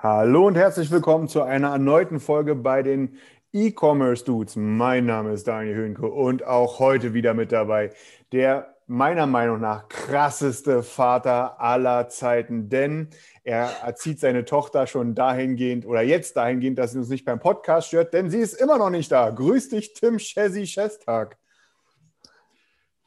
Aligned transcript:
Hallo 0.00 0.46
und 0.46 0.54
herzlich 0.54 0.92
willkommen 0.92 1.26
zu 1.26 1.42
einer 1.42 1.72
erneuten 1.72 2.20
Folge 2.20 2.54
bei 2.54 2.84
den 2.84 3.18
E-Commerce 3.52 4.24
Dudes. 4.24 4.54
Mein 4.54 5.06
Name 5.06 5.32
ist 5.32 5.48
Daniel 5.48 5.74
Höhnke 5.74 6.06
und 6.06 6.44
auch 6.44 6.78
heute 6.78 7.14
wieder 7.14 7.34
mit 7.34 7.50
dabei 7.50 7.90
der 8.30 8.76
meiner 8.86 9.26
Meinung 9.26 9.60
nach 9.60 9.88
krasseste 9.88 10.84
Vater 10.84 11.60
aller 11.60 12.08
Zeiten, 12.10 12.68
denn 12.68 13.08
er 13.42 13.70
erzieht 13.84 14.20
seine 14.20 14.44
Tochter 14.44 14.86
schon 14.86 15.16
dahingehend 15.16 15.84
oder 15.84 16.02
jetzt 16.02 16.36
dahingehend, 16.36 16.78
dass 16.78 16.92
sie 16.92 16.98
uns 16.98 17.08
nicht 17.08 17.24
beim 17.24 17.40
Podcast 17.40 17.88
stört, 17.88 18.14
denn 18.14 18.30
sie 18.30 18.38
ist 18.38 18.54
immer 18.54 18.78
noch 18.78 18.90
nicht 18.90 19.10
da. 19.10 19.30
Grüß 19.30 19.70
dich, 19.70 19.94
Tim 19.94 20.18
Chessy 20.18 20.62
Chestag. 20.62 21.38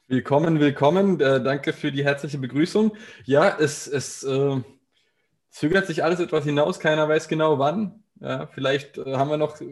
Willkommen, 0.08 0.60
willkommen. 0.60 1.18
Äh, 1.20 1.42
danke 1.42 1.72
für 1.72 1.90
die 1.90 2.04
herzliche 2.04 2.36
Begrüßung. 2.36 2.94
Ja, 3.24 3.56
es, 3.58 3.88
es 3.88 4.24
äh, 4.24 4.60
zögert 5.52 5.86
sich 5.86 6.02
alles 6.02 6.18
etwas 6.18 6.44
hinaus. 6.44 6.80
Keiner 6.80 7.08
weiß 7.08 7.28
genau 7.28 7.58
wann. 7.58 8.02
Ja, 8.20 8.46
vielleicht 8.46 8.98
äh, 8.98 9.16
haben 9.16 9.30
wir 9.30 9.36
noch 9.36 9.60
äh, 9.60 9.66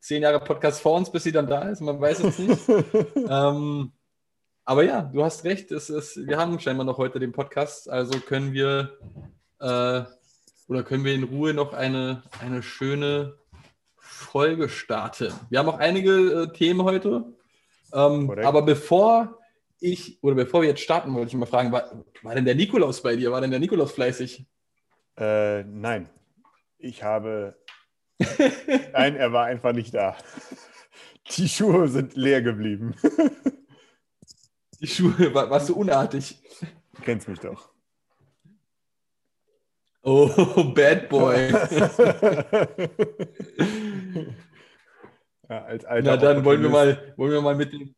zehn 0.00 0.22
Jahre 0.22 0.40
Podcast 0.40 0.80
vor 0.80 0.96
uns, 0.96 1.12
bis 1.12 1.22
sie 1.22 1.32
dann 1.32 1.46
da 1.46 1.68
ist. 1.68 1.80
Man 1.80 2.00
weiß 2.00 2.20
es 2.24 2.38
nicht. 2.38 2.68
ähm, 3.28 3.92
aber 4.64 4.82
ja, 4.82 5.02
du 5.02 5.22
hast 5.22 5.44
recht. 5.44 5.70
Es 5.70 5.90
ist, 5.90 6.26
wir 6.26 6.38
haben 6.38 6.58
scheinbar 6.58 6.86
noch 6.86 6.98
heute 6.98 7.20
den 7.20 7.32
Podcast. 7.32 7.88
Also 7.88 8.18
können 8.18 8.52
wir 8.52 8.98
äh, 9.60 10.02
oder 10.68 10.82
können 10.82 11.04
wir 11.04 11.14
in 11.14 11.24
Ruhe 11.24 11.54
noch 11.54 11.72
eine, 11.72 12.22
eine 12.40 12.62
schöne 12.62 13.38
Folge 13.96 14.68
starten. 14.68 15.32
Wir 15.50 15.58
haben 15.58 15.68
auch 15.68 15.78
einige 15.78 16.10
äh, 16.12 16.52
Themen 16.52 16.82
heute. 16.82 17.24
Ähm, 17.92 18.30
aber 18.30 18.62
bevor 18.62 19.38
ich, 19.78 20.18
oder 20.22 20.34
bevor 20.34 20.62
wir 20.62 20.68
jetzt 20.68 20.80
starten, 20.80 21.14
wollte 21.14 21.28
ich 21.28 21.34
mal 21.34 21.46
fragen, 21.46 21.70
war, 21.70 22.04
war 22.22 22.34
denn 22.34 22.44
der 22.44 22.54
Nikolaus 22.54 23.02
bei 23.02 23.14
dir? 23.14 23.30
War 23.30 23.40
denn 23.40 23.50
der 23.50 23.60
Nikolaus 23.60 23.92
fleißig? 23.92 24.46
Äh, 25.18 25.64
nein, 25.64 26.08
ich 26.78 27.02
habe. 27.02 27.56
Nein, 28.92 29.16
er 29.16 29.32
war 29.32 29.44
einfach 29.44 29.72
nicht 29.72 29.92
da. 29.92 30.16
Die 31.32 31.48
Schuhe 31.48 31.88
sind 31.88 32.16
leer 32.16 32.40
geblieben. 32.40 32.94
Die 34.80 34.86
Schuhe, 34.86 35.34
war, 35.34 35.50
warst 35.50 35.68
du 35.68 35.74
unartig? 35.74 36.38
Du 36.94 37.02
kennst 37.02 37.28
mich 37.28 37.40
doch. 37.40 37.70
Oh, 40.02 40.28
Bad 40.74 41.08
Boy. 41.08 41.50
ja, 45.48 45.64
als 45.64 45.84
alter 45.84 46.10
Na 46.10 46.16
dann 46.16 46.44
wollen 46.44 46.62
wir 46.62 46.70
mal, 46.70 47.14
wollen 47.16 47.32
wir 47.32 47.40
mal 47.40 47.56
mit 47.56 47.72
dem, 47.72 47.94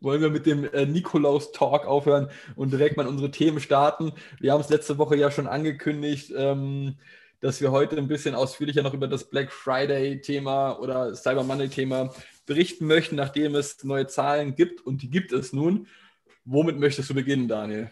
wollen 0.00 0.20
wir 0.20 0.30
mit 0.30 0.46
dem 0.46 0.64
äh, 0.72 0.86
Nikolaus-Talk 0.86 1.86
aufhören 1.86 2.28
und 2.54 2.72
direkt 2.72 2.96
mal 2.96 3.06
unsere 3.06 3.30
Themen 3.30 3.60
starten. 3.60 4.12
Wir 4.38 4.52
haben 4.52 4.60
es 4.60 4.68
letzte 4.68 4.98
Woche 4.98 5.16
ja 5.16 5.30
schon 5.30 5.46
angekündigt, 5.46 6.32
ähm, 6.36 6.96
dass 7.40 7.60
wir 7.60 7.70
heute 7.70 7.96
ein 7.96 8.08
bisschen 8.08 8.34
ausführlicher 8.34 8.82
noch 8.82 8.94
über 8.94 9.08
das 9.08 9.28
Black 9.28 9.52
Friday-Thema 9.52 10.78
oder 10.78 11.14
Cyber 11.14 11.44
Monday-Thema 11.44 12.14
berichten 12.46 12.86
möchten, 12.86 13.16
nachdem 13.16 13.54
es 13.54 13.82
neue 13.84 14.06
Zahlen 14.06 14.54
gibt 14.54 14.80
und 14.80 15.02
die 15.02 15.10
gibt 15.10 15.32
es 15.32 15.52
nun. 15.52 15.86
Womit 16.44 16.78
möchtest 16.78 17.10
du 17.10 17.14
beginnen, 17.14 17.48
Daniel? 17.48 17.90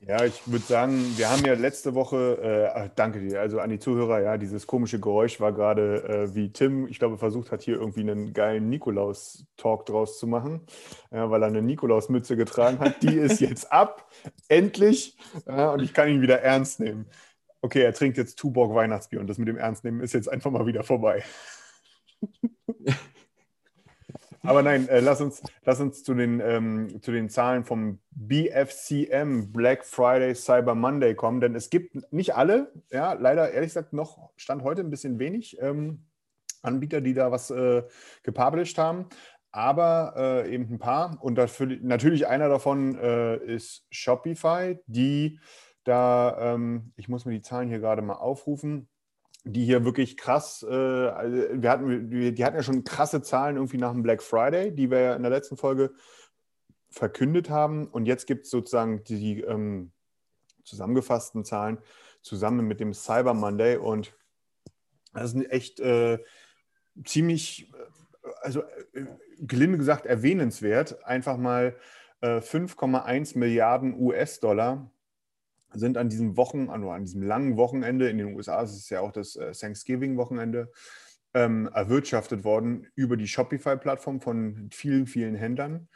Ja, 0.00 0.24
ich 0.24 0.40
würde 0.50 0.64
sagen, 0.64 0.94
wir 1.18 1.28
haben 1.30 1.44
ja 1.44 1.52
letzte 1.54 1.94
Woche, 1.94 2.38
äh, 2.74 2.88
danke 2.96 3.20
dir, 3.20 3.40
also 3.40 3.60
an 3.60 3.68
die 3.68 3.78
Zuhörer, 3.78 4.20
ja, 4.22 4.38
dieses 4.38 4.66
komische 4.66 4.98
Geräusch 4.98 5.40
war 5.40 5.52
gerade, 5.52 6.02
äh, 6.30 6.34
wie 6.34 6.50
Tim, 6.52 6.86
ich 6.88 6.98
glaube, 6.98 7.18
versucht 7.18 7.52
hat, 7.52 7.62
hier 7.62 7.74
irgendwie 7.76 8.00
einen 8.00 8.32
geilen 8.32 8.70
Nikolaus-Talk 8.70 9.84
draus 9.84 10.18
zu 10.18 10.26
machen, 10.26 10.62
ja, 11.10 11.30
weil 11.30 11.42
er 11.42 11.48
eine 11.48 11.60
Nikolaus-Mütze 11.60 12.34
getragen 12.36 12.78
hat. 12.78 13.02
Die 13.02 13.14
ist 13.14 13.40
jetzt 13.40 13.70
ab, 13.72 14.10
endlich, 14.48 15.18
und 15.44 15.82
ich 15.82 15.92
kann 15.92 16.08
ihn 16.08 16.22
wieder 16.22 16.40
ernst 16.40 16.80
nehmen. 16.80 17.06
Okay, 17.60 17.82
er 17.82 17.92
trinkt 17.94 18.16
jetzt 18.16 18.38
Tuborg 18.38 18.74
Weihnachtsbier 18.74 19.20
und 19.20 19.26
das 19.26 19.36
mit 19.38 19.48
dem 19.48 19.56
Ernstnehmen 19.58 20.00
ist 20.00 20.14
jetzt 20.14 20.28
einfach 20.30 20.50
mal 20.50 20.66
wieder 20.66 20.82
vorbei. 20.82 21.24
Aber 24.44 24.62
nein, 24.62 24.88
äh, 24.88 25.00
lass, 25.00 25.22
uns, 25.22 25.42
lass 25.64 25.80
uns 25.80 26.04
zu 26.04 26.12
den, 26.12 26.40
ähm, 26.40 27.00
zu 27.00 27.12
den 27.12 27.30
Zahlen 27.30 27.64
vom 27.64 27.98
BFCM 28.10 29.52
Black 29.52 29.86
Friday 29.86 30.34
Cyber 30.34 30.74
Monday 30.74 31.14
kommen, 31.14 31.40
denn 31.40 31.54
es 31.54 31.70
gibt 31.70 32.12
nicht 32.12 32.34
alle, 32.34 32.70
ja, 32.90 33.14
leider 33.14 33.50
ehrlich 33.52 33.70
gesagt 33.70 33.94
noch 33.94 34.30
Stand 34.36 34.62
heute 34.62 34.82
ein 34.82 34.90
bisschen 34.90 35.18
wenig 35.18 35.56
ähm, 35.60 36.04
Anbieter, 36.62 37.00
die 37.00 37.14
da 37.14 37.32
was 37.32 37.50
äh, 37.50 37.84
gepublished 38.22 38.76
haben, 38.76 39.06
aber 39.50 40.14
äh, 40.16 40.52
eben 40.52 40.74
ein 40.74 40.78
paar. 40.78 41.16
Und 41.22 41.36
dafür, 41.36 41.78
natürlich 41.80 42.26
einer 42.26 42.48
davon 42.48 42.98
äh, 42.98 43.36
ist 43.36 43.86
Shopify, 43.90 44.78
die 44.86 45.40
da, 45.84 46.54
ähm, 46.54 46.92
ich 46.96 47.08
muss 47.08 47.24
mir 47.24 47.32
die 47.32 47.42
Zahlen 47.42 47.68
hier 47.68 47.78
gerade 47.78 48.02
mal 48.02 48.14
aufrufen, 48.14 48.88
die 49.44 49.64
hier 49.64 49.84
wirklich 49.84 50.16
krass, 50.16 50.64
äh, 50.68 50.74
also 50.74 51.36
wir 51.52 51.70
hatten, 51.70 52.10
die, 52.10 52.34
die 52.34 52.44
hatten 52.44 52.56
ja 52.56 52.62
schon 52.62 52.82
krasse 52.82 53.22
Zahlen 53.22 53.56
irgendwie 53.56 53.76
nach 53.76 53.92
dem 53.92 54.02
Black 54.02 54.22
Friday, 54.22 54.74
die 54.74 54.90
wir 54.90 55.00
ja 55.00 55.14
in 55.14 55.22
der 55.22 55.30
letzten 55.30 55.56
Folge 55.56 55.92
verkündet 56.90 57.50
haben. 57.50 57.86
Und 57.86 58.06
jetzt 58.06 58.26
gibt 58.26 58.46
es 58.46 58.50
sozusagen 58.50 59.04
die 59.04 59.40
ähm, 59.40 59.92
zusammengefassten 60.64 61.44
Zahlen 61.44 61.78
zusammen 62.22 62.66
mit 62.66 62.80
dem 62.80 62.94
Cyber 62.94 63.34
Monday. 63.34 63.76
Und 63.76 64.14
das 65.12 65.34
ist 65.34 65.50
echt 65.50 65.80
äh, 65.80 66.18
ziemlich, 67.04 67.70
äh, 67.72 68.28
also 68.40 68.62
äh, 68.92 69.04
gelinde 69.40 69.76
gesagt, 69.76 70.06
erwähnenswert. 70.06 71.04
Einfach 71.04 71.36
mal 71.36 71.76
äh, 72.22 72.38
5,1 72.38 73.38
Milliarden 73.38 73.94
US-Dollar 74.00 74.90
sind 75.74 75.96
an 75.98 76.08
diesem 76.08 76.36
Wochen, 76.36 76.70
also 76.70 76.90
an 76.90 77.04
diesem 77.04 77.22
langen 77.22 77.56
Wochenende 77.56 78.08
in 78.08 78.18
den 78.18 78.34
USA, 78.34 78.62
es 78.62 78.76
ist 78.76 78.90
ja 78.90 79.00
auch 79.00 79.12
das 79.12 79.36
äh, 79.36 79.52
Thanksgiving-Wochenende, 79.52 80.70
ähm, 81.34 81.68
erwirtschaftet 81.74 82.44
worden 82.44 82.86
über 82.94 83.16
die 83.16 83.26
Shopify-Plattform 83.26 84.20
von 84.20 84.68
vielen, 84.72 85.06
vielen 85.06 85.34
Händlern. 85.34 85.88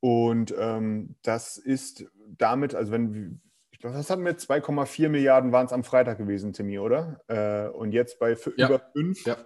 Und 0.00 0.54
ähm, 0.58 1.16
das 1.22 1.58
ist 1.58 2.06
damit, 2.38 2.74
also 2.74 2.92
wenn, 2.92 3.40
ich 3.70 3.80
glaube, 3.80 3.96
das 3.96 4.08
hatten 4.08 4.24
wir 4.24 4.36
2,4 4.36 5.08
Milliarden 5.08 5.50
waren 5.52 5.66
es 5.66 5.72
am 5.72 5.82
Freitag 5.82 6.18
gewesen, 6.18 6.52
Timmy, 6.52 6.78
oder? 6.78 7.20
Äh, 7.26 7.68
und 7.68 7.92
jetzt 7.92 8.18
bei 8.20 8.36
Ja. 8.56 8.68
über 8.68 8.80
5. 8.92 9.26
Ja. 9.26 9.36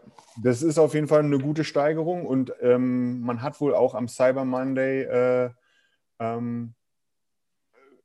Das 0.43 0.63
ist 0.63 0.79
auf 0.79 0.95
jeden 0.95 1.09
Fall 1.09 1.21
eine 1.21 1.39
gute 1.39 1.65
Steigerung 1.65 2.27
und 2.27 2.53
ähm, 2.61 3.21
man 3.21 3.43
hat 3.43 3.61
wohl 3.61 3.75
auch 3.75 3.95
am 3.95 4.09
Cyber 4.09 4.45
Monday 4.45 5.03
äh, 5.03 5.51
ähm, 6.19 6.75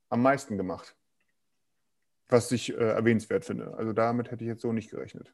am 0.10 0.22
meisten 0.22 0.58
gemacht 0.58 0.96
was 2.30 2.52
ich 2.52 2.74
äh, 2.74 2.78
erwähnenswert 2.78 3.46
finde. 3.46 3.76
Also 3.78 3.94
damit 3.94 4.32
hätte 4.32 4.44
ich 4.44 4.50
jetzt 4.50 4.62
so 4.62 4.74
nicht 4.74 4.90
gerechnet. 4.90 5.34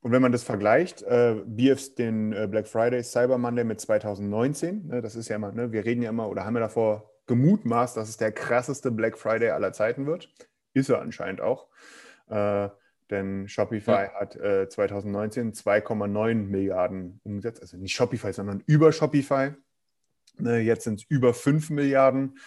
Und 0.00 0.12
wenn 0.12 0.22
man 0.22 0.32
das 0.32 0.44
vergleicht, 0.44 1.02
äh, 1.02 1.42
BFs 1.44 1.94
den 1.94 2.32
äh, 2.32 2.46
Black 2.48 2.68
Friday 2.68 3.02
Cyber 3.02 3.38
Monday 3.38 3.64
mit 3.64 3.80
2019, 3.80 4.86
ne, 4.86 5.02
das 5.02 5.16
ist 5.16 5.28
ja 5.28 5.36
immer, 5.36 5.50
ne, 5.52 5.72
wir 5.72 5.84
reden 5.84 6.02
ja 6.02 6.10
immer 6.10 6.28
oder 6.28 6.44
haben 6.44 6.54
ja 6.54 6.60
davor 6.60 7.10
gemutmaßt, 7.26 7.96
dass 7.96 8.08
es 8.08 8.16
der 8.16 8.30
krasseste 8.30 8.90
Black 8.90 9.18
Friday 9.18 9.50
aller 9.50 9.72
Zeiten 9.72 10.06
wird. 10.06 10.32
Ist 10.74 10.90
er 10.90 11.00
anscheinend 11.00 11.40
auch. 11.40 11.66
Äh, 12.28 12.68
denn 13.10 13.48
Shopify 13.48 14.08
hat 14.14 14.36
äh, 14.36 14.68
2019 14.68 15.52
2,9 15.52 16.34
Milliarden 16.34 17.20
umgesetzt. 17.24 17.62
Also 17.62 17.76
nicht 17.76 17.94
Shopify, 17.94 18.32
sondern 18.32 18.62
über 18.66 18.92
Shopify. 18.92 19.54
Ne, 20.38 20.58
jetzt 20.58 20.84
sind 20.84 21.00
es 21.00 21.06
über 21.08 21.34
5 21.34 21.70
Milliarden. 21.70 22.38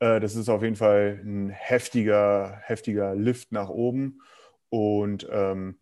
Äh, 0.00 0.20
Das 0.20 0.34
ist 0.36 0.48
auf 0.48 0.62
jeden 0.62 0.76
Fall 0.76 1.20
ein 1.24 1.50
heftiger, 1.50 2.60
heftiger 2.62 3.14
Lift 3.14 3.52
nach 3.52 3.68
oben 3.68 4.20
und 4.68 5.26
ähm, 5.30 5.78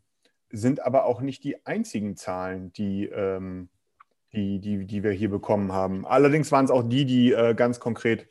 sind 0.51 0.81
aber 0.81 1.05
auch 1.07 1.21
nicht 1.21 1.43
die 1.45 1.67
einzigen 1.67 2.17
Zahlen, 2.17 2.73
die, 2.73 3.07
ähm, 3.07 3.71
die, 4.33 4.61
die, 4.61 4.87
die 4.87 5.03
wir 5.03 5.11
hier 5.13 5.31
bekommen 5.31 5.73
haben. 5.73 6.07
Allerdings 6.07 6.53
waren 6.53 6.65
es 6.65 6.71
auch 6.71 6.83
die, 6.83 7.05
die 7.07 7.33
äh, 7.33 7.55
ganz 7.55 7.81
konkret, 7.81 8.29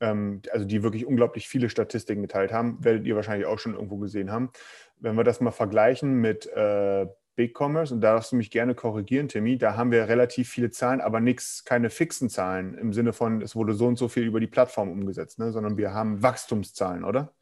ähm, 0.00 0.42
also 0.52 0.66
die 0.66 0.82
wirklich 0.82 1.06
unglaublich 1.06 1.48
viele 1.48 1.70
Statistiken 1.70 2.22
geteilt 2.22 2.52
haben, 2.52 2.84
werdet 2.84 3.06
ihr 3.06 3.16
wahrscheinlich 3.16 3.46
auch 3.46 3.58
schon 3.58 3.74
irgendwo 3.74 3.98
gesehen 3.98 4.30
haben. 4.30 4.50
Wenn 4.98 5.16
wir 5.16 5.24
das 5.24 5.40
mal 5.40 5.50
vergleichen 5.50 6.14
mit 6.14 6.46
äh, 6.46 7.06
BigCommerce, 7.34 7.94
und 7.94 8.00
da 8.00 8.14
darfst 8.14 8.32
du 8.32 8.36
mich 8.36 8.50
gerne 8.50 8.74
korrigieren, 8.74 9.28
Timmy, 9.28 9.58
da 9.58 9.76
haben 9.76 9.90
wir 9.90 10.08
relativ 10.08 10.48
viele 10.48 10.70
Zahlen, 10.70 11.00
aber 11.00 11.20
nichts, 11.20 11.64
keine 11.64 11.90
fixen 11.90 12.28
Zahlen 12.28 12.74
im 12.74 12.92
Sinne 12.92 13.12
von, 13.12 13.40
es 13.42 13.56
wurde 13.56 13.74
so 13.74 13.86
und 13.86 13.98
so 13.98 14.08
viel 14.08 14.24
über 14.24 14.40
die 14.40 14.46
Plattform 14.46 14.90
umgesetzt, 14.90 15.38
ne? 15.38 15.52
sondern 15.52 15.76
wir 15.76 15.94
haben 15.94 16.22
Wachstumszahlen, 16.22 17.04
oder? 17.04 17.32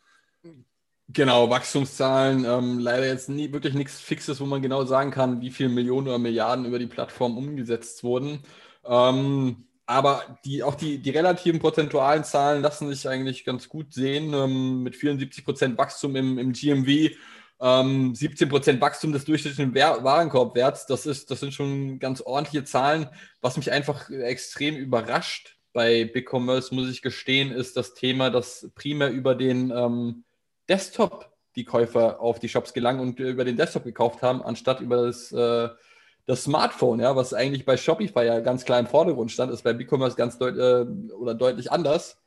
Genau, 1.09 1.51
Wachstumszahlen, 1.51 2.45
ähm, 2.45 2.79
leider 2.79 3.07
jetzt 3.07 3.29
nie 3.29 3.53
wirklich 3.53 3.75
nichts 3.75 4.01
Fixes, 4.01 4.41
wo 4.41 4.47
man 4.47 4.63
genau 4.63 4.85
sagen 4.85 5.11
kann, 5.11 5.41
wie 5.41 5.51
viele 5.51 5.69
Millionen 5.69 6.07
oder 6.07 6.19
Milliarden 6.19 6.65
über 6.65 6.79
die 6.79 6.87
Plattform 6.87 7.37
umgesetzt 7.37 8.05
wurden. 8.05 8.45
Ähm, 8.85 9.65
aber 9.87 10.39
die, 10.45 10.63
auch 10.63 10.77
die, 10.77 10.99
die 10.99 11.11
relativen 11.11 11.59
prozentualen 11.59 12.23
Zahlen 12.23 12.63
lassen 12.63 12.89
sich 12.89 13.09
eigentlich 13.09 13.45
ganz 13.45 13.69
gut 13.69 13.93
sehen, 13.93 14.33
ähm, 14.35 14.85
mit 14.85 14.95
74 14.95 15.45
Prozent 15.45 15.79
Wachstum 15.79 16.15
im, 16.15 16.39
im 16.39 16.53
GMV, 16.53 17.11
ähm, 17.61 18.15
17 18.15 18.49
Prozent 18.49 18.81
Wachstum 18.81 19.12
des 19.12 19.25
durchschnittlichen 19.25 19.75
Warenkorbwerts. 19.75 20.87
Das, 20.87 21.07
ist, 21.07 21.31
das 21.31 21.41
sind 21.41 21.53
schon 21.53 21.99
ganz 21.99 22.21
ordentliche 22.21 22.65
Zahlen. 22.65 23.09
Was 23.41 23.57
mich 23.57 23.71
einfach 23.71 24.09
extrem 24.11 24.77
überrascht 24.77 25.57
bei 25.73 26.05
BigCommerce, 26.05 26.75
muss 26.75 26.89
ich 26.89 27.03
gestehen, 27.03 27.53
ist 27.53 27.77
das 27.77 27.95
Thema, 27.95 28.31
dass 28.31 28.71
primär 28.75 29.11
über 29.11 29.35
den 29.35 29.71
ähm, 29.71 30.25
Desktop 30.69 31.31
die 31.57 31.65
Käufer 31.65 32.21
auf 32.21 32.39
die 32.39 32.49
Shops 32.49 32.73
gelangen 32.73 33.01
und 33.01 33.21
über 33.21 33.45
den 33.45 33.57
Desktop 33.57 33.85
gekauft 33.85 34.23
haben, 34.23 34.43
anstatt 34.43 34.81
über 34.81 35.07
das, 35.07 35.31
äh, 35.33 35.69
das 36.27 36.45
Smartphone, 36.45 37.01
ja, 37.01 37.17
was 37.17 37.35
eigentlich 37.35 37.65
bei 37.65 37.77
Shopify 37.77 38.25
ja 38.25 38.41
ganz 38.41 38.65
klar 38.65 38.79
im 38.79 38.87
Vordergrund 38.87 39.33
stand, 39.33 39.53
ist 39.53 39.62
bei 39.62 39.73
BigCommerce 39.73 40.17
ganz 40.17 40.39
deut 40.39 40.57
äh, 40.57 40.87
oder 41.12 41.35
deutlich 41.35 41.71
anders. 41.71 42.19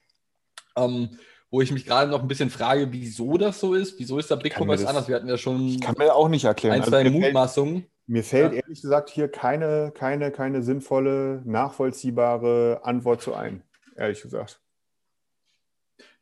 Ähm, 0.75 1.17
wo 1.53 1.61
ich 1.61 1.71
mich 1.71 1.85
gerade 1.85 2.09
noch 2.09 2.23
ein 2.23 2.27
bisschen 2.27 2.49
frage, 2.49 2.91
wieso 2.91 3.37
das 3.37 3.59
so 3.59 3.75
ist. 3.75 3.99
Wieso 3.99 4.17
ist 4.17 4.31
da 4.31 4.35
BigCommerce 4.35 4.87
anders? 4.87 5.07
Wir 5.07 5.15
hatten 5.17 5.27
ja 5.27 5.37
schon 5.37 5.67
ich 5.67 5.81
kann 5.81 5.93
mir 5.99 6.15
auch 6.15 6.27
nicht 6.27 6.45
erklären. 6.45 6.73
ein, 6.73 6.79
Also 6.81 6.89
zwei 6.89 7.01
fällt- 7.03 7.13
Mutmaßungen. 7.13 7.85
Mir 8.07 8.23
fällt 8.23 8.53
Ja. 8.53 8.59
ehrlich 8.61 8.81
gesagt 8.81 9.11
hier 9.11 9.27
keine, 9.27 9.91
keine, 9.95 10.31
keine 10.31 10.63
sinnvolle, 10.63 11.43
nachvollziehbare 11.45 12.81
Antwort 12.83 13.21
zu 13.21 13.35
ein, 13.35 13.61
ehrlich 13.95 14.23
gesagt. 14.23 14.61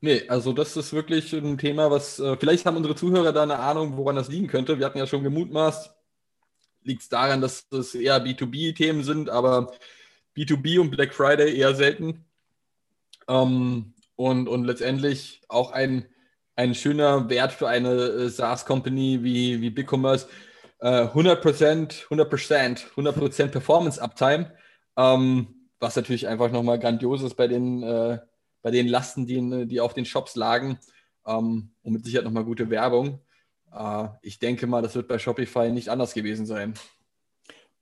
Nee, 0.01 0.27
also 0.27 0.51
das 0.51 0.75
ist 0.75 0.91
wirklich 0.91 1.31
ein 1.31 1.57
Thema, 1.57 1.89
was 1.89 2.19
äh, 2.19 2.35
vielleicht 2.35 2.65
haben 2.65 2.75
unsere 2.75 2.95
Zuhörer 2.95 3.31
da 3.31 3.43
eine 3.43 3.57
Ahnung, 3.59 3.95
woran 3.95 4.17
das 4.17 4.27
liegen 4.27 4.47
könnte. 4.47 4.79
Wir 4.79 4.85
hatten 4.85 4.97
ja 4.97 5.07
schon 5.07 5.23
gemutmaßt, 5.23 5.93
liegt 6.83 7.03
es 7.03 7.07
daran, 7.09 7.39
dass 7.39 7.69
das 7.69 7.95
eher 7.95 8.21
B2B-Themen 8.21 9.03
sind, 9.05 9.29
aber 9.29 9.71
B2B 10.35 10.77
und 10.81 10.91
Black 10.91 11.13
Friday 11.13 11.55
eher 11.57 11.73
selten. 11.73 12.25
Ähm, 13.29 13.93
und, 14.15 14.47
und 14.47 14.65
letztendlich 14.65 15.41
auch 15.47 15.71
ein, 15.71 16.05
ein 16.55 16.75
schöner 16.75 17.29
Wert 17.29 17.51
für 17.51 17.67
eine 17.67 17.89
äh, 17.89 18.29
SaaS-Company 18.29 19.23
wie, 19.23 19.61
wie 19.61 19.69
BigCommerce. 19.69 20.27
Äh, 20.79 21.07
100%, 21.07 22.07
100%, 22.07 22.93
100% 22.95 23.47
Performance-Uptime, 23.47 24.51
ähm, 24.97 25.69
was 25.79 25.95
natürlich 25.95 26.27
einfach 26.27 26.51
nochmal 26.51 26.79
grandios 26.79 27.21
ist 27.21 27.35
bei 27.35 27.47
den, 27.47 27.83
äh, 27.83 28.19
bei 28.61 28.71
den 28.71 28.87
Lasten, 28.87 29.25
die, 29.25 29.67
die 29.67 29.79
auf 29.79 29.93
den 29.93 30.05
Shops 30.05 30.35
lagen. 30.35 30.79
Ähm, 31.25 31.71
und 31.83 31.93
mit 31.93 32.05
Sicherheit 32.05 32.25
nochmal 32.25 32.45
gute 32.45 32.69
Werbung. 32.69 33.21
Äh, 33.71 34.07
ich 34.21 34.39
denke 34.39 34.67
mal, 34.67 34.81
das 34.81 34.95
wird 34.95 35.07
bei 35.07 35.19
Shopify 35.19 35.71
nicht 35.71 35.89
anders 35.89 36.13
gewesen 36.13 36.45
sein. 36.45 36.73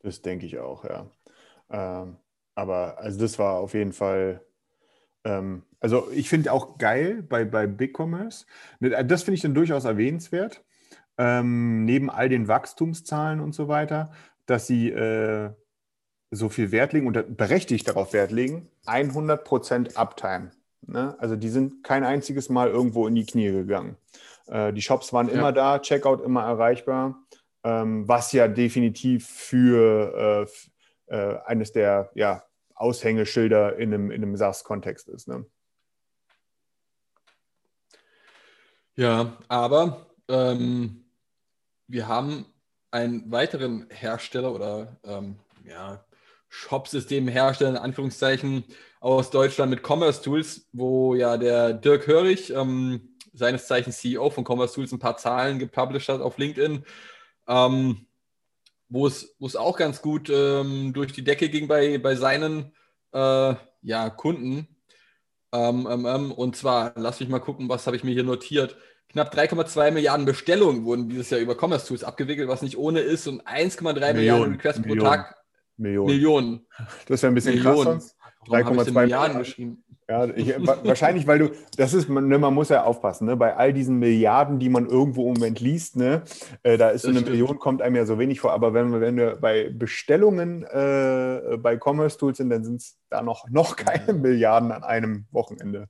Das 0.02 0.22
denke 0.22 0.46
ich 0.46 0.60
auch, 0.60 0.86
ja. 0.86 1.10
Ähm, 1.70 2.18
aber 2.56 2.98
also 3.00 3.20
das 3.20 3.40
war 3.40 3.60
auf 3.60 3.74
jeden 3.74 3.94
Fall, 3.94 4.46
ähm, 5.24 5.64
also 5.80 6.10
ich 6.12 6.30
finde 6.30 6.52
auch 6.52 6.78
geil 6.78 7.24
bei, 7.24 7.46
bei 7.46 7.68
BigCommerce, 7.68 8.46
ne, 8.80 9.04
das 9.06 9.24
finde 9.24 9.36
ich 9.36 9.42
dann 9.42 9.54
durchaus 9.54 9.86
erwähnenswert, 9.86 10.64
ähm, 11.18 11.86
neben 11.86 12.10
all 12.10 12.30
den 12.30 12.48
Wachstumszahlen 12.48 13.40
und 13.40 13.54
so 13.54 13.68
weiter, 13.68 14.12
dass 14.46 14.68
sie 14.68 14.90
äh, 14.90 15.52
so 16.31 16.50
viel 16.50 16.72
Wert 16.72 16.94
legen 16.94 17.08
und 17.08 17.38
berechtigt 17.38 17.88
darauf 17.88 18.14
Wert 18.14 18.31
legen, 18.31 18.70
100% 18.86 19.96
Uptime. 19.96 20.52
Ne? 20.86 21.16
Also 21.20 21.36
die 21.36 21.50
sind 21.50 21.84
kein 21.84 22.04
einziges 22.04 22.50
Mal 22.50 22.70
irgendwo 22.70 23.08
in 23.08 23.16
die 23.16 23.26
Knie 23.26 23.52
gegangen. 23.52 23.98
Äh, 24.48 24.74
die 24.74 24.81
Shops 24.81 25.14
waren 25.14 25.28
Ja. 25.28 25.34
immer 25.34 25.52
da, 25.52 25.80
Checkout 25.80 26.22
immer 26.22 26.44
erreichbar, 26.44 27.24
ähm, 27.64 28.08
was 28.08 28.31
ja 28.31 28.48
definitiv 28.48 29.28
für 29.28 30.48
äh, 31.10 31.16
äh, 31.16 31.40
eines 31.46 31.72
der 31.72 32.12
ja, 32.14 32.44
Aushängeschilder 32.76 33.78
in 33.78 33.94
einem, 33.94 34.12
in 34.12 34.24
einem 34.24 34.36
SaaS-Kontext 34.36 35.10
ist. 35.10 35.28
Ne? 35.28 35.46
Ja, 39.00 39.38
aber 39.48 40.07
ähm, 40.28 41.06
wir 41.88 42.10
haben 42.10 42.46
einen 42.92 43.31
weiteren 43.31 43.88
Hersteller 43.90 44.54
oder 44.54 45.00
ähm, 45.06 45.40
ja, 45.66 46.04
Shop-System-Hersteller 46.50 47.69
in 47.69 47.78
Anführungszeichen 47.78 48.66
aus 49.00 49.30
Deutschland 49.30 49.69
mit 49.69 49.88
Commerce 49.88 50.22
Tools, 50.22 50.68
wo 50.74 51.16
ja 51.16 51.38
der 51.38 51.72
Dirk 51.72 52.07
Hörig, 52.07 52.50
ähm, 52.50 53.16
seines 53.31 53.68
Zeichens 53.68 54.00
CEO 54.00 54.31
von 54.31 54.44
Commerce 54.46 54.75
Tools, 54.75 54.92
ein 54.92 55.00
paar 55.00 55.16
Zahlen 55.16 55.60
gepublished 55.60 56.10
hat 56.10 56.19
auf 56.19 56.38
LinkedIn, 56.38 56.84
ähm, 57.48 58.06
wo 58.90 59.07
es, 59.07 59.34
wo 59.40 59.48
es 59.48 59.56
auch 59.56 59.78
ganz 59.78 60.02
gut 60.02 60.30
ähm, 60.30 60.92
durch 60.92 61.13
die 61.13 61.24
Decke 61.24 61.48
ging 61.48 61.69
bei, 61.69 62.00
bei 62.00 62.16
seinen 62.18 62.74
äh, 63.13 63.56
ja, 63.81 64.10
Kunden. 64.10 64.68
Ähm, 65.52 65.88
ähm, 65.90 66.06
ähm, 66.06 66.31
und 66.31 66.56
zwar, 66.56 66.94
lass 66.95 67.19
mich 67.19 67.30
mal 67.30 67.40
gucken, 67.40 67.69
was 67.69 67.88
habe 67.88 67.95
ich 67.98 68.04
mir 68.04 68.12
hier 68.12 68.24
notiert. 68.24 68.78
Knapp 69.12 69.34
3,2 69.34 69.92
Milliarden 69.92 70.26
Bestellungen 70.26 70.86
wurden 70.86 71.10
dieses 71.10 71.30
Jahr 71.32 71.40
über 71.40 71.56
Commerce 71.60 71.88
Tools 71.88 72.04
abgewickelt, 72.04 72.48
was 72.48 72.62
nicht 72.62 72.78
ohne 72.78 73.00
ist, 73.00 73.28
und 73.28 73.42
1,3 73.48 73.84
Milliarden 73.94 74.16
Millionen, 74.18 74.52
Requests 74.54 74.82
pro 74.82 74.88
Millionen. 74.90 75.10
Tag. 75.10 75.36
Millionen. 75.78 76.08
Millionen. 76.14 76.68
Das 77.08 77.24
wäre 77.24 77.32
ein 77.32 77.36
bisschen 77.36 77.60
krass 77.62 77.78
Millionen. 77.78 78.02
ich 78.46 78.50
3,2 78.52 78.84
denn 78.86 78.94
Milliarden 78.94 79.38
geschrieben? 79.40 79.84
Ja, 80.08 80.26
ich, 80.26 80.48
wa- 80.66 80.80
wahrscheinlich, 80.84 81.28
weil 81.28 81.38
du, 81.40 81.50
das 81.78 81.94
ist, 81.94 82.10
man, 82.10 82.28
ne, 82.28 82.40
man 82.40 82.54
muss 82.54 82.70
ja 82.70 82.84
aufpassen, 82.84 83.28
ne, 83.28 83.36
bei 83.38 83.56
all 83.56 83.74
diesen 83.74 84.00
Milliarden, 84.00 84.58
die 84.58 84.68
man 84.70 84.88
irgendwo 84.88 85.28
im 85.28 85.34
Moment 85.36 85.60
liest, 85.60 85.96
ne, 85.98 86.24
äh, 86.64 86.78
da 86.80 86.90
ist 86.90 87.04
so 87.04 87.10
eine 87.10 87.20
stimmt. 87.20 87.32
Million, 87.32 87.60
kommt 87.60 87.82
einem 87.84 87.96
ja 87.96 88.06
so 88.08 88.18
wenig 88.18 88.40
vor, 88.40 88.52
aber 88.52 88.74
wenn 88.74 88.92
wir, 88.92 89.02
wenn 89.02 89.18
wir 89.18 89.36
bei 89.36 89.70
Bestellungen 89.70 90.64
äh, 90.64 91.58
bei 91.58 91.78
Commerce 91.78 92.18
Tools 92.18 92.38
sind, 92.38 92.50
dann 92.50 92.64
sind 92.64 92.82
es 92.82 92.98
da 93.10 93.22
noch, 93.22 93.48
noch 93.50 93.76
keine 93.76 94.14
Milliarden 94.14 94.72
an 94.72 94.84
einem 94.84 95.26
Wochenende. 95.32 95.90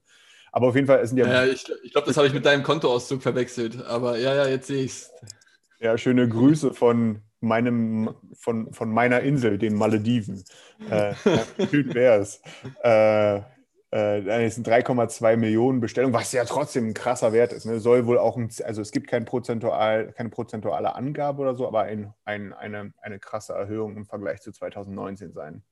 Aber 0.51 0.67
auf 0.67 0.75
jeden 0.75 0.87
Fall 0.87 0.99
es 0.99 1.09
sind 1.09 1.17
ja, 1.19 1.27
Ja, 1.27 1.45
ich, 1.45 1.65
ich 1.83 1.91
glaube, 1.91 2.07
das 2.07 2.17
habe 2.17 2.27
ich 2.27 2.33
mit 2.33 2.45
deinem 2.45 2.63
Kontoauszug 2.63 3.21
verwechselt. 3.21 3.85
Aber 3.85 4.17
ja, 4.17 4.35
ja, 4.35 4.47
jetzt 4.47 4.67
sehe 4.67 4.83
ich 4.83 4.91
es. 4.91 5.11
ja 5.79 5.97
schöne 5.97 6.27
Grüße 6.27 6.73
von 6.73 7.21
meinem, 7.41 8.13
von, 8.33 8.73
von 8.73 8.91
meiner 8.91 9.21
Insel, 9.21 9.57
den 9.57 9.75
Malediven. 9.75 10.43
Äh, 10.89 11.13
schön 11.69 11.93
wär's. 11.93 12.41
Äh, 12.83 13.41
äh, 13.91 14.45
es 14.45 14.55
sind 14.55 14.67
3,2 14.67 15.37
Millionen 15.37 15.79
Bestellungen, 15.79 16.13
was 16.13 16.31
ja 16.31 16.45
trotzdem 16.45 16.87
ein 16.87 16.93
krasser 16.93 17.33
Wert 17.33 17.53
ist. 17.53 17.65
Ne? 17.65 17.79
Soll 17.79 18.05
wohl 18.05 18.19
auch 18.19 18.37
ein, 18.37 18.49
also 18.63 18.81
es 18.81 18.91
gibt 18.91 19.07
kein 19.07 19.25
prozentual, 19.25 20.11
keine 20.13 20.29
prozentuale 20.29 20.95
Angabe 20.95 21.41
oder 21.41 21.55
so, 21.55 21.67
aber 21.67 21.83
ein, 21.83 22.13
ein, 22.25 22.53
eine, 22.53 22.93
eine 23.01 23.19
krasse 23.19 23.53
Erhöhung 23.53 23.97
im 23.97 24.05
Vergleich 24.05 24.41
zu 24.41 24.51
2019 24.51 25.33
sein. 25.33 25.63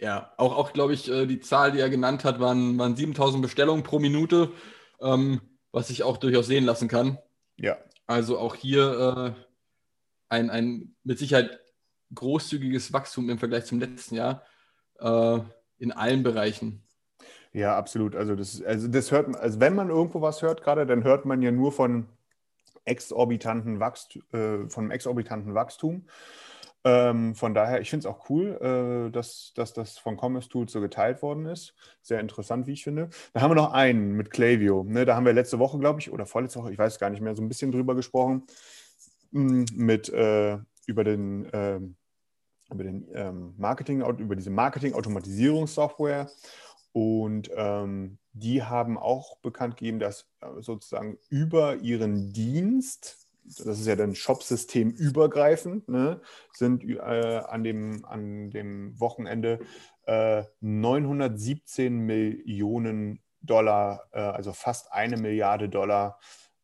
Ja, 0.00 0.32
auch, 0.36 0.56
auch 0.56 0.72
glaube 0.72 0.92
ich, 0.92 1.10
äh, 1.10 1.26
die 1.26 1.40
Zahl, 1.40 1.72
die 1.72 1.80
er 1.80 1.90
genannt 1.90 2.24
hat, 2.24 2.40
waren, 2.40 2.78
waren 2.78 2.96
7000 2.96 3.42
Bestellungen 3.42 3.84
pro 3.84 3.98
Minute, 3.98 4.52
ähm, 5.00 5.40
was 5.72 5.88
sich 5.88 6.02
auch 6.02 6.16
durchaus 6.16 6.46
sehen 6.46 6.64
lassen 6.64 6.88
kann. 6.88 7.18
Ja, 7.56 7.78
Also 8.06 8.38
auch 8.38 8.54
hier 8.54 9.34
äh, 9.36 9.42
ein, 10.28 10.50
ein 10.50 10.94
mit 11.04 11.18
Sicherheit 11.18 11.60
großzügiges 12.14 12.92
Wachstum 12.92 13.30
im 13.30 13.38
Vergleich 13.38 13.64
zum 13.66 13.80
letzten 13.80 14.16
Jahr 14.16 14.42
äh, 14.98 15.38
in 15.78 15.92
allen 15.92 16.22
Bereichen. 16.22 16.82
Ja, 17.52 17.76
absolut. 17.76 18.16
Also 18.16 18.34
das, 18.34 18.62
also 18.62 18.88
das 18.88 19.12
hört 19.12 19.28
man, 19.28 19.40
also 19.40 19.60
wenn 19.60 19.74
man 19.74 19.88
irgendwo 19.88 20.20
was 20.20 20.42
hört 20.42 20.62
gerade, 20.62 20.86
dann 20.86 21.04
hört 21.04 21.24
man 21.24 21.40
ja 21.40 21.52
nur 21.52 21.70
von 21.70 22.08
exorbitanten 22.84 23.80
Wachstum, 23.80 24.22
äh, 24.32 24.68
von 24.68 24.90
exorbitanten 24.90 25.54
Wachstum. 25.54 26.06
Ähm, 26.86 27.34
von 27.34 27.54
daher, 27.54 27.80
ich 27.80 27.88
finde 27.88 28.06
es 28.06 28.14
auch 28.14 28.28
cool, 28.28 28.58
äh, 28.60 29.10
dass, 29.10 29.52
dass 29.54 29.72
das 29.72 29.96
von 29.96 30.18
Commerce 30.18 30.50
Tools 30.50 30.70
so 30.70 30.80
geteilt 30.82 31.22
worden 31.22 31.46
ist. 31.46 31.74
Sehr 32.02 32.20
interessant, 32.20 32.66
wie 32.66 32.72
ich 32.72 32.84
finde. 32.84 33.08
Da 33.32 33.40
haben 33.40 33.50
wir 33.50 33.54
noch 33.54 33.72
einen 33.72 34.12
mit 34.12 34.30
Klaviyo. 34.30 34.84
Ne, 34.84 35.06
da 35.06 35.16
haben 35.16 35.24
wir 35.24 35.32
letzte 35.32 35.58
Woche, 35.58 35.78
glaube 35.78 36.00
ich, 36.00 36.12
oder 36.12 36.26
vorletzte 36.26 36.60
Woche, 36.60 36.72
ich 36.72 36.78
weiß 36.78 36.98
gar 36.98 37.08
nicht 37.08 37.22
mehr, 37.22 37.34
so 37.34 37.42
ein 37.42 37.48
bisschen 37.48 37.72
drüber 37.72 37.94
gesprochen. 37.94 38.44
Mm, 39.30 39.64
Mit 39.74 40.10
äh, 40.10 40.58
über 40.86 41.04
den, 41.04 41.48
ähm, 41.54 41.96
über 42.70 42.84
den 42.84 43.08
ähm, 43.14 43.54
Marketing, 43.56 44.02
über 44.02 44.36
diese 44.36 44.50
Marketing-Automatisierungssoftware. 44.50 46.30
Und 46.92 47.50
ähm, 47.56 48.18
die 48.32 48.62
haben 48.62 48.98
auch 48.98 49.38
bekannt 49.38 49.76
gegeben, 49.76 49.98
dass 49.98 50.28
äh, 50.40 50.60
sozusagen 50.60 51.18
über 51.30 51.76
ihren 51.76 52.32
Dienst, 52.32 53.23
das 53.44 53.78
ist 53.78 53.86
ja 53.86 53.96
dann 53.96 54.14
Shopsystem 54.14 54.90
übergreifend, 54.90 55.88
ne, 55.88 56.20
sind 56.52 56.84
äh, 56.84 57.42
an, 57.46 57.62
dem, 57.62 58.04
an 58.04 58.50
dem 58.50 58.98
Wochenende 58.98 59.60
äh, 60.06 60.44
917 60.60 61.98
Millionen 61.98 63.20
Dollar, 63.40 64.08
äh, 64.12 64.20
also 64.20 64.52
fast 64.52 64.92
eine 64.92 65.16
Milliarde 65.16 65.68
Dollar 65.68 66.18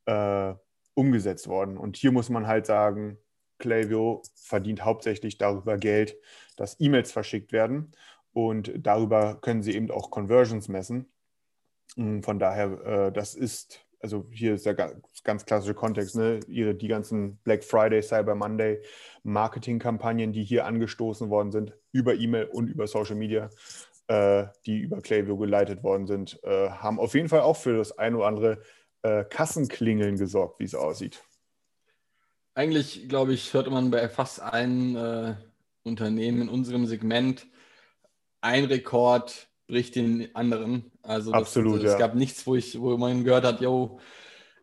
äh, 0.07 0.55
umgesetzt 0.95 1.49
worden. 1.49 1.77
Und 1.77 1.97
hier 1.97 2.13
muss 2.13 2.31
man 2.31 2.47
halt 2.47 2.67
sagen, 2.67 3.19
Klaviyo 3.59 4.23
verdient 4.35 4.85
hauptsächlich 4.85 5.39
darüber 5.39 5.77
Geld, 5.77 6.17
dass 6.57 6.81
E-Mails 6.81 7.13
verschickt 7.13 7.53
werden. 7.53 7.93
Und 8.33 8.73
darüber 8.77 9.37
können 9.41 9.63
sie 9.63 9.75
eben 9.75 9.91
auch 9.91 10.11
Conversions 10.11 10.69
messen. 10.69 11.13
Von 11.97 12.39
daher, 12.39 12.87
äh, 12.87 13.13
das 13.13 13.35
ist, 13.35 13.85
also 14.01 14.27
hier 14.31 14.55
ist 14.55 14.67
der 14.67 14.75
ganz 14.75 15.45
klassische 15.45 15.75
Kontext, 15.75 16.17
ne? 16.17 16.41
Ihre, 16.49 16.75
die 16.75 16.89
ganzen 16.89 17.37
Black 17.39 17.63
Friday, 17.63 18.03
Cyber 18.03 18.35
Monday 18.35 18.83
Marketingkampagnen, 19.23 20.33
die 20.33 20.43
hier 20.43 20.67
angestoßen 20.67 21.29
worden 21.29 21.53
sind, 21.53 21.75
über 21.93 22.15
E-Mail 22.15 22.47
und 22.47 22.69
über 22.69 22.87
Social 22.87 23.17
Media, 23.17 23.51
äh, 24.09 24.47
die 24.67 24.79
über 24.79 25.01
Klaviyo 25.01 25.37
geleitet 25.37 25.83
worden 25.83 26.07
sind, 26.07 26.43
äh, 26.43 26.71
haben 26.71 26.99
auf 26.99 27.15
jeden 27.15 27.29
Fall 27.29 27.41
auch 27.41 27.57
für 27.57 27.77
das 27.77 27.97
ein 27.99 28.15
oder 28.15 28.27
andere 28.27 28.63
äh, 29.03 29.25
Kassenklingeln 29.25 30.17
gesorgt, 30.17 30.61
wie 30.61 30.65
es 30.65 30.75
aussieht. 30.75 31.23
Eigentlich, 32.55 33.09
glaube 33.09 33.35
ich, 33.35 33.53
hört 33.55 33.71
man 33.71 33.91
bei 33.91 34.09
fast 34.09 34.41
allen 34.41 34.97
äh, 34.97 35.35
Unternehmen 35.83 36.43
in 36.43 36.49
unserem 36.49 36.87
Segment, 36.87 37.47
ein 38.41 38.65
Rekord 38.65 39.50
bricht 39.71 39.95
den 39.95 40.35
anderen. 40.35 40.91
Also 41.03 41.33
das, 41.33 41.41
Absolut, 41.41 41.83
es 41.83 41.93
ja. 41.93 41.99
gab 41.99 42.15
nichts, 42.15 42.47
wo, 42.47 42.57
ich, 42.57 42.79
wo 42.81 42.97
man 42.97 43.25
gehört 43.25 43.45
hat, 43.45 43.61
yo, 43.61 43.99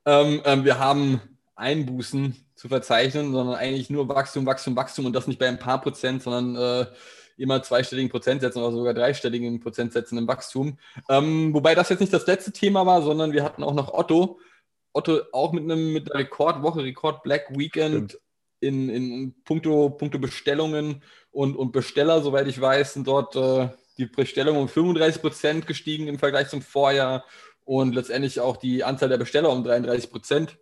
ähm, 0.05 0.41
ähm, 0.45 0.65
wir 0.65 0.79
haben 0.79 1.21
Einbußen 1.55 2.35
zu 2.55 2.67
verzeichnen, 2.67 3.31
sondern 3.31 3.55
eigentlich 3.55 3.89
nur 3.89 4.07
Wachstum, 4.09 4.45
Wachstum, 4.45 4.75
Wachstum 4.75 5.05
und 5.05 5.13
das 5.13 5.27
nicht 5.27 5.39
bei 5.39 5.47
ein 5.47 5.59
paar 5.59 5.81
Prozent, 5.81 6.23
sondern 6.23 6.55
äh, 6.55 6.85
immer 7.37 7.61
zweistelligen 7.61 8.09
Prozentsätzen 8.09 8.61
oder 8.61 8.71
sogar 8.71 8.93
dreistelligen 8.93 9.59
Prozentsätzen 9.59 10.17
im 10.17 10.27
Wachstum. 10.27 10.77
Ähm, 11.09 11.53
wobei 11.53 11.75
das 11.75 11.89
jetzt 11.89 11.99
nicht 11.99 12.13
das 12.13 12.27
letzte 12.27 12.51
Thema 12.51 12.85
war, 12.85 13.01
sondern 13.01 13.31
wir 13.31 13.43
hatten 13.43 13.63
auch 13.63 13.73
noch 13.73 13.93
Otto. 13.93 14.39
Otto 14.93 15.19
auch 15.31 15.53
mit 15.53 15.63
einem 15.63 15.93
mit 15.93 16.11
einer 16.11 16.21
Rekordwoche, 16.21 16.83
Rekord 16.83 17.23
Black 17.23 17.55
Weekend 17.55 18.19
in, 18.59 18.89
in 18.89 19.35
puncto, 19.43 19.91
puncto 19.91 20.17
Bestellungen 20.17 21.03
und, 21.31 21.55
und 21.55 21.71
Besteller, 21.71 22.21
soweit 22.21 22.47
ich 22.47 22.59
weiß, 22.59 22.93
sind 22.93 23.07
dort 23.07 23.35
äh, 23.35 23.69
die 23.98 24.06
Bestellungen 24.06 24.62
um 24.62 24.70
35 24.70 25.22
Prozent 25.22 25.68
gestiegen 25.68 26.08
im 26.08 26.20
Vergleich 26.20 26.50
zum 26.50 26.62
Vorjahr 26.62 27.25
und 27.66 27.94
letztendlich 27.94 28.39
auch 28.39 28.58
die 28.58 28.84
Anzahl 28.84 29.10
der 29.10 29.18
Besteller 29.18 29.51
um 29.51 29.63
33 29.63 30.12
Prozent. 30.12 30.58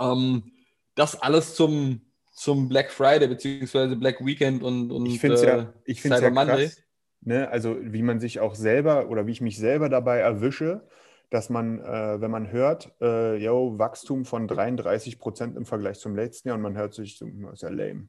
Ähm, 0.00 0.52
das 0.94 1.20
alles 1.20 1.54
zum, 1.54 2.02
zum 2.32 2.68
Black 2.68 2.90
Friday 2.90 3.28
bzw. 3.28 3.94
Black 3.94 4.24
Weekend 4.24 4.62
und, 4.62 4.90
und 4.90 5.06
ich 5.06 5.20
finde 5.20 5.36
es 5.36 5.42
äh, 5.42 5.46
ja, 5.46 5.72
ich 5.84 6.02
find's 6.02 6.18
Cyber 6.18 6.28
ja 6.28 6.34
Monday. 6.34 6.66
krass, 6.66 6.82
ne? 7.22 7.48
also 7.48 7.76
wie 7.80 8.02
man 8.02 8.20
sich 8.20 8.40
auch 8.40 8.54
selber 8.54 9.08
oder 9.08 9.26
wie 9.26 9.32
ich 9.32 9.40
mich 9.40 9.56
selber 9.56 9.88
dabei 9.88 10.18
erwische, 10.18 10.86
dass 11.30 11.48
man, 11.48 11.80
äh, 11.80 12.20
wenn 12.20 12.30
man 12.30 12.52
hört, 12.52 12.92
äh, 13.00 13.36
yo, 13.36 13.78
Wachstum 13.78 14.26
von 14.26 14.46
33 14.46 15.18
Prozent 15.18 15.56
im 15.56 15.64
Vergleich 15.64 15.98
zum 15.98 16.14
letzten 16.14 16.48
Jahr 16.48 16.56
und 16.56 16.62
man 16.62 16.76
hört 16.76 16.92
sich, 16.92 17.18
das 17.18 17.28
ist 17.54 17.62
ja 17.62 17.70
lame. 17.70 18.08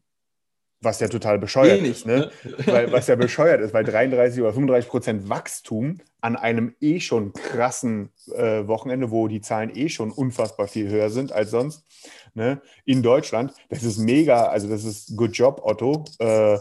Was 0.84 1.00
ja 1.00 1.08
total 1.08 1.40
bescheuert 1.40 1.80
Wenig, 1.80 1.92
ist, 1.92 2.06
ne? 2.06 2.30
weil, 2.66 2.92
was 2.92 3.08
ja 3.08 3.16
bescheuert 3.16 3.62
ist, 3.62 3.74
weil 3.74 3.84
33 3.84 4.42
oder 4.42 4.52
35 4.52 4.90
Prozent 4.90 5.30
Wachstum 5.30 6.00
an 6.22 6.36
einem 6.36 6.76
eh 6.82 7.00
schon 7.00 7.34
krassen 7.34 8.10
äh, 8.36 8.68
Wochenende, 8.68 9.10
wo 9.10 9.28
die 9.28 9.42
Zahlen 9.42 9.72
eh 9.74 9.90
schon 9.90 10.12
unfassbar 10.12 10.68
viel 10.68 10.90
höher 10.90 11.10
sind 11.10 11.32
als 11.32 11.52
sonst, 11.52 11.86
ne? 12.34 12.62
in 12.86 13.02
Deutschland, 13.02 13.54
das 13.70 13.84
ist 13.84 13.98
mega, 13.98 14.48
also 14.48 14.68
das 14.68 14.84
ist 14.84 15.16
good 15.16 15.32
job, 15.36 15.62
Otto. 15.64 16.06
Äh, 16.20 16.58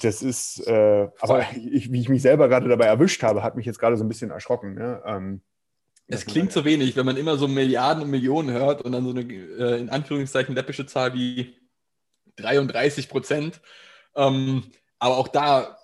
das 0.00 0.22
ist, 0.22 0.66
äh, 0.66 1.08
aber 1.20 1.44
ich, 1.54 1.92
wie 1.92 2.00
ich 2.00 2.08
mich 2.08 2.22
selber 2.22 2.48
gerade 2.48 2.68
dabei 2.68 2.86
erwischt 2.86 3.22
habe, 3.22 3.42
hat 3.42 3.56
mich 3.56 3.66
jetzt 3.66 3.78
gerade 3.78 3.96
so 3.96 4.04
ein 4.04 4.08
bisschen 4.08 4.30
erschrocken. 4.30 4.74
Ne? 4.74 5.02
Ähm, 5.04 5.42
Es 6.06 6.24
klingt 6.26 6.52
so 6.52 6.64
wenig, 6.64 6.96
wenn 6.96 7.06
man 7.06 7.16
immer 7.16 7.36
so 7.36 7.46
Milliarden 7.48 8.04
und 8.04 8.10
Millionen 8.10 8.50
hört 8.50 8.82
und 8.82 8.92
dann 8.92 9.04
so 9.04 9.10
eine 9.10 9.22
äh, 9.22 9.80
in 9.80 9.90
Anführungszeichen 9.90 10.54
läppische 10.54 10.86
Zahl 10.86 11.14
wie 11.14 11.54
33 12.36 13.08
Prozent. 13.08 13.60
Ähm, 14.14 14.64
aber 14.98 15.16
auch 15.16 15.28
da 15.28 15.78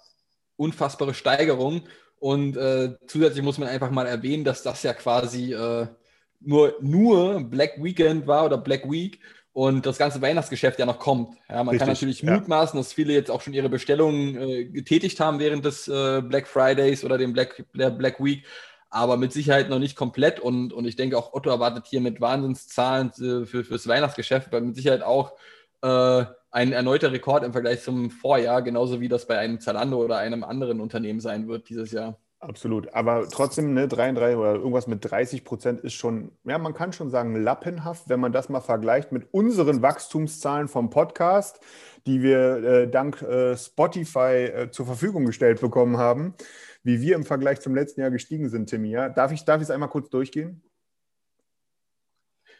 unfassbare 0.56 1.14
Steigerung. 1.14 1.82
Und 2.18 2.56
äh, 2.56 2.94
zusätzlich 3.06 3.42
muss 3.42 3.58
man 3.58 3.68
einfach 3.68 3.90
mal 3.90 4.06
erwähnen, 4.06 4.44
dass 4.44 4.62
das 4.62 4.82
ja 4.82 4.94
quasi 4.94 5.52
äh, 5.52 5.86
nur, 6.40 6.76
nur 6.80 7.40
Black 7.40 7.82
Weekend 7.82 8.26
war 8.26 8.44
oder 8.44 8.58
Black 8.58 8.90
Week 8.90 9.18
und 9.52 9.84
das 9.84 9.98
ganze 9.98 10.22
Weihnachtsgeschäft 10.22 10.78
ja 10.78 10.86
noch 10.86 10.98
kommt. 10.98 11.36
Ja, 11.48 11.62
man 11.64 11.76
kann 11.76 11.88
Richtig, 11.88 11.88
natürlich 11.88 12.22
ja. 12.22 12.34
mutmaßen, 12.34 12.78
dass 12.78 12.92
viele 12.92 13.12
jetzt 13.12 13.30
auch 13.30 13.42
schon 13.42 13.52
ihre 13.52 13.68
Bestellungen 13.68 14.36
äh, 14.36 14.64
getätigt 14.64 15.18
haben 15.20 15.40
während 15.40 15.64
des 15.64 15.88
äh, 15.88 16.22
Black 16.22 16.46
Fridays 16.46 17.04
oder 17.04 17.18
dem 17.18 17.32
Black, 17.32 17.64
der 17.74 17.90
Black 17.90 18.22
Week 18.22 18.44
aber 18.92 19.16
mit 19.16 19.32
Sicherheit 19.32 19.70
noch 19.70 19.78
nicht 19.78 19.96
komplett. 19.96 20.38
Und, 20.38 20.72
und 20.72 20.84
ich 20.84 20.96
denke 20.96 21.16
auch 21.16 21.32
Otto 21.32 21.48
erwartet 21.48 21.86
hier 21.88 22.02
mit 22.02 22.20
Wahnsinnszahlen 22.20 23.08
äh, 23.12 23.46
für, 23.46 23.64
fürs 23.64 23.88
Weihnachtsgeschäft, 23.88 24.52
weil 24.52 24.60
mit 24.60 24.76
Sicherheit 24.76 25.02
auch 25.02 25.32
äh, 25.80 26.24
ein 26.52 26.72
erneuter 26.72 27.10
Rekord 27.10 27.44
im 27.44 27.52
Vergleich 27.52 27.82
zum 27.82 28.10
Vorjahr, 28.10 28.62
genauso 28.62 29.00
wie 29.00 29.08
das 29.08 29.26
bei 29.26 29.38
einem 29.38 29.58
Zalando 29.58 30.04
oder 30.04 30.18
einem 30.18 30.44
anderen 30.44 30.80
Unternehmen 30.80 31.18
sein 31.18 31.48
wird 31.48 31.68
dieses 31.68 31.90
Jahr. 31.92 32.18
Absolut. 32.40 32.92
Aber 32.92 33.28
trotzdem, 33.28 33.72
ne, 33.72 33.86
33 33.88 34.36
oder 34.36 34.54
irgendwas 34.54 34.88
mit 34.88 35.08
30 35.08 35.44
Prozent 35.44 35.80
ist 35.80 35.94
schon, 35.94 36.32
ja, 36.44 36.58
man 36.58 36.74
kann 36.74 36.92
schon 36.92 37.08
sagen, 37.08 37.40
lappenhaft, 37.40 38.08
wenn 38.08 38.20
man 38.20 38.32
das 38.32 38.48
mal 38.48 38.60
vergleicht 38.60 39.12
mit 39.12 39.32
unseren 39.32 39.80
Wachstumszahlen 39.80 40.68
vom 40.68 40.90
Podcast, 40.90 41.60
die 42.04 42.20
wir 42.20 42.56
äh, 42.64 42.90
dank 42.90 43.22
äh, 43.22 43.56
Spotify 43.56 44.18
äh, 44.44 44.70
zur 44.70 44.86
Verfügung 44.86 45.24
gestellt 45.24 45.60
bekommen 45.60 45.98
haben, 45.98 46.34
wie 46.82 47.00
wir 47.00 47.14
im 47.14 47.24
Vergleich 47.24 47.60
zum 47.60 47.76
letzten 47.76 48.00
Jahr 48.00 48.10
gestiegen 48.10 48.48
sind, 48.50 48.68
Timmy. 48.68 48.90
Ja? 48.90 49.08
Darf 49.08 49.30
ich 49.30 49.44
darf 49.44 49.58
ich 49.58 49.68
es 49.68 49.70
einmal 49.70 49.88
kurz 49.88 50.10
durchgehen? 50.10 50.62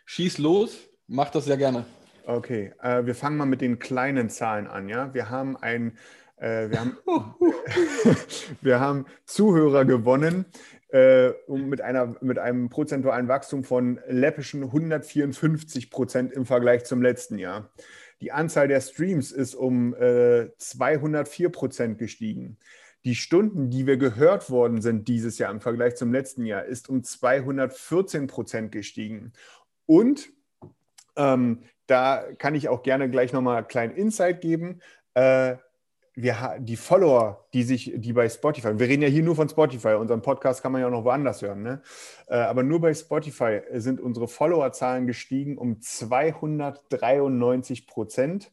Schieß 0.05 0.39
los, 0.39 0.79
mach 1.09 1.31
das 1.31 1.45
sehr 1.45 1.57
gerne. 1.57 1.85
Okay, 2.25 2.73
äh, 2.81 3.05
wir 3.05 3.15
fangen 3.15 3.37
mal 3.37 3.47
mit 3.47 3.61
den 3.61 3.79
kleinen 3.79 4.31
Zahlen 4.31 4.67
an. 4.67 4.89
Ja, 4.89 5.13
wir 5.13 5.29
haben 5.29 5.57
ein, 5.57 5.99
äh, 6.37 6.71
wir 6.71 6.81
haben, 6.81 6.97
wir 8.61 8.79
haben 8.79 9.07
Zuhörer 9.25 9.85
gewonnen 9.85 10.47
äh, 10.91 11.31
mit 11.49 11.81
einer 11.81 12.15
mit 12.21 12.39
einem 12.39 12.69
prozentualen 12.69 13.27
Wachstum 13.27 13.65
von 13.65 13.99
läppischen 14.07 14.63
154 14.63 15.91
Prozent 15.91 16.33
im 16.33 16.47
Vergleich 16.47 16.85
zum 16.85 17.03
letzten 17.03 17.39
Jahr. 17.39 17.71
Die 18.21 18.31
Anzahl 18.31 18.69
der 18.69 18.81
Streams 18.81 19.33
ist 19.33 19.57
um 19.57 19.95
äh, 19.95 20.51
204 20.59 21.49
Prozent 21.49 21.99
gestiegen. 21.99 22.57
Die 23.05 23.17
Stunden, 23.17 23.69
die 23.69 23.89
wir 23.89 23.97
gehört 23.97 24.49
worden 24.49 24.81
sind 24.81 25.09
dieses 25.09 25.39
Jahr 25.39 25.51
im 25.51 25.61
Vergleich 25.61 25.97
zum 25.97 26.13
letzten 26.13 26.47
Jahr, 26.47 26.65
ist 26.65 26.89
um 26.89 27.03
214 27.03 28.29
Prozent 28.29 28.71
gestiegen. 28.71 29.33
Und 29.87 30.29
ähm, 31.17 31.65
da 31.93 32.25
kann 32.39 32.55
ich 32.55 32.71
auch 32.71 32.83
gerne 32.83 33.11
gleich 33.11 33.35
nochmal 33.35 33.59
einen 33.59 33.69
kleinen 33.69 33.95
Insight 33.95 34.41
geben. 34.41 34.81
Äh, 35.13 35.57
wir, 36.15 36.57
die 36.59 36.77
Follower, 36.77 37.47
die 37.53 37.63
sich, 37.63 37.93
die 37.95 38.15
bei 38.15 38.31
Spotify, 38.31 38.79
wir 38.79 38.89
reden 38.89 39.03
ja 39.03 39.09
hier 39.09 39.23
nur 39.23 39.37
von 39.37 39.49
Spotify, 39.49 39.95
unseren 39.95 40.23
Podcast 40.23 40.63
kann 40.63 40.73
man 40.73 40.81
ja 40.81 40.87
auch 40.87 40.91
noch 40.91 41.05
woanders 41.05 41.43
hören, 41.43 41.63
ne? 41.63 41.83
Äh, 42.29 42.37
aber 42.37 42.63
nur 42.63 42.81
bei 42.81 42.95
Spotify 42.95 43.61
sind 43.75 44.01
unsere 44.01 44.27
Followerzahlen 44.27 45.07
gestiegen 45.07 45.59
um 45.59 45.83
293 45.83 47.87
Prozent. 47.87 48.51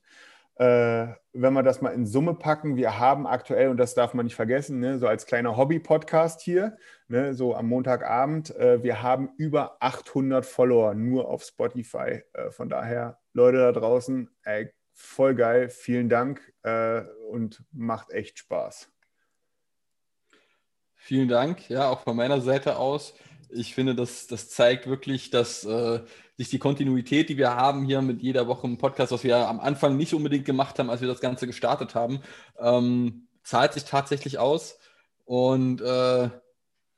Äh, 0.60 1.16
wenn 1.32 1.54
wir 1.54 1.64
das 1.64 1.82
mal 1.82 1.92
in 1.92 2.06
Summe 2.06 2.34
packen, 2.34 2.76
wir 2.76 3.00
haben 3.00 3.26
aktuell, 3.26 3.70
und 3.70 3.78
das 3.78 3.94
darf 3.94 4.14
man 4.14 4.26
nicht 4.26 4.36
vergessen, 4.36 4.82
ne, 4.82 5.00
so 5.00 5.08
als 5.08 5.26
kleiner 5.26 5.56
Hobby-Podcast 5.56 6.42
hier, 6.42 6.78
ne, 7.08 7.34
so 7.34 7.56
am 7.56 7.68
Montagabend, 7.68 8.54
äh, 8.58 8.84
wir 8.84 9.02
haben 9.02 9.30
über 9.38 9.78
800 9.80 10.46
Follower 10.46 10.96
nur 10.96 11.30
auf 11.30 11.44
Spotify. 11.44 12.24
Äh, 12.34 12.52
von 12.52 12.68
daher, 12.68 13.20
Leute 13.32 13.60
da 13.60 13.72
draußen, 13.72 14.30
ey, 14.44 14.70
voll 14.94 15.34
geil, 15.34 15.70
vielen 15.70 16.10
Dank 16.10 16.42
äh, 16.64 17.04
und 17.32 17.64
macht 17.72 18.12
echt 18.12 18.40
Spaß. 18.40 18.92
Vielen 20.96 21.30
Dank, 21.30 21.70
ja, 21.70 21.88
auch 21.88 22.02
von 22.02 22.18
meiner 22.18 22.42
Seite 22.42 22.76
aus. 22.76 23.14
Ich 23.52 23.74
finde, 23.74 23.96
das, 23.96 24.28
das 24.28 24.50
zeigt 24.50 24.88
wirklich, 24.88 25.30
dass 25.30 25.64
äh, 25.66 26.02
sich 26.38 26.50
die 26.50 26.60
Kontinuität, 26.60 27.30
die 27.30 27.38
wir 27.38 27.56
haben 27.56 27.86
hier 27.86 28.02
mit 28.02 28.22
jeder 28.22 28.48
Woche 28.48 28.68
im 28.68 28.78
Podcast, 28.78 29.12
was 29.12 29.24
wir 29.24 29.38
am 29.38 29.60
Anfang 29.60 29.98
nicht 29.98 30.14
unbedingt 30.14 30.46
gemacht 30.46 30.80
haben, 30.80 30.90
als 30.90 31.02
wir 31.02 31.08
das 31.08 31.22
Ganze 31.22 31.48
gestartet 31.48 31.96
haben, 31.96 32.22
ähm, 32.60 33.28
zahlt 33.44 33.74
sich 33.74 33.86
tatsächlich 33.86 34.38
aus. 34.40 34.80
Und 35.26 35.82
äh, 35.82 36.30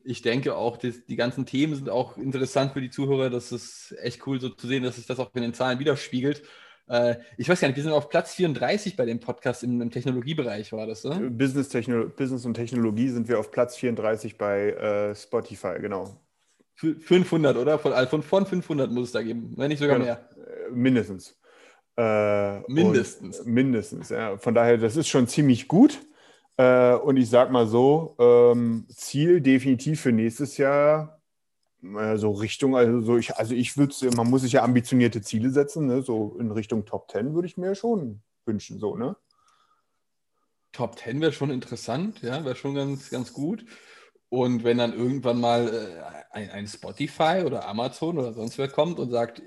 ich 0.03 0.21
denke 0.21 0.55
auch, 0.55 0.77
die, 0.77 0.93
die 1.07 1.15
ganzen 1.15 1.45
Themen 1.45 1.75
sind 1.75 1.89
auch 1.89 2.17
interessant 2.17 2.73
für 2.73 2.81
die 2.81 2.89
Zuhörer. 2.89 3.29
Das 3.29 3.51
ist 3.51 3.95
echt 3.99 4.25
cool 4.27 4.39
so 4.39 4.49
zu 4.49 4.67
sehen, 4.67 4.83
dass 4.83 4.95
sich 4.95 5.05
das 5.05 5.19
auch 5.19 5.33
in 5.33 5.41
den 5.41 5.53
Zahlen 5.53 5.79
widerspiegelt. 5.79 6.43
Äh, 6.87 7.15
ich 7.37 7.47
weiß 7.47 7.61
gar 7.61 7.67
nicht, 7.67 7.77
wir 7.77 7.83
sind 7.83 7.93
auf 7.93 8.09
Platz 8.09 8.35
34 8.35 8.95
bei 8.95 9.05
dem 9.05 9.19
Podcast 9.19 9.63
im, 9.63 9.81
im 9.81 9.91
Technologiebereich, 9.91 10.71
war 10.73 10.87
das, 10.87 11.03
ne? 11.03 11.29
Business, 11.31 11.69
Business 11.69 12.45
und 12.45 12.53
Technologie 12.53 13.09
sind 13.09 13.27
wir 13.27 13.39
auf 13.39 13.51
Platz 13.51 13.77
34 13.77 14.37
bei 14.37 14.71
äh, 14.71 15.15
Spotify, 15.15 15.75
genau. 15.79 16.19
F- 16.81 17.05
500, 17.05 17.57
oder? 17.57 17.77
Von, 17.79 17.93
also 17.93 18.09
von, 18.09 18.23
von 18.23 18.45
500 18.45 18.91
muss 18.91 19.07
es 19.07 19.11
da 19.11 19.21
geben, 19.21 19.53
wenn 19.57 19.69
nicht 19.69 19.79
sogar 19.79 19.97
Genau. 19.97 20.05
mehr. 20.05 20.29
Äh, 20.35 20.71
Mindestens. 20.71 21.37
Äh, 21.97 22.59
Mindestens. 22.71 23.43
Mindestens, 23.45 24.09
ja. 24.09 24.37
Von 24.37 24.53
daher, 24.55 24.77
das 24.77 24.95
ist 24.95 25.07
schon 25.09 25.27
ziemlich 25.27 25.67
gut. 25.67 25.99
Äh, 26.57 26.93
und 26.95 27.17
ich 27.17 27.29
sag 27.29 27.51
mal 27.51 27.67
so, 27.67 28.15
ähm, 28.19 28.85
Ziel 28.89 29.41
definitiv 29.41 30.01
für 30.01 30.11
nächstes 30.11 30.57
Jahr 30.57 31.21
äh, 31.83 32.17
so 32.17 32.31
Richtung, 32.31 32.75
also 32.75 33.01
so 33.01 33.17
ich, 33.17 33.35
also 33.35 33.55
ich 33.55 33.77
würde 33.77 33.93
man 34.15 34.29
muss 34.29 34.41
sich 34.43 34.53
ja 34.53 34.63
ambitionierte 34.63 35.21
Ziele 35.21 35.49
setzen, 35.49 35.87
ne? 35.87 36.01
So 36.01 36.37
in 36.39 36.51
Richtung 36.51 36.85
Top 36.85 37.09
10 37.11 37.33
würde 37.33 37.47
ich 37.47 37.57
mir 37.57 37.73
schon 37.75 38.21
wünschen, 38.45 38.79
so, 38.79 38.95
ne? 38.95 39.15
Top 40.71 40.97
10 40.97 41.19
wäre 41.19 41.33
schon 41.33 41.49
interessant, 41.51 42.21
ja, 42.21 42.45
wäre 42.45 42.55
schon 42.55 42.75
ganz, 42.75 43.09
ganz 43.09 43.33
gut. 43.33 43.65
Und 44.31 44.63
wenn 44.63 44.77
dann 44.77 44.93
irgendwann 44.93 45.41
mal 45.41 45.67
äh, 45.67 46.33
ein, 46.33 46.49
ein, 46.51 46.67
Spotify 46.67 47.43
oder 47.45 47.67
Amazon 47.67 48.17
oder 48.17 48.31
sonst 48.31 48.57
wer 48.57 48.69
kommt 48.69 48.97
und 48.97 49.09
sagt, 49.09 49.41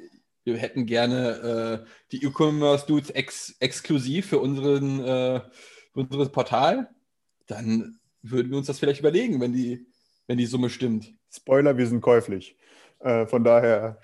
wir 0.44 0.58
hätten 0.58 0.84
gerne 0.84 1.84
äh, 1.86 1.88
die 2.12 2.22
E-Commerce-Dudes 2.22 3.08
ex 3.08 3.56
exklusiv 3.60 4.26
für, 4.26 4.40
unseren, 4.40 5.00
äh, 5.00 5.40
für 5.94 6.00
unser 6.00 6.28
Portal, 6.28 6.90
dann 7.46 7.98
würden 8.20 8.50
wir 8.50 8.58
uns 8.58 8.66
das 8.66 8.78
vielleicht 8.78 9.00
überlegen, 9.00 9.40
wenn 9.40 9.54
die, 9.54 9.86
wenn 10.26 10.36
die 10.36 10.44
Summe 10.44 10.68
stimmt. 10.68 11.14
Spoiler, 11.30 11.78
wir 11.78 11.86
sind 11.86 12.02
käuflich. 12.02 12.54
Äh, 12.98 13.26
von 13.26 13.42
daher, 13.42 13.98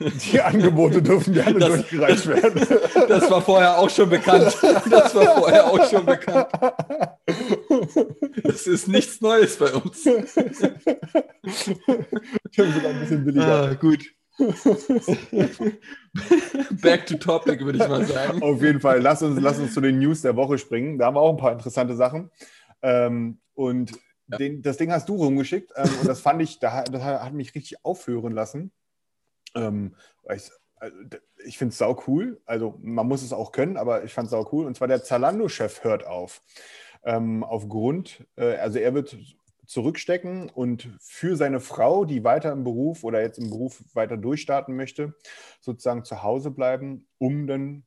die 0.00 0.40
Angebote 0.42 1.00
dürfen 1.00 1.32
gerne 1.32 1.58
das, 1.58 1.68
durchgereicht 1.70 2.26
werden. 2.26 2.66
Das 3.08 3.30
war 3.30 3.40
vorher 3.40 3.78
auch 3.78 3.88
schon 3.88 4.10
bekannt. 4.10 4.54
Das 4.90 5.14
war 5.14 5.38
vorher 5.38 5.66
auch 5.66 5.88
schon 5.88 6.04
bekannt. 6.04 6.48
Das 8.42 8.66
ist 8.66 8.88
nichts 8.88 9.20
Neues 9.20 9.56
bei 9.56 9.72
uns. 9.72 10.04
Ich 10.04 10.14
habe 12.58 12.72
sogar 12.72 12.90
ein 12.90 13.00
bisschen 13.00 13.24
billiger. 13.24 13.70
Ah, 13.70 13.74
gut. 13.74 14.04
Back 16.82 17.06
to 17.06 17.16
topic, 17.16 17.64
würde 17.64 17.78
ich 17.82 17.88
mal 17.88 18.04
sagen. 18.04 18.42
Auf 18.42 18.62
jeden 18.62 18.80
Fall. 18.80 19.00
Lass 19.00 19.22
uns, 19.22 19.40
lass 19.40 19.58
uns 19.58 19.72
zu 19.74 19.80
den 19.80 19.98
News 19.98 20.22
der 20.22 20.36
Woche 20.36 20.58
springen. 20.58 20.98
Da 20.98 21.06
haben 21.06 21.16
wir 21.16 21.20
auch 21.20 21.30
ein 21.30 21.38
paar 21.38 21.52
interessante 21.52 21.96
Sachen. 21.96 22.30
Ähm, 22.82 23.38
und 23.54 23.92
ja. 24.28 24.36
den, 24.38 24.62
das 24.62 24.76
Ding 24.76 24.92
hast 24.92 25.08
du 25.08 25.16
rumgeschickt. 25.16 25.72
Ähm, 25.76 25.88
und 26.00 26.08
das 26.08 26.20
fand 26.20 26.42
ich, 26.42 26.58
da, 26.58 26.84
das 26.84 27.02
hat 27.02 27.32
mich 27.32 27.54
richtig 27.54 27.84
aufhören 27.84 28.32
lassen. 28.32 28.72
Ähm, 29.54 29.94
ich, 30.34 30.50
also, 30.76 30.96
ich 31.44 31.56
finde 31.56 31.72
es 31.72 31.78
sau 31.78 32.02
cool. 32.06 32.40
Also 32.44 32.78
man 32.82 33.06
muss 33.08 33.22
es 33.22 33.32
auch 33.32 33.52
können, 33.52 33.76
aber 33.76 34.04
ich 34.04 34.12
fand 34.12 34.26
es 34.26 34.32
sau 34.32 34.46
cool. 34.52 34.66
Und 34.66 34.76
zwar 34.76 34.88
der 34.88 35.02
Zalando-Chef 35.02 35.82
hört 35.84 36.06
auf. 36.06 36.42
Ähm, 37.04 37.44
aufgrund, 37.44 38.26
äh, 38.36 38.56
also 38.56 38.78
er 38.78 38.94
wird 38.94 39.16
zurückstecken 39.66 40.48
und 40.48 40.88
für 41.00 41.36
seine 41.36 41.60
Frau, 41.60 42.04
die 42.04 42.24
weiter 42.24 42.52
im 42.52 42.64
Beruf 42.64 43.04
oder 43.04 43.20
jetzt 43.20 43.38
im 43.38 43.50
Beruf 43.50 43.82
weiter 43.94 44.16
durchstarten 44.16 44.76
möchte, 44.76 45.14
sozusagen 45.60 46.04
zu 46.04 46.22
Hause 46.22 46.50
bleiben, 46.50 47.06
um 47.18 47.46
dann 47.46 47.84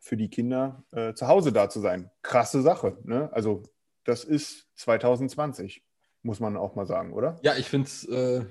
für 0.00 0.16
die 0.16 0.30
Kinder 0.30 0.84
äh, 0.92 1.14
zu 1.14 1.26
Hause 1.26 1.52
da 1.52 1.68
zu 1.68 1.80
sein. 1.80 2.10
Krasse 2.22 2.62
Sache. 2.62 2.98
Ne? 3.02 3.30
Also 3.32 3.64
das 4.04 4.24
ist 4.24 4.68
2020, 4.76 5.82
muss 6.22 6.40
man 6.40 6.56
auch 6.56 6.76
mal 6.76 6.86
sagen, 6.86 7.12
oder? 7.12 7.36
Ja, 7.42 7.56
ich 7.56 7.68
finde 7.68 7.88
es 7.88 8.04
äh, 8.04 8.44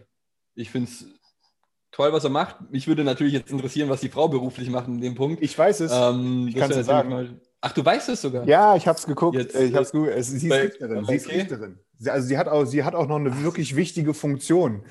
toll, 1.92 2.14
was 2.14 2.24
er 2.24 2.30
macht. 2.30 2.70
Mich 2.70 2.88
würde 2.88 3.04
natürlich 3.04 3.34
jetzt 3.34 3.52
interessieren, 3.52 3.90
was 3.90 4.02
die 4.02 4.10
Frau 4.10 4.28
beruflich 4.28 4.70
macht 4.70 4.88
in 4.88 5.02
dem 5.02 5.16
Punkt. 5.16 5.42
Ich 5.42 5.58
weiß 5.58 5.80
es. 5.80 5.92
Ähm, 5.92 6.48
ich 6.48 6.56
kann 6.56 6.70
es 6.70 6.86
sagen. 6.86 7.10
Mal... 7.10 7.42
Ach, 7.62 7.72
du 7.72 7.84
weißt 7.84 8.10
es 8.10 8.22
sogar? 8.22 8.46
Ja, 8.46 8.76
ich 8.76 8.88
habe 8.88 8.98
es 8.98 9.06
geguckt. 9.06 9.38
Jetzt, 9.38 9.56
ich 9.56 9.76
hab's 9.76 9.92
geguckt. 9.92 10.14
Sie 10.24 10.38
ist 10.38 10.50
bei, 10.50 10.62
Richterin. 10.62 10.98
Okay. 11.00 11.08
Sie 11.08 11.16
ist 11.16 11.30
Richterin. 11.30 11.80
Also 12.06 12.28
sie 12.28 12.38
hat, 12.38 12.48
auch, 12.48 12.66
sie 12.66 12.84
hat 12.84 12.94
auch 12.94 13.08
noch 13.08 13.16
eine 13.16 13.44
wirklich 13.44 13.76
wichtige 13.76 14.14
Funktion. 14.14 14.84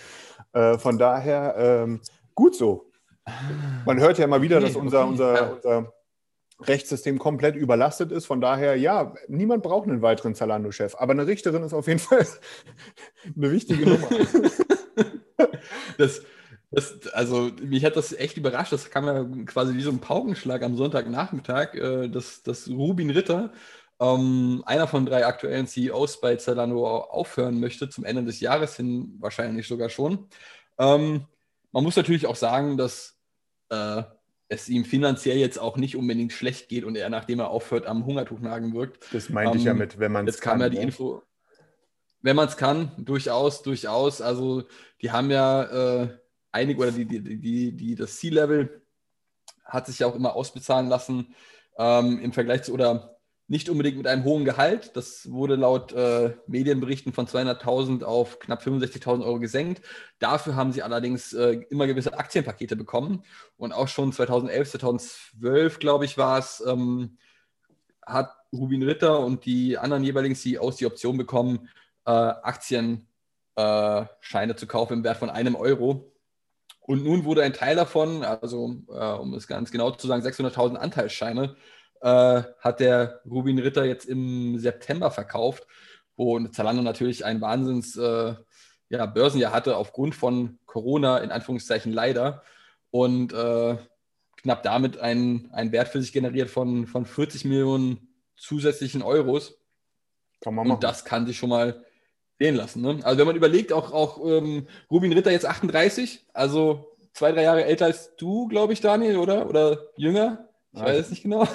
Äh, 0.52 0.76
von 0.78 0.98
daher 0.98 1.54
ähm, 1.58 2.00
gut 2.34 2.56
so. 2.56 2.90
Man 3.84 4.00
hört 4.00 4.18
ja 4.18 4.24
immer 4.24 4.42
wieder, 4.42 4.58
okay, 4.58 4.66
dass 4.66 4.76
unser, 4.76 5.02
okay. 5.02 5.10
unser, 5.10 5.54
unser 5.54 5.92
Rechtssystem 6.62 7.18
komplett 7.18 7.54
überlastet 7.54 8.12
ist. 8.12 8.26
Von 8.26 8.40
daher, 8.40 8.76
ja, 8.76 9.14
niemand 9.28 9.62
braucht 9.62 9.88
einen 9.88 10.02
weiteren 10.02 10.34
Zalando-Chef. 10.34 10.94
Aber 10.96 11.12
eine 11.12 11.26
Richterin 11.26 11.62
ist 11.62 11.74
auf 11.74 11.86
jeden 11.86 11.98
Fall 12.00 12.26
eine 13.36 13.52
wichtige 13.52 13.88
Nummer. 13.88 14.08
das, 15.98 16.22
das, 16.76 17.08
also, 17.14 17.50
mich 17.62 17.86
hat 17.86 17.96
das 17.96 18.12
echt 18.12 18.36
überrascht. 18.36 18.70
Das 18.70 18.90
kam 18.90 19.06
ja 19.06 19.24
quasi 19.46 19.74
wie 19.74 19.80
so 19.80 19.90
ein 19.90 20.00
Paukenschlag 20.00 20.62
am 20.62 20.76
Sonntagnachmittag, 20.76 21.72
äh, 21.72 22.08
dass, 22.08 22.42
dass 22.42 22.68
Rubin 22.68 23.08
Ritter, 23.08 23.50
ähm, 23.98 24.62
einer 24.66 24.86
von 24.86 25.06
drei 25.06 25.24
aktuellen 25.24 25.66
CEOs 25.66 26.20
bei 26.20 26.36
Zalando, 26.36 26.86
aufhören 26.86 27.60
möchte, 27.60 27.88
zum 27.88 28.04
Ende 28.04 28.24
des 28.24 28.40
Jahres 28.40 28.76
hin 28.76 29.16
wahrscheinlich 29.20 29.66
sogar 29.66 29.88
schon. 29.88 30.28
Ähm, 30.78 31.24
man 31.72 31.82
muss 31.82 31.96
natürlich 31.96 32.26
auch 32.26 32.36
sagen, 32.36 32.76
dass. 32.76 33.16
Äh, 33.70 34.02
es 34.48 34.68
ihm 34.68 34.84
finanziell 34.84 35.38
jetzt 35.38 35.58
auch 35.58 35.76
nicht 35.76 35.96
unbedingt 35.96 36.32
schlecht 36.32 36.68
geht 36.68 36.84
und 36.84 36.94
er, 36.94 37.10
nachdem 37.10 37.40
er 37.40 37.50
aufhört, 37.50 37.84
am 37.86 38.06
Hungertuch 38.06 38.38
nagen 38.38 38.74
wirkt. 38.74 39.12
Das 39.12 39.28
meinte 39.28 39.54
ähm, 39.54 39.58
ich 39.58 39.64
ja 39.64 39.72
ähm, 39.72 39.78
mit, 39.78 39.98
wenn 39.98 40.12
man 40.12 40.28
es 40.28 40.40
kann. 40.40 40.60
Jetzt 40.60 40.60
kam 40.60 40.60
ja 40.60 40.68
die 40.68 40.76
ne? 40.76 40.82
Info. 40.84 41.24
Wenn 42.22 42.36
man 42.36 42.46
es 42.46 42.56
kann, 42.56 42.92
durchaus, 42.96 43.62
durchaus. 43.62 44.20
Also, 44.20 44.62
die 45.02 45.10
haben 45.10 45.32
ja 45.32 46.04
äh, 46.04 46.08
einige, 46.56 46.80
oder 46.80 46.92
die, 46.92 47.04
die, 47.04 47.20
die, 47.38 47.72
die, 47.72 47.94
das 47.94 48.16
C-Level 48.16 48.82
hat 49.64 49.86
sich 49.86 49.98
ja 50.00 50.06
auch 50.06 50.14
immer 50.14 50.34
ausbezahlen 50.34 50.88
lassen 50.88 51.34
ähm, 51.78 52.18
im 52.20 52.32
Vergleich 52.32 52.62
zu, 52.64 52.72
oder 52.72 53.16
nicht 53.48 53.68
unbedingt 53.68 53.96
mit 53.98 54.06
einem 54.08 54.24
hohen 54.24 54.44
Gehalt. 54.44 54.96
Das 54.96 55.30
wurde 55.30 55.54
laut 55.54 55.92
äh, 55.92 56.34
Medienberichten 56.46 57.12
von 57.12 57.26
200.000 57.26 58.02
auf 58.02 58.40
knapp 58.40 58.62
65.000 58.62 59.24
Euro 59.24 59.38
gesenkt. 59.38 59.82
Dafür 60.18 60.56
haben 60.56 60.72
sie 60.72 60.82
allerdings 60.82 61.32
äh, 61.32 61.60
immer 61.70 61.86
gewisse 61.86 62.18
Aktienpakete 62.18 62.74
bekommen. 62.74 63.24
Und 63.56 63.72
auch 63.72 63.88
schon 63.88 64.12
2011, 64.12 64.72
2012, 64.72 65.78
glaube 65.78 66.06
ich, 66.06 66.18
war 66.18 66.38
es, 66.38 66.62
ähm, 66.66 67.18
hat 68.04 68.32
Rubin 68.52 68.82
Ritter 68.82 69.20
und 69.20 69.44
die 69.44 69.78
anderen 69.78 70.02
jeweiligen 70.02 70.34
CEOs 70.34 70.76
die 70.76 70.86
Option 70.86 71.16
bekommen, 71.16 71.68
äh, 72.04 72.10
Aktienscheine 72.10 73.04
äh, 73.56 74.56
zu 74.56 74.66
kaufen 74.66 74.94
im 74.94 75.04
Wert 75.04 75.18
von 75.18 75.30
einem 75.30 75.54
Euro. 75.54 76.12
Und 76.86 77.02
nun 77.02 77.24
wurde 77.24 77.42
ein 77.42 77.52
Teil 77.52 77.74
davon, 77.74 78.22
also 78.22 78.76
äh, 78.88 79.12
um 79.18 79.34
es 79.34 79.48
ganz 79.48 79.70
genau 79.72 79.90
zu 79.90 80.06
sagen, 80.06 80.24
600.000 80.24 80.76
Anteilsscheine, 80.76 81.56
äh, 82.00 82.42
hat 82.60 82.80
der 82.80 83.20
Rubin 83.28 83.58
Ritter 83.58 83.84
jetzt 83.84 84.04
im 84.04 84.58
September 84.58 85.10
verkauft, 85.10 85.66
wo 86.16 86.38
Zalando 86.48 86.82
natürlich 86.82 87.24
ein 87.24 87.40
Wahnsinns 87.40 87.96
äh, 87.96 88.34
ja, 88.88 89.06
Börsenjahr 89.06 89.52
hatte 89.52 89.76
aufgrund 89.76 90.14
von 90.14 90.58
Corona, 90.66 91.18
in 91.18 91.32
Anführungszeichen 91.32 91.92
leider. 91.92 92.42
Und 92.90 93.32
äh, 93.32 93.76
knapp 94.36 94.62
damit 94.62 94.98
einen, 94.98 95.50
einen 95.52 95.72
Wert 95.72 95.88
für 95.88 96.00
sich 96.00 96.12
generiert 96.12 96.50
von, 96.50 96.86
von 96.86 97.04
40 97.04 97.44
Millionen 97.46 98.14
zusätzlichen 98.36 99.02
Euros. 99.02 99.58
Kann 100.40 100.54
man 100.54 100.68
machen. 100.68 100.76
Und 100.76 100.84
das 100.84 101.04
kann 101.04 101.26
sich 101.26 101.36
schon 101.36 101.50
mal 101.50 101.84
sehen 102.38 102.54
lassen. 102.54 102.82
Ne? 102.82 103.00
Also 103.02 103.18
wenn 103.18 103.26
man 103.26 103.36
überlegt, 103.36 103.72
auch, 103.72 103.92
auch 103.92 104.24
ähm, 104.24 104.66
Rubin 104.90 105.12
Ritter 105.12 105.30
jetzt 105.30 105.46
38, 105.46 106.26
also 106.32 106.96
zwei, 107.12 107.32
drei 107.32 107.42
Jahre 107.42 107.64
älter 107.64 107.86
als 107.86 108.14
du, 108.16 108.48
glaube 108.48 108.72
ich, 108.72 108.80
Daniel, 108.80 109.16
oder? 109.16 109.48
Oder 109.48 109.78
jünger? 109.96 110.48
Ich 110.72 110.82
weiß 110.82 110.98
es 110.98 111.10
nicht 111.10 111.22
genau. 111.22 111.48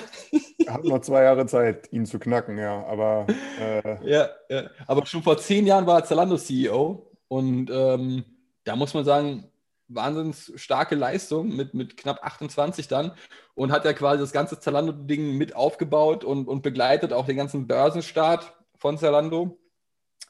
Er 0.65 0.73
hat 0.73 0.83
noch 0.83 1.01
zwei 1.01 1.23
Jahre 1.23 1.45
Zeit, 1.45 1.91
ihn 1.91 2.07
zu 2.07 2.17
knacken, 2.17 2.57
ja. 2.57 2.83
Aber, 2.87 3.27
äh 3.59 4.09
ja, 4.09 4.29
ja, 4.49 4.69
aber 4.87 5.05
schon 5.05 5.21
vor 5.21 5.37
zehn 5.37 5.67
Jahren 5.67 5.85
war 5.85 5.99
er 5.99 6.05
Zalando 6.05 6.37
CEO 6.37 7.11
und 7.27 7.69
ähm, 7.71 8.23
da 8.63 8.75
muss 8.75 8.93
man 8.93 9.05
sagen, 9.05 9.51
wahnsinnig 9.87 10.53
starke 10.55 10.95
Leistung 10.95 11.55
mit, 11.55 11.73
mit 11.73 11.97
knapp 11.97 12.23
28 12.23 12.87
dann 12.87 13.11
und 13.53 13.71
hat 13.71 13.85
ja 13.85 13.93
quasi 13.93 14.21
das 14.21 14.31
ganze 14.31 14.59
Zalando-Ding 14.59 15.37
mit 15.37 15.55
aufgebaut 15.55 16.23
und, 16.23 16.47
und 16.47 16.61
begleitet 16.61 17.13
auch 17.13 17.25
den 17.25 17.37
ganzen 17.37 17.67
Börsenstart 17.67 18.53
von 18.77 18.97
Zalando. 18.97 19.59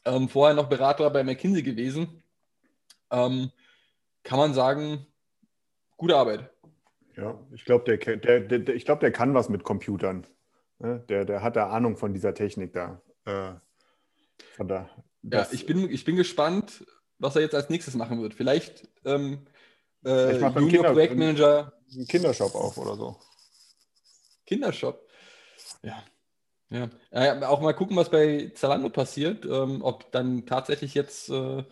Ähm, 0.06 0.30
vorher 0.30 0.56
noch 0.56 0.70
Berater 0.70 1.10
bei 1.10 1.24
McKinsey 1.24 1.64
gewesen. 1.64 2.24
Ähm, 3.12 3.52
kann 4.24 4.40
man 4.40 4.54
sagen, 4.54 5.06
gute 5.98 6.16
Arbeit. 6.16 6.50
Ja, 7.16 7.40
ich 7.54 7.66
glaube, 7.66 7.98
der, 7.98 8.18
der, 8.18 8.40
der, 8.40 8.78
glaub, 8.78 9.00
der 9.00 9.12
kann 9.12 9.34
was 9.34 9.50
mit 9.50 9.64
Computern. 9.64 10.26
Ne? 10.80 11.04
Der, 11.10 11.26
der 11.26 11.44
hat 11.44 11.56
da 11.56 11.70
Ahnung 11.70 11.98
von 11.98 12.14
dieser 12.14 12.34
Technik 12.34 12.74
da. 12.74 13.02
Äh, 13.26 13.54
von 14.56 14.68
da 14.68 14.90
ja, 15.24 15.48
ich 15.52 15.66
bin, 15.66 15.90
ich 15.90 16.04
bin 16.04 16.16
gespannt, 16.16 16.86
was 17.20 17.36
er 17.36 17.44
jetzt 17.44 17.56
als 17.56 17.70
nächstes 17.70 17.94
machen 17.94 18.22
wird. 18.22 18.34
Vielleicht 18.34 18.88
ähm, 19.06 19.46
äh, 20.04 20.34
Junior 20.34 20.54
Kinder, 20.54 20.94
Projektmanager. 20.94 21.74
Ein 21.94 22.08
Kindershop 22.08 22.56
auf 22.56 22.78
oder 22.78 22.96
so. 22.96 23.20
Kindershop. 24.46 25.08
Ja. 25.84 26.04
Ja. 26.72 26.90
ja. 27.12 27.48
Auch 27.48 27.62
mal 27.62 27.74
gucken, 27.74 27.96
was 27.96 28.10
bei 28.10 28.52
Zalando 28.56 28.90
passiert. 28.90 29.46
Ähm, 29.46 29.82
ob 29.82 30.12
dann 30.12 30.46
tatsächlich 30.46 30.96
jetzt 30.96 31.30
äh, 31.30 31.64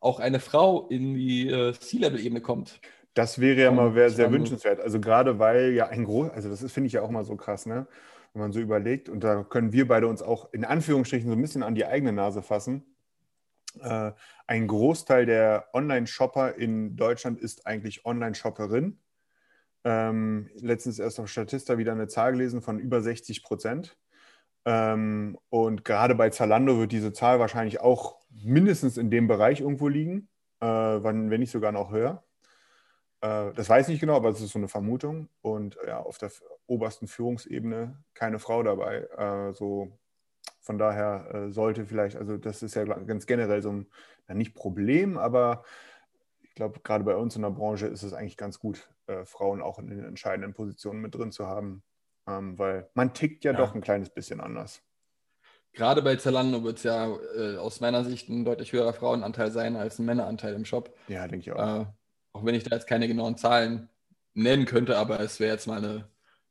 auch 0.00 0.20
eine 0.20 0.40
Frau 0.40 0.88
in 0.88 1.14
die 1.14 1.48
äh, 1.48 1.72
C-Level-Ebene 1.72 2.40
kommt. 2.40 2.80
Das 3.14 3.40
wäre 3.40 3.60
ja 3.60 3.70
mal 3.70 3.92
sehr, 3.92 4.10
sehr 4.10 4.32
wünschenswert. 4.32 4.80
Also 4.80 5.00
gerade 5.00 5.38
weil 5.38 5.72
ja 5.72 5.88
ein 5.88 6.04
groß, 6.04 6.30
also 6.30 6.50
das 6.50 6.60
finde 6.70 6.88
ich 6.88 6.92
ja 6.92 7.02
auch 7.02 7.10
mal 7.10 7.24
so 7.24 7.34
krass, 7.36 7.66
ne? 7.66 7.86
Wenn 8.32 8.42
man 8.42 8.52
so 8.52 8.60
überlegt, 8.60 9.08
und 9.08 9.24
da 9.24 9.42
können 9.42 9.72
wir 9.72 9.88
beide 9.88 10.06
uns 10.06 10.22
auch 10.22 10.52
in 10.52 10.64
Anführungsstrichen 10.64 11.28
so 11.28 11.34
ein 11.34 11.40
bisschen 11.40 11.62
an 11.62 11.74
die 11.74 11.86
eigene 11.86 12.12
Nase 12.12 12.42
fassen. 12.42 12.84
Äh, 13.80 14.12
ein 14.46 14.66
Großteil 14.66 15.26
der 15.26 15.68
Online-Shopper 15.72 16.54
in 16.54 16.96
Deutschland 16.96 17.40
ist 17.40 17.66
eigentlich 17.66 18.04
Online-Shopperin. 18.04 18.98
Ähm, 19.84 20.50
letztens 20.54 20.98
erst 20.98 21.18
auf 21.18 21.28
Statista 21.28 21.78
wieder 21.78 21.92
eine 21.92 22.08
Zahl 22.08 22.32
gelesen 22.32 22.60
von 22.60 22.78
über 22.78 23.00
60 23.00 23.42
Prozent. 23.42 23.96
Ähm, 24.68 25.38
und 25.48 25.82
gerade 25.86 26.14
bei 26.14 26.28
Zalando 26.28 26.78
wird 26.78 26.92
diese 26.92 27.14
Zahl 27.14 27.40
wahrscheinlich 27.40 27.80
auch 27.80 28.18
mindestens 28.30 28.98
in 28.98 29.10
dem 29.10 29.26
Bereich 29.26 29.60
irgendwo 29.62 29.88
liegen. 29.88 30.28
äh, 30.60 30.66
wenn 30.66 31.30
nicht 31.30 31.52
sogar 31.52 31.72
noch 31.72 31.90
höher. 31.90 32.22
Äh, 33.20 33.52
das 33.54 33.68
weiß 33.68 33.88
ich 33.88 33.92
nicht 33.94 34.00
genau, 34.00 34.16
aber 34.16 34.30
es 34.30 34.40
ist 34.40 34.52
so 34.52 34.58
eine 34.58 34.68
Vermutung. 34.68 35.28
Und 35.40 35.78
ja, 35.86 36.00
auf 36.00 36.18
der 36.18 36.30
obersten 36.66 37.08
Führungsebene 37.08 37.96
keine 38.14 38.38
Frau 38.38 38.62
dabei. 38.62 39.08
Äh, 39.16 39.54
so 39.54 39.98
von 40.60 40.78
daher 40.78 41.34
äh, 41.34 41.50
sollte 41.50 41.86
vielleicht, 41.86 42.16
also 42.16 42.36
das 42.36 42.62
ist 42.62 42.74
ja 42.74 42.84
ganz 42.84 43.26
generell 43.26 43.62
so 43.62 43.72
ein, 43.72 43.86
nicht 44.34 44.54
Problem, 44.54 45.16
aber 45.16 45.64
ich 46.42 46.54
glaube, 46.54 46.80
gerade 46.80 47.04
bei 47.04 47.16
uns 47.16 47.36
in 47.36 47.42
der 47.42 47.50
Branche 47.50 47.86
ist 47.86 48.02
es 48.02 48.12
eigentlich 48.12 48.36
ganz 48.36 48.58
gut, 48.58 48.90
äh, 49.06 49.24
Frauen 49.24 49.62
auch 49.62 49.78
in 49.78 49.88
den 49.88 50.04
entscheidenden 50.04 50.52
Positionen 50.52 51.00
mit 51.00 51.14
drin 51.14 51.32
zu 51.32 51.46
haben, 51.46 51.82
ähm, 52.28 52.58
weil 52.58 52.88
man 52.94 53.14
tickt 53.14 53.44
ja, 53.44 53.52
ja, 53.52 53.58
doch 53.58 53.74
ein 53.74 53.80
kleines 53.80 54.10
bisschen 54.10 54.40
anders. 54.40 54.82
Gerade 55.72 56.02
bei 56.02 56.16
Zalando 56.16 56.64
wird 56.64 56.78
es 56.78 56.82
ja 56.82 57.16
äh, 57.36 57.56
aus 57.56 57.80
meiner 57.80 58.04
Sicht 58.04 58.28
ein 58.28 58.44
deutlich 58.44 58.72
höherer 58.72 58.92
Frauenanteil 58.92 59.50
sein 59.50 59.76
als 59.76 59.98
ein 59.98 60.06
Männeranteil 60.06 60.54
im 60.54 60.64
Shop. 60.64 60.94
Ja, 61.08 61.26
denke 61.28 61.50
ich 61.50 61.52
auch. 61.52 61.82
Äh, 61.82 61.86
auch 62.32 62.44
wenn 62.44 62.54
ich 62.54 62.64
da 62.64 62.74
jetzt 62.74 62.86
keine 62.86 63.08
genauen 63.08 63.36
Zahlen 63.36 63.88
nennen 64.34 64.66
könnte, 64.66 64.96
aber 64.96 65.20
es 65.20 65.40
wäre 65.40 65.52
jetzt 65.52 65.66
mal 65.66 65.78
eine, 65.78 66.08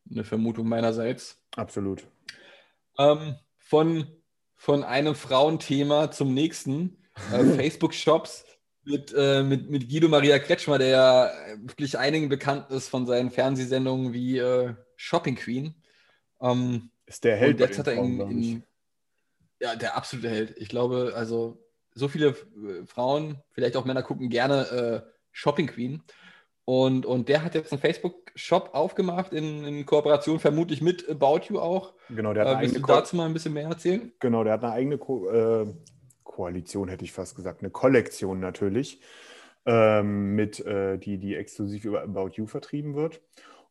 eine 0.10 0.24
Vermutung 0.24 0.68
meinerseits. 0.68 1.42
Absolut. 1.56 2.08
Ähm, 2.98 3.36
von, 3.58 4.08
von 4.56 4.84
einem 4.84 5.16
Frauenthema 5.16 6.12
zum 6.12 6.34
nächsten. 6.34 6.98
Äh, 7.32 7.44
Facebook-Shops 7.56 8.46
mit, 8.88 9.14
äh, 9.16 9.44
mit, 9.44 9.70
mit 9.70 9.90
Guido 9.90 10.08
Maria 10.08 10.40
Kretschmer, 10.40 10.78
der 10.78 10.88
ja 10.88 11.32
wirklich 11.62 11.98
einigen 11.98 12.30
bekannt 12.30 12.70
ist 12.72 12.88
von 12.88 13.06
seinen 13.06 13.32
Fernsehsendungen 13.32 14.14
wie 14.14 14.38
äh, 14.38 14.74
Shopping 14.96 15.36
Queen. 15.36 15.76
Ähm, 16.42 16.90
ist 17.06 17.24
der 17.24 17.36
Held. 17.36 17.56
Und 17.56 17.60
jetzt 17.60 17.80
hat 17.80 17.88
er 17.88 17.94
in, 17.94 18.20
in, 18.22 18.64
ja, 19.60 19.76
der 19.76 19.98
absolute 19.98 20.30
Held. 20.30 20.58
Ich 20.58 20.70
glaube, 20.70 21.14
also 21.16 21.64
so 21.94 22.08
viele 22.08 22.30
äh, 22.30 22.86
Frauen, 22.86 23.42
vielleicht 23.52 23.76
auch 23.76 23.86
Männer, 23.86 24.04
gucken 24.04 24.30
gerne 24.30 25.04
äh, 25.06 25.12
Shopping 25.32 25.68
Queen. 25.68 26.04
Und, 26.64 27.06
und 27.06 27.30
der 27.30 27.44
hat 27.44 27.56
jetzt 27.56 27.72
einen 27.72 27.80
Facebook-Shop 27.80 28.72
aufgemacht, 28.74 29.32
in, 29.32 29.64
in, 29.64 29.86
Kooperation 29.86 30.40
vermutlich 30.40 30.82
mit 30.82 31.10
About 31.10 31.44
You 31.48 31.60
auch. 31.60 31.94
Genau, 32.10 32.34
der 32.34 32.46
hat 32.46 32.58
äh, 32.58 32.62
willst 32.62 32.76
du 32.76 32.82
dazu 32.82 33.16
mal 33.16 33.26
ein 33.26 33.34
bisschen 33.34 33.54
mehr 33.54 33.68
erzählen? 33.68 34.12
Genau, 34.20 34.44
der 34.44 34.54
hat 34.54 34.64
eine 34.64 34.74
eigene 34.74 34.98
Ko 34.98 35.30
äh, 35.30 35.74
Koalition, 36.38 36.88
hätte 36.88 37.04
ich 37.04 37.14
fast 37.14 37.36
gesagt, 37.36 37.62
eine 37.62 37.72
Kollektion 37.72 38.40
natürlich, 38.40 39.02
ähm, 39.66 40.36
mit, 40.36 40.64
äh, 40.64 41.00
die, 41.00 41.18
die 41.18 41.36
exklusiv 41.36 41.84
über 41.84 42.04
About 42.04 42.34
You 42.36 42.46
vertrieben 42.46 42.94
wird. 42.94 43.22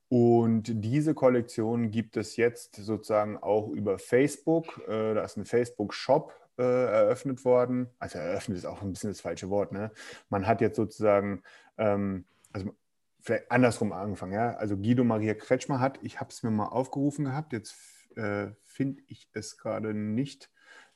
Und 0.08 0.64
diese 0.84 1.14
Kollektion 1.14 1.92
gibt 1.92 2.16
es 2.16 2.36
jetzt 2.36 2.74
sozusagen 2.74 3.36
auch 3.36 3.68
über 3.68 4.00
Facebook. 4.00 4.82
Äh, 4.88 5.14
da 5.14 5.22
ist 5.22 5.36
ein 5.36 5.44
Facebook-Shop 5.44 6.32
äh, 6.58 6.62
eröffnet 6.62 7.44
worden. 7.44 7.86
Also 8.00 8.18
eröffnet 8.18 8.58
ist 8.58 8.66
auch 8.66 8.82
ein 8.82 8.92
bisschen 8.92 9.10
das 9.10 9.20
falsche 9.20 9.48
Wort. 9.48 9.70
Ne? 9.70 9.92
Man 10.28 10.48
hat 10.48 10.60
jetzt 10.60 10.76
sozusagen, 10.76 11.44
ähm, 11.78 12.24
also 12.52 12.74
vielleicht 13.20 13.48
andersrum 13.52 13.92
angefangen. 13.92 14.32
Ja? 14.32 14.56
Also 14.56 14.76
Guido 14.76 15.04
Maria 15.04 15.34
Kretschmer 15.34 15.78
hat, 15.78 16.00
ich 16.02 16.18
habe 16.18 16.30
es 16.30 16.42
mir 16.42 16.50
mal 16.50 16.66
aufgerufen 16.66 17.26
gehabt, 17.26 17.52
jetzt 17.52 17.76
äh, 18.16 18.48
finde 18.64 19.02
ich 19.06 19.28
es 19.34 19.56
gerade 19.56 19.94
nicht. 19.94 20.50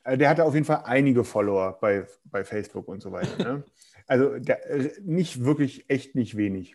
Äh, 0.04 0.18
der 0.18 0.28
hatte 0.28 0.44
auf 0.44 0.54
jeden 0.54 0.66
Fall 0.66 0.82
einige 0.84 1.24
Follower 1.24 1.78
bei, 1.80 2.06
bei 2.24 2.44
Facebook 2.44 2.88
und 2.88 3.02
so 3.02 3.12
weiter. 3.12 3.42
Ne? 3.42 3.62
Also 4.06 4.40
der, 4.40 4.68
äh, 4.68 4.90
nicht 5.02 5.44
wirklich, 5.44 5.88
echt 5.88 6.16
nicht 6.16 6.36
wenig. 6.36 6.74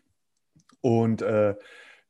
Und 0.80 1.22
äh, 1.22 1.56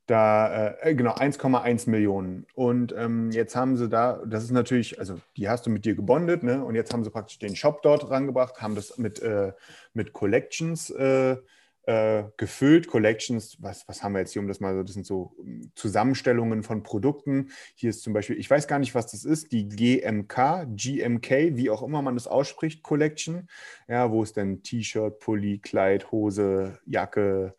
da, 0.06 0.76
äh, 0.82 0.94
genau, 0.94 1.16
1,1 1.16 1.90
Millionen. 1.90 2.46
Und 2.54 2.94
ähm, 2.96 3.32
jetzt 3.32 3.56
haben 3.56 3.76
sie 3.76 3.90
da, 3.90 4.22
das 4.24 4.44
ist 4.44 4.52
natürlich, 4.52 5.00
also 5.00 5.20
die 5.36 5.50
hast 5.50 5.66
du 5.66 5.72
mit 5.72 5.84
dir 5.84 5.96
gebondet, 5.96 6.44
ne? 6.44 6.64
Und 6.64 6.76
jetzt 6.76 6.94
haben 6.94 7.04
sie 7.04 7.10
praktisch 7.10 7.40
den 7.40 7.56
Shop 7.56 7.82
dort 7.82 8.10
rangebracht, 8.12 8.62
haben 8.62 8.76
das 8.76 9.00
mit, 9.00 9.20
äh, 9.20 9.54
mit 9.94 10.14
Collections 10.14 10.92
äh, 10.92 11.38
äh 11.88 12.24
gefüllt. 12.38 12.88
Collections, 12.88 13.58
was, 13.62 13.88
was 13.88 14.04
haben 14.04 14.14
wir 14.14 14.20
jetzt 14.20 14.34
hier, 14.34 14.42
um 14.42 14.48
das 14.48 14.60
mal 14.60 14.76
so, 14.76 14.84
das 14.84 14.94
sind 14.94 15.06
so 15.06 15.36
ähm, 15.40 15.72
Zusammenstellungen 15.76 16.64
von 16.64 16.84
Produkten. 16.84 17.52
Hier 17.76 17.90
ist 17.90 18.04
zum 18.04 18.14
Beispiel, 18.14 18.38
ich 18.38 18.50
weiß 18.50 18.68
gar 18.68 18.80
nicht, 18.80 18.96
was 18.96 19.08
das 19.08 19.26
ist, 19.26 19.52
die 19.52 19.68
GMK, 19.68 20.68
GMK, 20.76 21.56
wie 21.56 21.70
auch 21.70 21.84
immer 21.84 22.02
man 22.02 22.16
das 22.16 22.28
ausspricht, 22.28 22.84
Collection. 22.84 23.48
Ja, 23.88 24.12
wo 24.12 24.24
es 24.24 24.34
denn 24.34 24.64
T-Shirt, 24.64 25.20
Pulli, 25.20 25.60
Kleid, 25.60 26.12
Hose, 26.12 26.80
Jacke, 26.86 27.56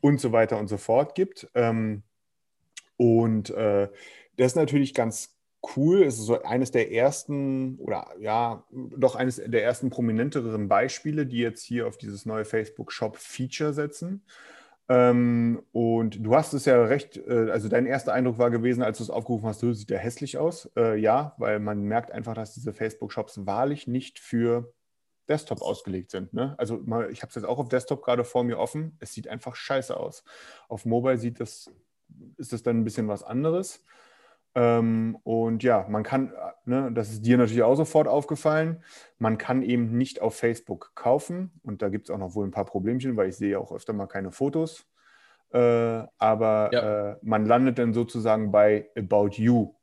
und 0.00 0.20
so 0.20 0.32
weiter 0.32 0.58
und 0.58 0.68
so 0.68 0.76
fort 0.76 1.14
gibt. 1.14 1.48
Ähm, 1.54 2.02
und 2.96 3.50
äh, 3.50 3.88
das 4.36 4.52
ist 4.52 4.56
natürlich 4.56 4.94
ganz 4.94 5.36
cool. 5.76 6.02
Es 6.02 6.18
ist 6.18 6.26
so 6.26 6.42
eines 6.42 6.70
der 6.70 6.92
ersten 6.92 7.76
oder 7.78 8.08
ja, 8.20 8.64
doch 8.70 9.16
eines 9.16 9.36
der 9.36 9.64
ersten 9.64 9.90
prominenteren 9.90 10.68
Beispiele, 10.68 11.26
die 11.26 11.38
jetzt 11.38 11.64
hier 11.64 11.86
auf 11.86 11.98
dieses 11.98 12.26
neue 12.26 12.44
Facebook 12.44 12.92
Shop 12.92 13.16
Feature 13.16 13.72
setzen. 13.72 14.22
Ähm, 14.88 15.62
und 15.70 16.24
du 16.26 16.34
hast 16.34 16.52
es 16.52 16.64
ja 16.64 16.82
recht, 16.82 17.16
äh, 17.16 17.50
also 17.50 17.68
dein 17.68 17.86
erster 17.86 18.12
Eindruck 18.12 18.38
war 18.38 18.50
gewesen, 18.50 18.82
als 18.82 18.98
du 18.98 19.04
es 19.04 19.10
aufgerufen 19.10 19.46
hast, 19.46 19.62
du 19.62 19.72
sieht 19.72 19.90
der 19.90 20.00
hässlich 20.00 20.36
aus. 20.36 20.68
Äh, 20.76 20.98
ja, 20.98 21.34
weil 21.38 21.60
man 21.60 21.82
merkt 21.82 22.10
einfach, 22.10 22.34
dass 22.34 22.54
diese 22.54 22.72
Facebook 22.72 23.12
Shops 23.12 23.46
wahrlich 23.46 23.86
nicht 23.86 24.18
für 24.18 24.72
Desktop 25.28 25.62
ausgelegt 25.62 26.10
sind. 26.10 26.34
Ne? 26.34 26.56
Also 26.58 26.80
mal, 26.84 27.08
ich 27.12 27.22
habe 27.22 27.28
es 27.28 27.36
jetzt 27.36 27.44
auch 27.44 27.58
auf 27.60 27.68
Desktop 27.68 28.02
gerade 28.02 28.24
vor 28.24 28.42
mir 28.42 28.58
offen. 28.58 28.96
Es 28.98 29.14
sieht 29.14 29.28
einfach 29.28 29.54
scheiße 29.54 29.96
aus. 29.96 30.24
Auf 30.68 30.84
Mobile 30.84 31.18
sieht 31.18 31.38
das, 31.38 31.70
ist 32.36 32.52
das 32.52 32.64
dann 32.64 32.80
ein 32.80 32.84
bisschen 32.84 33.06
was 33.06 33.22
anderes. 33.22 33.84
Ähm, 34.54 35.16
und 35.22 35.62
ja, 35.62 35.86
man 35.88 36.02
kann, 36.02 36.32
ne, 36.64 36.90
das 36.92 37.10
ist 37.10 37.24
dir 37.24 37.38
natürlich 37.38 37.62
auch 37.62 37.76
sofort 37.76 38.08
aufgefallen, 38.08 38.82
man 39.18 39.38
kann 39.38 39.62
eben 39.62 39.96
nicht 39.96 40.20
auf 40.20 40.34
Facebook 40.34 40.92
kaufen. 40.94 41.60
Und 41.62 41.82
da 41.82 41.88
gibt 41.88 42.08
es 42.08 42.14
auch 42.14 42.18
noch 42.18 42.34
wohl 42.34 42.46
ein 42.46 42.50
paar 42.50 42.64
Problemchen, 42.64 43.16
weil 43.16 43.28
ich 43.28 43.36
sehe 43.36 43.58
auch 43.58 43.72
öfter 43.72 43.92
mal 43.92 44.06
keine 44.06 44.32
Fotos. 44.32 44.86
Äh, 45.52 46.04
aber 46.18 46.70
ja. 46.72 47.10
äh, 47.10 47.16
man 47.22 47.44
landet 47.44 47.78
dann 47.78 47.92
sozusagen 47.92 48.52
bei 48.52 48.88
About 48.96 49.30
You 49.34 49.74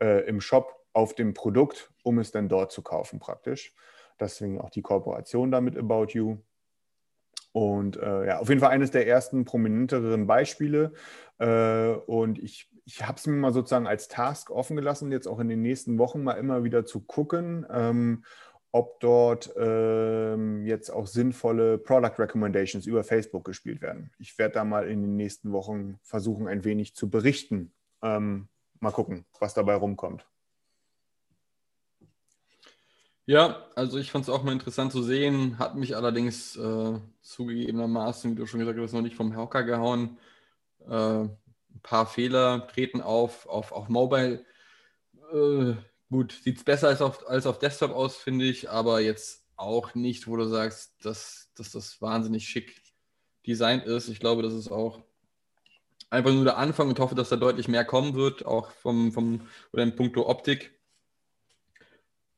äh, 0.00 0.26
im 0.26 0.40
Shop 0.40 0.74
auf 0.92 1.14
dem 1.14 1.34
Produkt, 1.34 1.92
um 2.02 2.18
es 2.18 2.30
dann 2.30 2.48
dort 2.48 2.72
zu 2.72 2.82
kaufen 2.82 3.18
praktisch. 3.18 3.74
Deswegen 4.18 4.60
auch 4.60 4.70
die 4.70 4.82
Kooperation 4.82 5.50
da 5.50 5.60
mit 5.60 5.76
About 5.76 6.06
You. 6.10 6.38
Und 7.52 7.96
äh, 7.96 8.26
ja, 8.26 8.38
auf 8.40 8.48
jeden 8.48 8.60
Fall 8.60 8.70
eines 8.70 8.90
der 8.90 9.06
ersten 9.06 9.44
prominenteren 9.44 10.26
Beispiele. 10.26 10.92
Äh, 11.38 11.90
und 12.06 12.38
ich, 12.38 12.68
ich 12.84 13.06
habe 13.06 13.16
es 13.16 13.26
mir 13.26 13.36
mal 13.36 13.52
sozusagen 13.52 13.86
als 13.86 14.08
Task 14.08 14.50
offen 14.50 14.76
gelassen, 14.76 15.12
jetzt 15.12 15.26
auch 15.26 15.40
in 15.40 15.48
den 15.48 15.62
nächsten 15.62 15.98
Wochen 15.98 16.22
mal 16.22 16.34
immer 16.34 16.64
wieder 16.64 16.84
zu 16.84 17.00
gucken, 17.00 17.66
ähm, 17.70 18.24
ob 18.72 18.98
dort 19.00 19.52
ähm, 19.56 20.66
jetzt 20.66 20.90
auch 20.90 21.06
sinnvolle 21.06 21.78
Product 21.78 22.18
Recommendations 22.18 22.86
über 22.86 23.04
Facebook 23.04 23.44
gespielt 23.44 23.80
werden. 23.80 24.10
Ich 24.18 24.36
werde 24.36 24.54
da 24.54 24.64
mal 24.64 24.88
in 24.88 25.00
den 25.00 25.16
nächsten 25.16 25.52
Wochen 25.52 25.98
versuchen, 26.02 26.48
ein 26.48 26.64
wenig 26.64 26.94
zu 26.94 27.08
berichten. 27.08 27.72
Ähm, 28.02 28.48
mal 28.80 28.90
gucken, 28.90 29.24
was 29.38 29.54
dabei 29.54 29.74
rumkommt. 29.74 30.26
Ja, 33.26 33.64
also 33.74 33.98
ich 33.98 34.10
fand 34.10 34.24
es 34.24 34.28
auch 34.28 34.42
mal 34.42 34.52
interessant 34.52 34.92
zu 34.92 35.02
sehen, 35.02 35.58
hat 35.58 35.76
mich 35.76 35.96
allerdings 35.96 36.56
äh, 36.56 36.98
zugegebenermaßen, 37.22 38.32
wie 38.32 38.34
du 38.34 38.44
schon 38.44 38.60
gesagt 38.60 38.78
hast, 38.78 38.92
noch 38.92 39.00
nicht 39.00 39.16
vom 39.16 39.34
Hocker 39.34 39.62
gehauen. 39.62 40.18
Äh, 40.86 41.28
ein 41.74 41.80
paar 41.82 42.06
Fehler 42.06 42.66
treten 42.68 43.00
auf, 43.00 43.46
auf, 43.46 43.72
auf 43.72 43.88
Mobile. 43.88 44.44
Äh, 45.32 45.74
gut, 46.10 46.32
sieht 46.32 46.58
es 46.58 46.64
besser 46.64 46.88
als 46.88 47.02
auf, 47.02 47.28
als 47.28 47.46
auf 47.46 47.58
Desktop 47.58 47.92
aus, 47.92 48.16
finde 48.16 48.44
ich, 48.44 48.70
aber 48.70 49.00
jetzt 49.00 49.44
auch 49.56 49.94
nicht, 49.94 50.26
wo 50.26 50.36
du 50.36 50.46
sagst, 50.46 50.94
dass, 51.04 51.50
dass 51.54 51.70
das 51.72 52.00
wahnsinnig 52.00 52.48
schick 52.48 52.82
designt 53.46 53.84
ist. 53.84 54.08
Ich 54.08 54.20
glaube, 54.20 54.42
das 54.42 54.54
ist 54.54 54.70
auch 54.70 55.02
einfach 56.10 56.32
nur 56.32 56.44
der 56.44 56.56
Anfang 56.56 56.88
und 56.88 56.98
hoffe, 56.98 57.14
dass 57.14 57.28
da 57.28 57.36
deutlich 57.36 57.68
mehr 57.68 57.84
kommen 57.84 58.14
wird, 58.14 58.46
auch 58.46 58.70
vom, 58.70 59.12
vom 59.12 59.48
oder 59.72 59.82
in 59.82 59.96
puncto 59.96 60.28
Optik. 60.28 60.78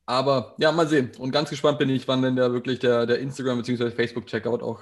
Aber 0.06 0.54
ja, 0.58 0.70
mal 0.72 0.86
sehen. 0.86 1.12
Und 1.18 1.32
ganz 1.32 1.50
gespannt 1.50 1.78
bin 1.78 1.90
ich, 1.90 2.06
wann 2.06 2.22
denn 2.22 2.36
der 2.36 2.52
wirklich 2.52 2.78
der, 2.78 3.06
der 3.06 3.18
Instagram- 3.18 3.58
bzw. 3.58 3.90
Facebook-Checkout 3.90 4.62
auch 4.62 4.80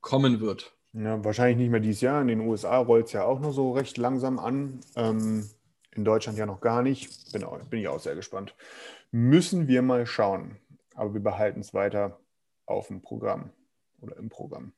kommen 0.00 0.40
wird. 0.40 0.72
Ja, 0.98 1.22
wahrscheinlich 1.22 1.58
nicht 1.58 1.70
mehr 1.70 1.80
dieses 1.80 2.00
Jahr. 2.00 2.22
In 2.22 2.28
den 2.28 2.40
USA 2.40 2.78
rollt 2.78 3.06
es 3.06 3.12
ja 3.12 3.24
auch 3.24 3.38
nur 3.38 3.52
so 3.52 3.72
recht 3.72 3.98
langsam 3.98 4.38
an. 4.38 4.80
Ähm, 4.96 5.46
in 5.90 6.04
Deutschland 6.06 6.38
ja 6.38 6.46
noch 6.46 6.62
gar 6.62 6.82
nicht. 6.82 7.32
Bin, 7.32 7.44
auch, 7.44 7.58
bin 7.64 7.80
ich 7.80 7.88
auch 7.88 8.00
sehr 8.00 8.14
gespannt. 8.14 8.54
Müssen 9.10 9.68
wir 9.68 9.82
mal 9.82 10.06
schauen. 10.06 10.56
Aber 10.94 11.12
wir 11.12 11.22
behalten 11.22 11.60
es 11.60 11.74
weiter 11.74 12.18
auf 12.64 12.86
dem 12.86 13.02
Programm 13.02 13.50
oder 14.00 14.16
im 14.16 14.30
Programm. 14.30 14.72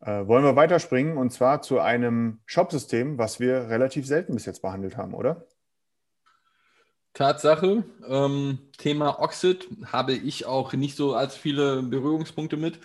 Äh, 0.00 0.26
wollen 0.26 0.44
wir 0.44 0.56
weiterspringen 0.56 1.16
und 1.16 1.32
zwar 1.32 1.62
zu 1.62 1.80
einem 1.80 2.40
Shopsystem, 2.44 3.16
was 3.16 3.40
wir 3.40 3.70
relativ 3.70 4.06
selten 4.06 4.34
bis 4.34 4.44
jetzt 4.44 4.60
behandelt 4.60 4.98
haben, 4.98 5.14
oder? 5.14 5.46
Tatsache. 7.14 7.84
Ähm, 8.06 8.58
Thema 8.76 9.20
Oxid 9.20 9.68
habe 9.86 10.12
ich 10.12 10.44
auch 10.44 10.74
nicht 10.74 10.96
so 10.96 11.14
als 11.14 11.34
viele 11.34 11.82
Berührungspunkte 11.82 12.58
mit, 12.58 12.78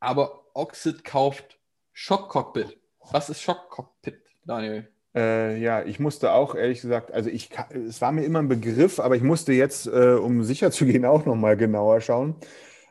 aber 0.00 0.45
Oxid 0.56 1.04
kauft 1.04 1.58
Shock 1.92 2.30
Cockpit. 2.30 2.78
Was 3.12 3.28
ist 3.28 3.42
Shock 3.42 3.68
Cockpit, 3.68 4.18
Daniel? 4.46 4.88
Äh, 5.14 5.60
ja, 5.60 5.84
ich 5.84 6.00
musste 6.00 6.32
auch 6.32 6.54
ehrlich 6.54 6.80
gesagt, 6.80 7.12
also 7.12 7.28
ich, 7.28 7.50
es 7.74 8.00
war 8.00 8.10
mir 8.10 8.24
immer 8.24 8.38
ein 8.38 8.48
Begriff, 8.48 8.98
aber 8.98 9.16
ich 9.16 9.22
musste 9.22 9.52
jetzt, 9.52 9.86
äh, 9.86 10.14
um 10.14 10.42
sicher 10.44 10.70
zu 10.70 10.86
gehen, 10.86 11.04
auch 11.06 11.26
nochmal 11.26 11.58
genauer 11.58 12.00
schauen. 12.00 12.36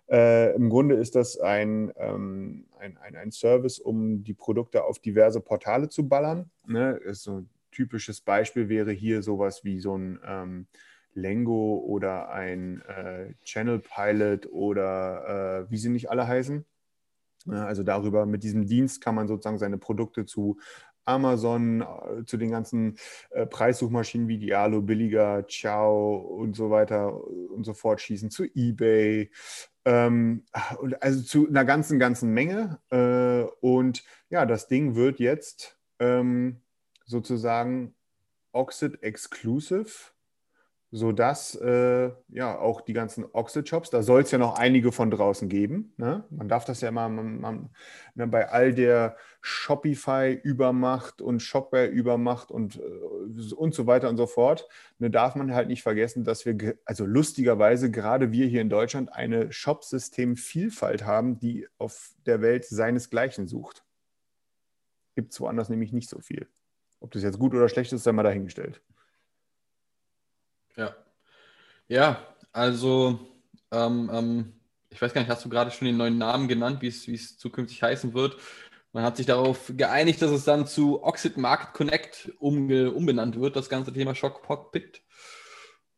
Äh, 0.08 0.54
Im 0.54 0.70
Grunde 0.70 0.94
ist 0.94 1.16
das 1.16 1.40
ein, 1.40 1.92
ähm, 1.98 2.68
ein, 2.78 2.98
ein, 2.98 3.16
ein, 3.16 3.32
Service, 3.32 3.80
um 3.80 4.24
die 4.24 4.36
Produkte 4.36 4.84
auf 4.84 5.00
diverse 5.00 5.42
Portale 5.42 5.90
zu 5.90 6.08
ballern. 6.08 6.52
Ne? 6.68 7.02
So 7.14 7.40
ein 7.40 7.50
typisches 7.72 8.22
Beispiel 8.22 8.70
wäre 8.70 8.92
hier 8.92 9.24
sowas 9.24 9.64
wie 9.64 9.80
so 9.80 9.98
ein 9.98 10.20
ähm, 10.24 10.68
Lengo 11.16 11.84
oder 11.84 12.30
ein 12.30 12.84
äh, 12.84 13.34
Channel 13.44 13.80
Pilot 13.80 14.52
oder 14.52 15.66
äh, 15.66 15.72
wie 15.72 15.78
sie 15.78 15.90
nicht 15.90 16.12
alle 16.12 16.28
heißen. 16.28 16.64
Also 17.48 17.84
darüber, 17.84 18.26
mit 18.26 18.44
diesem 18.44 18.66
Dienst 18.66 19.02
kann 19.02 19.16
man 19.16 19.28
sozusagen 19.28 19.58
seine 19.58 19.78
Produkte 19.78 20.26
zu 20.26 20.58
Amazon, 21.06 21.82
äh, 21.82 22.26
zu 22.26 22.38
den 22.38 22.52
ganzen 22.52 22.98
äh, 23.30 23.46
Preissuchmaschinen 23.46 24.28
wie 24.28 24.40
Dialo, 24.40 24.82
Billiger, 24.82 25.46
Ciao 25.48 26.18
und 26.18 26.56
so 26.56 26.70
weiter 26.70 27.24
und 27.24 27.64
so 27.64 27.74
fort 27.74 28.02
schießen, 28.02 28.32
zu 28.32 28.46
eBay, 28.56 29.30
ähm, 29.86 30.44
also 31.00 31.22
zu 31.22 31.48
einer 31.48 31.64
ganzen, 31.64 32.00
ganzen 32.00 32.34
Menge. 32.34 32.80
Äh, 32.90 33.44
und 33.62 34.04
ja, 34.30 34.46
das 34.46 34.68
Ding 34.68 34.96
wird 34.96 35.20
jetzt 35.20 35.78
ähm, 36.00 36.62
sozusagen 37.06 37.94
Oxid 38.52 39.04
Exclusive 39.04 40.15
sodass 40.96 41.56
äh, 41.56 42.10
ja 42.30 42.58
auch 42.58 42.80
die 42.80 42.94
ganzen 42.94 43.26
Oxid-Shops, 43.30 43.90
da 43.90 44.02
soll 44.02 44.22
es 44.22 44.32
ja 44.32 44.38
noch 44.38 44.58
einige 44.58 44.94
von 44.94 45.12
draußen 45.12 45.50
geben. 45.50 45.94
Ne? 45.98 46.24
Man 46.30 46.48
darf 46.48 46.64
das 46.64 46.80
ja 46.80 46.88
immer 46.88 47.10
man, 47.10 47.42
man, 47.42 47.70
ne, 48.14 48.28
bei 48.28 48.48
all 48.48 48.74
der 48.74 49.18
Shopify-Übermacht 49.42 51.22
und 51.22 51.42
Shopware-Übermacht 51.42 52.50
und, 52.50 52.78
äh, 52.78 53.54
und 53.56 53.74
so 53.74 53.88
weiter 53.88 54.08
und 54.08 54.16
so 54.16 54.26
fort, 54.26 54.70
ne, 54.98 55.10
darf 55.10 55.36
man 55.36 55.54
halt 55.54 55.68
nicht 55.68 55.84
vergessen, 55.84 56.24
dass 56.24 56.46
wir, 56.46 56.78
also 56.86 57.06
lustigerweise 57.06 57.92
gerade 57.92 58.32
wir 58.32 58.48
hier 58.48 58.62
in 58.62 58.70
Deutschland 58.70 59.12
eine 59.12 59.52
Shop-System-Vielfalt 59.52 61.06
haben, 61.06 61.40
die 61.40 61.68
auf 61.78 62.14
der 62.26 62.42
Welt 62.42 62.64
seinesgleichen 62.64 63.48
sucht. 63.48 63.84
Gibt 65.16 65.34
es 65.34 65.42
woanders 65.42 65.68
nämlich 65.68 65.92
nicht 65.92 66.10
so 66.10 66.22
viel. 66.22 66.48
Ob 67.02 67.12
das 67.12 67.22
jetzt 67.22 67.38
gut 67.38 67.54
oder 67.54 67.68
schlecht 67.68 67.92
ist, 67.92 68.04
sei 68.04 68.14
mal 68.14 68.24
dahingestellt. 68.24 68.82
Ja. 70.76 70.96
Ja, 71.88 72.26
also 72.52 73.20
ähm, 73.72 74.10
ähm, 74.12 74.54
ich 74.90 75.02
weiß 75.02 75.14
gar 75.14 75.22
nicht, 75.22 75.30
hast 75.30 75.44
du 75.46 75.50
gerade 75.50 75.72
schon 75.72 75.88
den 75.88 75.98
neuen 75.98 76.18
Namen 76.18 76.48
genannt, 76.48 76.82
wie 76.82 76.88
es 76.88 77.38
zukünftig 77.38 77.84
heißen 77.84 78.14
wird? 78.14 78.38
Man 78.94 79.04
hat 79.04 79.18
sich 79.18 79.26
darauf 79.26 79.74
geeinigt, 79.76 80.22
dass 80.22 80.32
es 80.32 80.46
dann 80.46 80.68
zu 80.68 81.04
Oxid 81.04 81.36
Market 81.36 81.74
Connect 81.74 82.32
umge 82.40 82.92
umbenannt 82.92 83.40
wird, 83.40 83.58
das 83.58 83.68
ganze 83.68 83.92
Thema 83.92 84.16
Shock 84.16 84.44
Cockpit. 84.44 85.02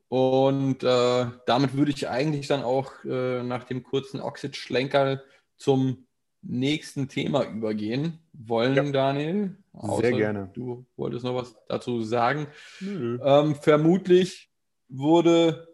Und 0.10 0.84
äh, 0.84 1.26
damit 1.46 1.76
würde 1.76 1.92
ich 1.92 2.10
eigentlich 2.10 2.48
dann 2.48 2.63
auch 2.63 2.92
äh, 3.06 3.44
nach 3.44 3.66
dem 3.66 3.84
kurzen 3.84 4.20
Oxid-Schlenker 4.20 5.22
zum 5.58 6.08
nächsten 6.42 7.08
Thema 7.08 7.44
übergehen 7.46 8.20
wollen, 8.34 8.76
ja. 8.76 8.84
Daniel. 8.92 9.58
Sehr 10.00 10.13
gerne. 10.13 10.50
Du 10.54 10.86
wolltest 10.96 11.24
noch 11.24 11.36
was 11.36 11.56
dazu 11.68 12.02
sagen. 12.02 12.48
Ähm, 12.82 13.56
vermutlich 13.56 14.47
wurde 14.89 15.67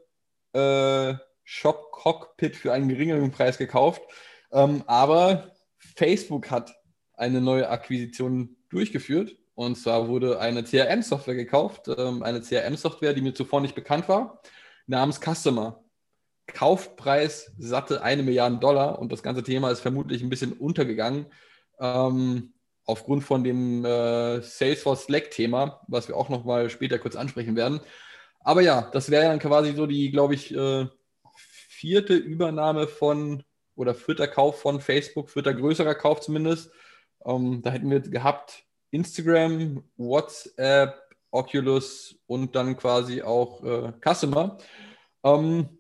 äh, 0.54 1.16
Shop 1.44 1.92
Cockpit 1.92 2.56
für 2.56 2.74
einen 2.74 2.90
geringeren 2.90 3.32
Preis 3.32 3.58
gekauft. 3.58 4.02
Ähm, 4.52 4.84
aber 4.88 5.52
Facebook 5.96 6.50
hat 6.52 6.74
eine 7.16 7.42
neue 7.42 7.70
Akquisition 7.70 8.56
durchgeführt. 8.70 9.38
Und 9.56 9.76
zwar 9.76 10.08
wurde 10.08 10.40
eine 10.40 10.64
CRM-Software 10.64 11.36
gekauft, 11.36 11.88
ähm, 11.96 12.24
eine 12.24 12.42
CRM-Software, 12.42 13.14
die 13.14 13.22
mir 13.22 13.36
zuvor 13.36 13.62
nicht 13.62 13.76
bekannt 13.76 14.10
war, 14.10 14.42
namens 14.88 15.20
Customer. 15.20 15.84
Kaufpreis 16.48 17.54
satte 17.58 18.02
eine 18.02 18.24
Milliarde 18.24 18.58
Dollar 18.58 19.00
und 19.00 19.12
das 19.12 19.24
ganze 19.24 19.44
Thema 19.44 19.70
ist 19.70 19.80
vermutlich 19.80 20.24
ein 20.24 20.30
bisschen 20.30 20.54
untergegangen 20.54 21.28
ähm, 21.80 22.54
aufgrund 22.86 23.24
von 23.24 23.44
dem 23.44 23.86
äh, 23.86 24.42
Salesforce 24.42 25.04
Slack-Thema, 25.04 25.82
was 25.88 26.08
wir 26.08 26.18
auch 26.18 26.30
noch 26.30 26.44
mal 26.44 26.70
später 26.70 27.00
kurz 27.00 27.16
ansprechen 27.16 27.56
werden. 27.56 27.80
Aber 28.44 28.62
ja, 28.62 28.90
das 28.92 29.10
wäre 29.10 29.26
dann 29.26 29.40
quasi 29.40 29.74
so 29.74 29.88
die, 29.88 30.12
glaube 30.12 30.36
ich, 30.36 30.54
äh, 30.54 30.88
vierte 31.38 32.16
Übernahme 32.16 32.88
von 32.88 33.44
oder 33.76 33.96
vierter 33.96 34.28
Kauf 34.28 34.62
von 34.62 34.80
Facebook, 34.80 35.30
vierter 35.30 35.54
größerer 35.54 35.96
Kauf 35.96 36.22
zumindest. 36.22 36.72
Ähm, 37.26 37.62
da 37.62 37.72
hätten 37.72 37.90
wir 37.90 38.02
gehabt 38.02 38.66
Instagram, 38.92 39.84
WhatsApp, 39.98 41.02
Oculus 41.32 42.16
und 42.28 42.56
dann 42.56 42.78
quasi 42.78 43.22
auch 43.22 43.64
äh, 43.64 43.92
Customer. 44.02 44.58
Ähm, 45.24 45.80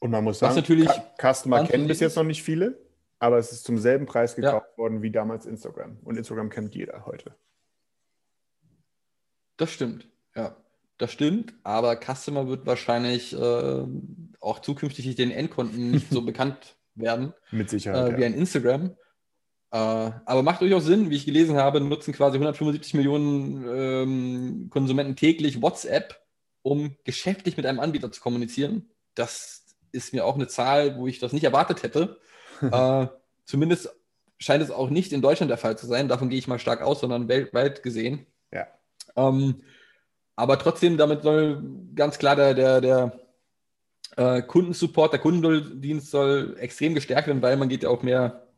und 0.00 0.10
man 0.10 0.24
muss 0.24 0.40
sagen, 0.40 0.56
natürlich 0.56 0.90
Customer 1.20 1.64
kennen 1.64 1.86
bis 1.86 2.00
jetzt 2.00 2.16
noch 2.16 2.24
nicht 2.24 2.42
viele, 2.42 2.80
aber 3.20 3.38
es 3.38 3.52
ist 3.52 3.64
zum 3.64 3.78
selben 3.78 4.06
Preis 4.06 4.34
gekauft 4.34 4.66
ja. 4.72 4.78
worden 4.78 5.02
wie 5.02 5.12
damals 5.12 5.46
Instagram. 5.46 5.98
Und 6.02 6.16
Instagram 6.16 6.50
kennt 6.50 6.74
jeder 6.74 7.06
heute. 7.06 7.36
Das 9.56 9.70
stimmt, 9.70 10.08
ja. 10.34 10.56
Das 11.02 11.10
stimmt, 11.10 11.52
aber 11.64 11.96
Customer 11.96 12.46
wird 12.46 12.64
wahrscheinlich 12.64 13.32
äh, 13.32 13.84
auch 14.38 14.60
zukünftig 14.60 15.12
den 15.16 15.32
Endkunden 15.32 15.90
nicht 15.90 16.12
so 16.12 16.22
bekannt 16.24 16.76
werden. 16.94 17.34
Mit 17.50 17.70
Sicherheit. 17.70 18.12
Äh, 18.12 18.18
wie 18.18 18.24
ein 18.24 18.34
Instagram. 18.34 18.90
Äh, 19.72 19.76
aber 19.76 20.44
macht 20.44 20.60
durchaus 20.60 20.84
Sinn, 20.84 21.10
wie 21.10 21.16
ich 21.16 21.24
gelesen 21.24 21.56
habe, 21.56 21.80
nutzen 21.80 22.14
quasi 22.14 22.36
175 22.36 22.94
Millionen 22.94 23.66
ähm, 23.68 24.70
Konsumenten 24.70 25.16
täglich 25.16 25.60
WhatsApp, 25.60 26.22
um 26.62 26.94
geschäftlich 27.02 27.56
mit 27.56 27.66
einem 27.66 27.80
Anbieter 27.80 28.12
zu 28.12 28.20
kommunizieren. 28.20 28.88
Das 29.16 29.64
ist 29.90 30.12
mir 30.12 30.24
auch 30.24 30.36
eine 30.36 30.46
Zahl, 30.46 30.98
wo 30.98 31.08
ich 31.08 31.18
das 31.18 31.32
nicht 31.32 31.42
erwartet 31.42 31.82
hätte. 31.82 32.20
Äh, 32.62 33.08
zumindest 33.44 33.92
scheint 34.38 34.62
es 34.62 34.70
auch 34.70 34.88
nicht 34.88 35.12
in 35.12 35.20
Deutschland 35.20 35.50
der 35.50 35.58
Fall 35.58 35.76
zu 35.76 35.88
sein. 35.88 36.06
Davon 36.06 36.28
gehe 36.28 36.38
ich 36.38 36.46
mal 36.46 36.60
stark 36.60 36.80
aus, 36.80 37.00
sondern 37.00 37.26
weltweit 37.26 37.82
gesehen. 37.82 38.24
Ja. 38.52 38.68
Ähm, 39.16 39.62
aber 40.36 40.58
trotzdem, 40.58 40.96
damit 40.96 41.22
soll 41.22 41.62
ganz 41.94 42.18
klar 42.18 42.36
der, 42.36 42.54
der, 42.54 42.80
der 42.80 43.20
äh, 44.16 44.42
Kundensupport, 44.42 45.12
der 45.12 45.20
Kundendienst 45.20 46.10
soll 46.10 46.56
extrem 46.58 46.94
gestärkt 46.94 47.28
werden, 47.28 47.42
weil 47.42 47.56
man 47.56 47.68
geht 47.68 47.82
ja 47.82 47.88
auch 47.88 48.02
mehr 48.02 48.48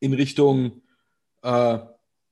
in 0.00 0.12
Richtung 0.14 0.82
äh, 1.42 1.78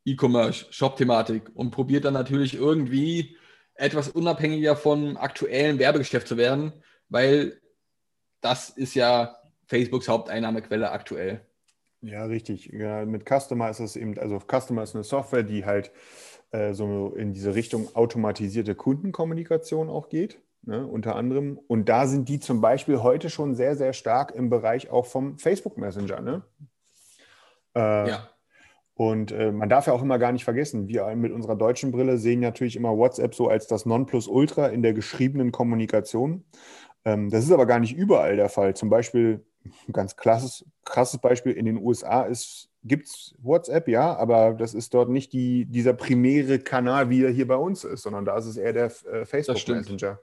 E-Commerce, 0.04 0.66
Shop-Thematik 0.70 1.50
und 1.54 1.70
probiert 1.70 2.04
dann 2.04 2.14
natürlich 2.14 2.54
irgendwie 2.54 3.36
etwas 3.74 4.08
unabhängiger 4.08 4.76
vom 4.76 5.16
aktuellen 5.16 5.78
Werbegeschäft 5.78 6.28
zu 6.28 6.36
werden, 6.36 6.72
weil 7.08 7.60
das 8.40 8.70
ist 8.70 8.94
ja 8.94 9.36
Facebooks 9.66 10.08
Haupteinnahmequelle 10.08 10.90
aktuell. 10.90 11.46
Ja, 12.02 12.24
richtig. 12.24 12.66
Ja, 12.72 13.04
mit 13.04 13.28
Customer 13.28 13.68
ist 13.68 13.80
es 13.80 13.96
eben, 13.96 14.18
also 14.18 14.40
Customer 14.40 14.82
ist 14.82 14.94
eine 14.94 15.04
Software, 15.04 15.42
die 15.42 15.64
halt 15.64 15.92
äh, 16.52 16.72
so 16.72 17.14
in 17.14 17.32
diese 17.32 17.54
Richtung 17.54 17.94
automatisierte 17.94 18.74
Kundenkommunikation 18.74 19.88
auch 19.88 20.08
geht, 20.08 20.40
ne, 20.62 20.86
unter 20.86 21.16
anderem. 21.16 21.58
Und 21.66 21.88
da 21.88 22.06
sind 22.06 22.28
die 22.28 22.40
zum 22.40 22.60
Beispiel 22.60 23.02
heute 23.02 23.30
schon 23.30 23.54
sehr, 23.54 23.76
sehr 23.76 23.92
stark 23.92 24.34
im 24.34 24.50
Bereich 24.50 24.90
auch 24.90 25.06
vom 25.06 25.38
Facebook 25.38 25.78
Messenger. 25.78 26.20
Ne? 26.20 26.42
Äh, 27.74 28.08
ja. 28.10 28.28
Und 28.94 29.32
äh, 29.32 29.50
man 29.50 29.70
darf 29.70 29.86
ja 29.86 29.94
auch 29.94 30.02
immer 30.02 30.18
gar 30.18 30.30
nicht 30.30 30.44
vergessen, 30.44 30.86
wir 30.86 31.06
mit 31.16 31.32
unserer 31.32 31.56
deutschen 31.56 31.90
Brille 31.90 32.18
sehen 32.18 32.40
natürlich 32.40 32.76
immer 32.76 32.98
WhatsApp 32.98 33.34
so 33.34 33.48
als 33.48 33.66
das 33.66 33.86
Nonplusultra 33.86 34.66
in 34.66 34.82
der 34.82 34.92
geschriebenen 34.92 35.52
Kommunikation. 35.52 36.44
Ähm, 37.06 37.30
das 37.30 37.44
ist 37.44 37.52
aber 37.52 37.64
gar 37.64 37.78
nicht 37.78 37.96
überall 37.96 38.36
der 38.36 38.50
Fall. 38.50 38.74
Zum 38.74 38.90
Beispiel, 38.90 39.42
ein 39.88 39.92
ganz 39.92 40.16
krasses, 40.16 40.64
krasses 40.84 41.20
Beispiel 41.20 41.52
in 41.52 41.66
den 41.66 41.76
USA 41.76 42.22
ist 42.22 42.70
gibt 42.84 43.08
es 43.08 43.34
WhatsApp, 43.42 43.88
ja, 43.88 44.16
aber 44.16 44.54
das 44.54 44.74
ist 44.74 44.94
dort 44.94 45.10
nicht 45.10 45.32
die, 45.32 45.66
dieser 45.66 45.92
primäre 45.92 46.58
Kanal, 46.58 47.10
wie 47.10 47.24
er 47.24 47.30
hier 47.30 47.46
bei 47.46 47.56
uns 47.56 47.84
ist, 47.84 48.02
sondern 48.02 48.24
da 48.24 48.36
ist 48.38 48.46
es 48.46 48.56
eher 48.56 48.72
der 48.72 48.86
äh, 48.86 49.24
Facebook 49.24 49.68
Messenger. 49.68 50.18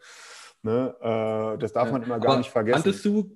Ne? 0.63 0.95
Äh, 0.99 1.60
das 1.60 1.73
darf 1.73 1.88
ja. 1.88 1.91
man 1.91 2.03
immer 2.03 2.19
gar 2.19 2.31
aber 2.31 2.38
nicht 2.39 2.49
vergessen. 2.49 2.83
Kanntest 2.83 3.05
du, 3.05 3.31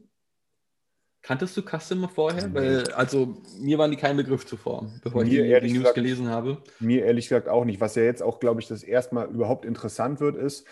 kanntest 1.22 1.56
du 1.56 1.62
Customer 1.62 2.10
vorher? 2.10 2.48
Nee. 2.48 2.54
Weil, 2.56 2.92
also 2.94 3.38
mir 3.60 3.78
waren 3.78 3.92
die 3.92 3.98
kein 3.98 4.18
Begriff 4.18 4.46
zuvor, 4.46 4.92
bevor 5.04 5.24
mir 5.24 5.28
ich 5.28 5.62
die, 5.62 5.68
die 5.68 5.74
News 5.74 5.80
gesagt, 5.84 5.96
gelesen 5.96 6.30
habe. 6.30 6.58
Mir 6.80 7.06
ehrlich 7.06 7.30
gesagt 7.30 7.48
auch 7.48 7.64
nicht. 7.64 7.80
Was 7.80 7.96
ja 7.96 8.04
jetzt 8.04 8.24
auch, 8.24 8.40
glaube 8.40 8.60
ich, 8.60 8.68
das 8.68 8.82
erstmal 8.82 9.28
überhaupt 9.28 9.66
interessant 9.66 10.20
wird, 10.20 10.36
ist, 10.36 10.66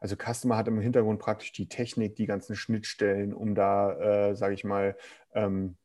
also 0.00 0.16
Customer 0.16 0.56
hat 0.56 0.68
im 0.68 0.80
Hintergrund 0.80 1.18
praktisch 1.18 1.52
die 1.52 1.68
Technik, 1.68 2.16
die 2.16 2.26
ganzen 2.26 2.56
Schnittstellen, 2.56 3.32
um 3.32 3.54
da, 3.54 4.28
äh, 4.30 4.34
sage 4.36 4.54
ich 4.54 4.64
mal, 4.64 4.96
ähm, 5.34 5.76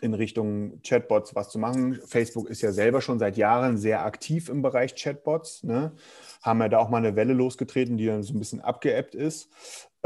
in 0.00 0.14
Richtung 0.14 0.80
Chatbots 0.82 1.34
was 1.34 1.50
zu 1.50 1.58
machen. 1.58 1.98
Facebook 2.06 2.48
ist 2.50 2.60
ja 2.60 2.72
selber 2.72 3.00
schon 3.00 3.18
seit 3.18 3.36
Jahren 3.36 3.78
sehr 3.78 4.04
aktiv 4.04 4.48
im 4.48 4.60
Bereich 4.62 4.94
Chatbots. 4.94 5.62
Ne? 5.62 5.92
Haben 6.42 6.60
ja 6.60 6.68
da 6.68 6.78
auch 6.78 6.90
mal 6.90 6.98
eine 6.98 7.16
Welle 7.16 7.32
losgetreten, 7.32 7.96
die 7.96 8.06
dann 8.06 8.22
so 8.22 8.34
ein 8.34 8.38
bisschen 8.38 8.60
abgeebbt 8.60 9.14
ist. 9.14 9.50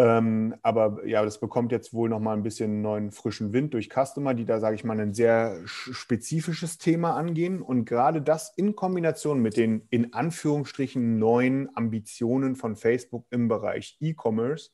Ähm, 0.00 0.54
aber 0.62 1.06
ja, 1.06 1.22
das 1.22 1.38
bekommt 1.40 1.72
jetzt 1.72 1.92
wohl 1.92 2.08
noch 2.08 2.20
mal 2.20 2.32
ein 2.32 2.42
bisschen 2.42 2.80
neuen 2.80 3.10
frischen 3.10 3.52
Wind 3.52 3.74
durch 3.74 3.90
Customer, 3.90 4.32
die 4.32 4.46
da, 4.46 4.58
sage 4.58 4.74
ich 4.74 4.82
mal, 4.82 4.98
ein 4.98 5.12
sehr 5.12 5.60
spezifisches 5.66 6.78
Thema 6.78 7.16
angehen. 7.16 7.60
Und 7.60 7.84
gerade 7.84 8.22
das 8.22 8.54
in 8.56 8.74
Kombination 8.74 9.42
mit 9.42 9.58
den 9.58 9.82
in 9.90 10.14
Anführungsstrichen 10.14 11.18
neuen 11.18 11.68
Ambitionen 11.76 12.56
von 12.56 12.76
Facebook 12.76 13.26
im 13.28 13.48
Bereich 13.48 13.98
E-Commerce 14.00 14.70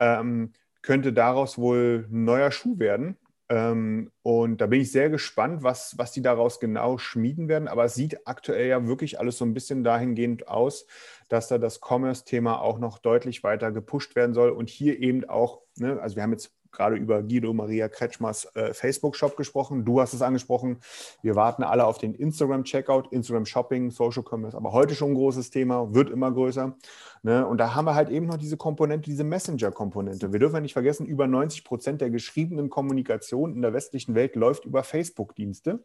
ähm, 0.00 0.52
könnte 0.82 1.12
daraus 1.12 1.56
wohl 1.56 2.08
ein 2.10 2.24
neuer 2.24 2.50
Schuh 2.50 2.80
werden. 2.80 3.18
Ähm, 3.50 4.12
und 4.22 4.60
da 4.60 4.66
bin 4.68 4.80
ich 4.80 4.92
sehr 4.92 5.10
gespannt, 5.10 5.64
was, 5.64 5.98
was 5.98 6.12
die 6.12 6.22
daraus 6.22 6.60
genau 6.60 6.98
schmieden 6.98 7.48
werden. 7.48 7.66
Aber 7.66 7.84
es 7.84 7.96
sieht 7.96 8.26
aktuell 8.26 8.68
ja 8.68 8.86
wirklich 8.86 9.18
alles 9.18 9.38
so 9.38 9.44
ein 9.44 9.54
bisschen 9.54 9.82
dahingehend 9.82 10.46
aus, 10.46 10.86
dass 11.28 11.48
da 11.48 11.58
das 11.58 11.80
Commerce-Thema 11.80 12.60
auch 12.60 12.78
noch 12.78 12.98
deutlich 12.98 13.42
weiter 13.42 13.72
gepusht 13.72 14.14
werden 14.14 14.34
soll. 14.34 14.50
Und 14.50 14.70
hier 14.70 15.00
eben 15.00 15.28
auch, 15.28 15.62
ne, 15.76 16.00
also 16.00 16.14
wir 16.14 16.22
haben 16.22 16.32
jetzt 16.32 16.52
gerade 16.72 16.96
über 16.96 17.22
Guido 17.22 17.52
Maria 17.52 17.88
Kretschmers 17.88 18.46
äh, 18.54 18.72
Facebook-Shop 18.74 19.36
gesprochen. 19.36 19.84
Du 19.84 20.00
hast 20.00 20.12
es 20.12 20.22
angesprochen. 20.22 20.78
Wir 21.22 21.36
warten 21.36 21.62
alle 21.62 21.84
auf 21.86 21.98
den 21.98 22.14
Instagram-Checkout, 22.14 23.12
Instagram-Shopping, 23.12 23.90
Social 23.90 24.22
Commerce, 24.22 24.56
aber 24.56 24.72
heute 24.72 24.94
schon 24.94 25.12
ein 25.12 25.14
großes 25.14 25.50
Thema, 25.50 25.94
wird 25.94 26.10
immer 26.10 26.30
größer. 26.32 26.76
Ne? 27.22 27.46
Und 27.46 27.58
da 27.58 27.74
haben 27.74 27.84
wir 27.84 27.94
halt 27.94 28.10
eben 28.10 28.26
noch 28.26 28.36
diese 28.36 28.56
Komponente, 28.56 29.10
diese 29.10 29.24
Messenger-Komponente. 29.24 30.32
Wir 30.32 30.38
dürfen 30.40 30.62
nicht 30.62 30.72
vergessen, 30.72 31.06
über 31.06 31.26
90 31.26 31.64
Prozent 31.64 32.00
der 32.00 32.10
geschriebenen 32.10 32.70
Kommunikation 32.70 33.54
in 33.54 33.62
der 33.62 33.72
westlichen 33.72 34.14
Welt 34.14 34.36
läuft 34.36 34.64
über 34.64 34.82
Facebook-Dienste. 34.82 35.84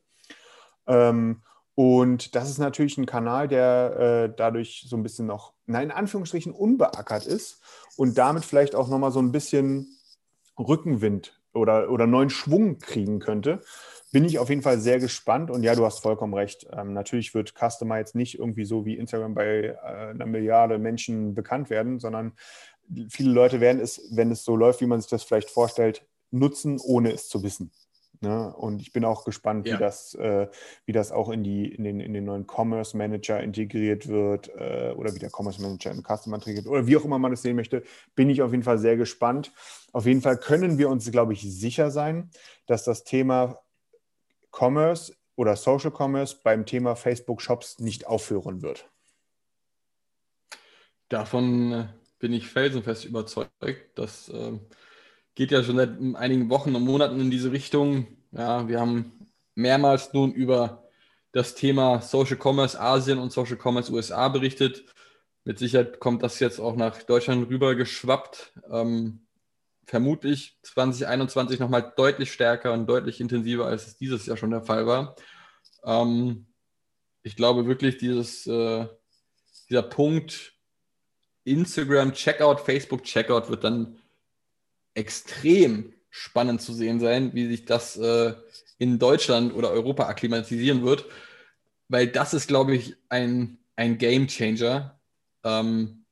Ähm, 0.88 1.42
und 1.76 2.36
das 2.36 2.50
ist 2.50 2.58
natürlich 2.58 2.98
ein 2.98 3.06
Kanal, 3.06 3.50
der 3.50 4.30
äh, 4.30 4.34
dadurch 4.36 4.86
so 4.88 4.96
ein 4.96 5.04
bisschen 5.04 5.28
noch, 5.28 5.54
na, 5.66 5.82
in 5.82 5.92
Anführungsstrichen, 5.92 6.54
unbeackert 6.54 7.28
ist 7.28 7.62
und 7.98 8.18
damit 8.18 8.46
vielleicht 8.46 8.76
auch 8.76 8.88
nochmal 8.88 9.12
so 9.12 9.20
ein 9.20 9.34
bisschen 9.34 9.95
Rückenwind 10.58 11.42
oder, 11.54 11.90
oder 11.90 12.08
neuen 12.08 12.30
Schwung 12.30 12.80
kriegen 12.80 13.20
könnte. 13.20 13.62
Bin 14.12 14.26
ich 14.26 14.40
auf 14.40 14.50
jeden 14.50 14.62
Fall 14.62 14.80
sehr 14.80 15.00
gespannt 15.00 15.52
und 15.52 15.64
ja, 15.64 15.76
du 15.76 15.86
hast 15.86 16.00
vollkommen 16.00 16.34
recht. 16.34 16.68
Ähm, 16.72 16.94
natürlich 16.94 17.34
wird 17.34 17.54
Customer 17.54 17.98
jetzt 17.98 18.16
nicht 18.16 18.40
irgendwie 18.40 18.66
so 18.66 18.86
wie 18.86 18.98
Instagram 18.98 19.34
bei 19.34 19.48
äh, 19.48 19.78
einer 20.10 20.26
Milliarde 20.26 20.78
Menschen 20.78 21.34
bekannt 21.34 21.70
werden, 21.70 22.00
sondern 22.00 22.34
viele 23.10 23.32
Leute 23.32 23.60
werden 23.60 23.82
es, 23.82 24.10
wenn 24.12 24.32
es 24.32 24.44
so 24.44 24.56
läuft, 24.56 24.82
wie 24.82 24.86
man 24.86 25.02
sich 25.02 25.10
das 25.10 25.24
vielleicht 25.24 25.50
vorstellt, 25.50 26.06
nutzen, 26.32 26.80
ohne 26.80 27.12
es 27.12 27.30
zu 27.30 27.44
wissen. 27.44 27.72
Ne? 28.22 28.54
Und 28.56 28.82
ich 28.82 28.94
bin 28.94 29.06
auch 29.06 29.26
gespannt, 29.26 29.68
ja. 29.68 29.76
wie, 29.76 29.80
das, 29.80 30.14
äh, 30.16 30.48
wie 30.86 30.92
das 30.92 31.12
auch 31.12 31.30
in, 31.30 31.44
die, 31.44 31.74
in, 31.74 31.84
den, 31.84 32.00
in 32.00 32.14
den 32.14 32.26
neuen 32.26 32.46
Commerce 32.48 32.96
Manager 32.96 33.42
integriert 33.42 34.08
wird 34.08 34.50
äh, 34.56 34.94
oder 34.96 35.14
wie 35.14 35.20
der 35.20 35.32
Commerce 35.32 35.62
Manager 35.62 35.92
in 35.92 36.04
Customer 36.04 36.38
integriert 36.38 36.68
oder 36.68 36.88
wie 36.88 36.98
auch 36.98 37.06
immer 37.06 37.20
man 37.20 37.32
das 37.32 37.42
sehen 37.42 37.56
möchte. 37.56 37.84
Bin 38.16 38.30
ich 38.30 38.42
auf 38.42 38.52
jeden 38.52 38.64
Fall 38.64 38.78
sehr 38.78 38.98
gespannt. 38.98 39.52
Auf 39.92 40.06
jeden 40.06 40.22
Fall 40.22 40.38
können 40.38 40.78
wir 40.78 40.90
uns, 40.90 41.10
glaube 41.12 41.34
ich, 41.34 41.42
sicher 41.42 41.92
sein, 41.92 42.30
dass 42.66 42.84
das 42.84 43.04
Thema 43.04 43.60
Commerce 44.52 45.14
oder 45.36 45.56
Social 45.56 45.92
Commerce 45.92 46.38
beim 46.44 46.66
Thema 46.66 46.96
Facebook 46.96 47.42
Shops 47.42 47.80
nicht 47.80 48.08
aufhören 48.08 48.62
wird. 48.62 48.90
Davon 51.10 51.72
äh, 51.72 51.88
bin 52.20 52.34
ich 52.34 52.48
felsenfest 52.48 53.06
überzeugt. 53.06 53.52
Das 53.96 54.30
äh, 54.30 54.54
geht 55.36 55.52
ja 55.52 55.62
schon 55.64 55.76
seit 55.76 55.98
einigen 56.16 56.50
Wochen 56.50 56.76
und 56.76 56.84
Monaten 56.84 57.20
in 57.20 57.30
diese 57.30 57.52
Richtung. 57.52 58.08
Ja, 58.32 58.68
wir 58.68 58.80
haben 58.80 59.30
mehrmals 59.54 60.14
nun 60.14 60.34
über 60.34 60.84
das 61.32 61.56
Thema 61.56 62.02
Social 62.02 62.38
Commerce 62.42 62.80
Asien 62.80 63.20
und 63.20 63.32
Social 63.32 63.58
Commerce 63.62 63.92
USA 63.92 64.30
berichtet. 64.30 64.86
Mit 65.44 65.60
Sicherheit 65.60 66.00
kommt 66.00 66.24
das 66.24 66.40
jetzt 66.40 66.60
auch 66.60 66.76
nach 66.76 67.04
Deutschland 67.04 67.50
rüber 67.50 67.76
geschwappt. 67.76 68.54
Ähm, 68.72 69.26
vermutlich 69.86 70.58
2021 70.64 71.60
nochmal 71.60 71.94
deutlich 71.96 72.32
stärker 72.32 72.74
und 72.74 72.88
deutlich 72.88 73.20
intensiver, 73.20 73.66
als 73.68 73.86
es 73.86 73.98
dieses 73.98 74.26
Jahr 74.26 74.38
schon 74.38 74.52
der 74.52 74.64
Fall 74.64 74.88
war. 74.88 75.16
Ähm, 75.84 76.48
ich 77.22 77.36
glaube 77.36 77.68
wirklich, 77.68 77.98
dieses, 77.98 78.48
äh, 78.48 78.88
dieser 79.70 79.84
Punkt 79.84 80.54
Instagram 81.44 82.14
Checkout, 82.14 82.62
Facebook 82.62 83.04
Checkout 83.04 83.50
wird 83.50 83.64
dann 83.64 84.00
extrem 84.96 85.94
spannend 86.10 86.62
zu 86.62 86.74
sehen 86.74 87.00
sein, 87.00 87.34
wie 87.34 87.48
sich 87.48 87.66
das 87.66 87.98
äh, 87.98 88.34
in 88.78 89.00
Deutschland 89.00 89.54
oder 89.54 89.70
Europa 89.70 90.08
akklimatisieren 90.08 90.84
wird, 90.84 91.06
weil 91.88 92.08
das 92.08 92.34
ist, 92.34 92.48
glaube 92.48 92.76
ich, 92.76 92.96
ein, 93.10 93.60
ein 93.76 93.98
Game 93.98 94.28
Changer 94.28 95.00
ähm, 95.44 96.06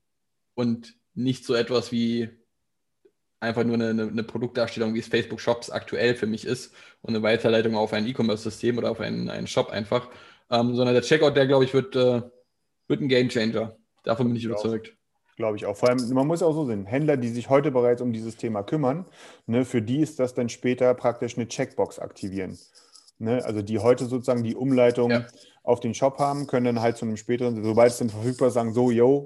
und 0.54 0.94
nicht 1.14 1.44
so 1.44 1.54
etwas 1.54 1.90
wie 1.90 2.28
einfach 3.40 3.64
nur 3.64 3.74
eine, 3.74 3.90
eine, 3.90 4.24
Produktdarstellung, 4.24 4.94
wie 4.94 5.00
es 5.00 5.08
Facebook 5.08 5.40
Shops 5.40 5.70
aktuell 5.70 6.14
für 6.14 6.26
mich 6.26 6.44
ist 6.46 6.74
und 7.02 7.14
eine 7.14 7.22
Weiterleitung 7.22 7.76
auf 7.76 7.92
ein 7.92 8.06
E-Commerce-System 8.06 8.78
oder 8.78 8.90
auf 8.90 9.00
einen, 9.00 9.28
einen 9.28 9.46
Shop 9.46 9.70
einfach, 9.70 10.08
ähm, 10.50 10.74
sondern 10.74 10.94
der 10.94 11.02
Checkout, 11.02 11.36
der 11.36 11.46
glaube 11.46 11.64
ich, 11.64 11.74
wird, 11.74 11.94
äh, 11.96 12.22
wird 12.88 13.00
ein 13.00 13.08
Game 13.08 13.28
Changer. 13.28 13.76
Davon 14.02 14.28
bin 14.28 14.36
ich 14.36 14.44
überzeugt. 14.44 14.94
Glaube 15.36 15.56
ich 15.56 15.66
auch. 15.66 15.76
Vor 15.76 15.88
allem, 15.88 15.98
man 16.12 16.26
muss 16.26 16.42
auch 16.42 16.52
so 16.52 16.64
sehen, 16.64 16.86
Händler, 16.86 17.16
die 17.16 17.28
sich 17.28 17.50
heute 17.50 17.70
bereits 17.70 18.00
um 18.00 18.12
dieses 18.12 18.36
Thema 18.36 18.62
kümmern, 18.62 19.06
ne, 19.46 19.64
für 19.64 19.82
die 19.82 20.00
ist 20.00 20.20
das 20.20 20.34
dann 20.34 20.48
später 20.48 20.94
praktisch 20.94 21.36
eine 21.36 21.48
Checkbox 21.48 21.98
aktivieren. 21.98 22.56
Ne? 23.18 23.44
Also 23.44 23.62
die 23.62 23.78
heute 23.78 24.06
sozusagen 24.06 24.44
die 24.44 24.54
Umleitung 24.54 25.10
ja. 25.10 25.26
auf 25.62 25.80
den 25.80 25.94
Shop 25.94 26.18
haben, 26.18 26.46
können 26.46 26.66
dann 26.66 26.80
halt 26.80 26.96
zu 26.96 27.04
einem 27.04 27.16
späteren, 27.16 27.62
sobald 27.64 27.90
es 27.90 27.98
dann 27.98 28.10
verfügbar 28.10 28.48
ist, 28.48 28.54
sagen, 28.54 28.72
so, 28.72 28.90
yo, 28.90 29.24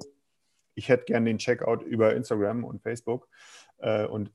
ich 0.75 0.89
hätte 0.89 1.05
gerne 1.05 1.27
den 1.27 1.39
Checkout 1.39 1.83
über 1.83 2.15
Instagram 2.15 2.65
und 2.65 2.83
Facebook. 2.83 3.29
Äh, 3.79 4.07
und 4.07 4.31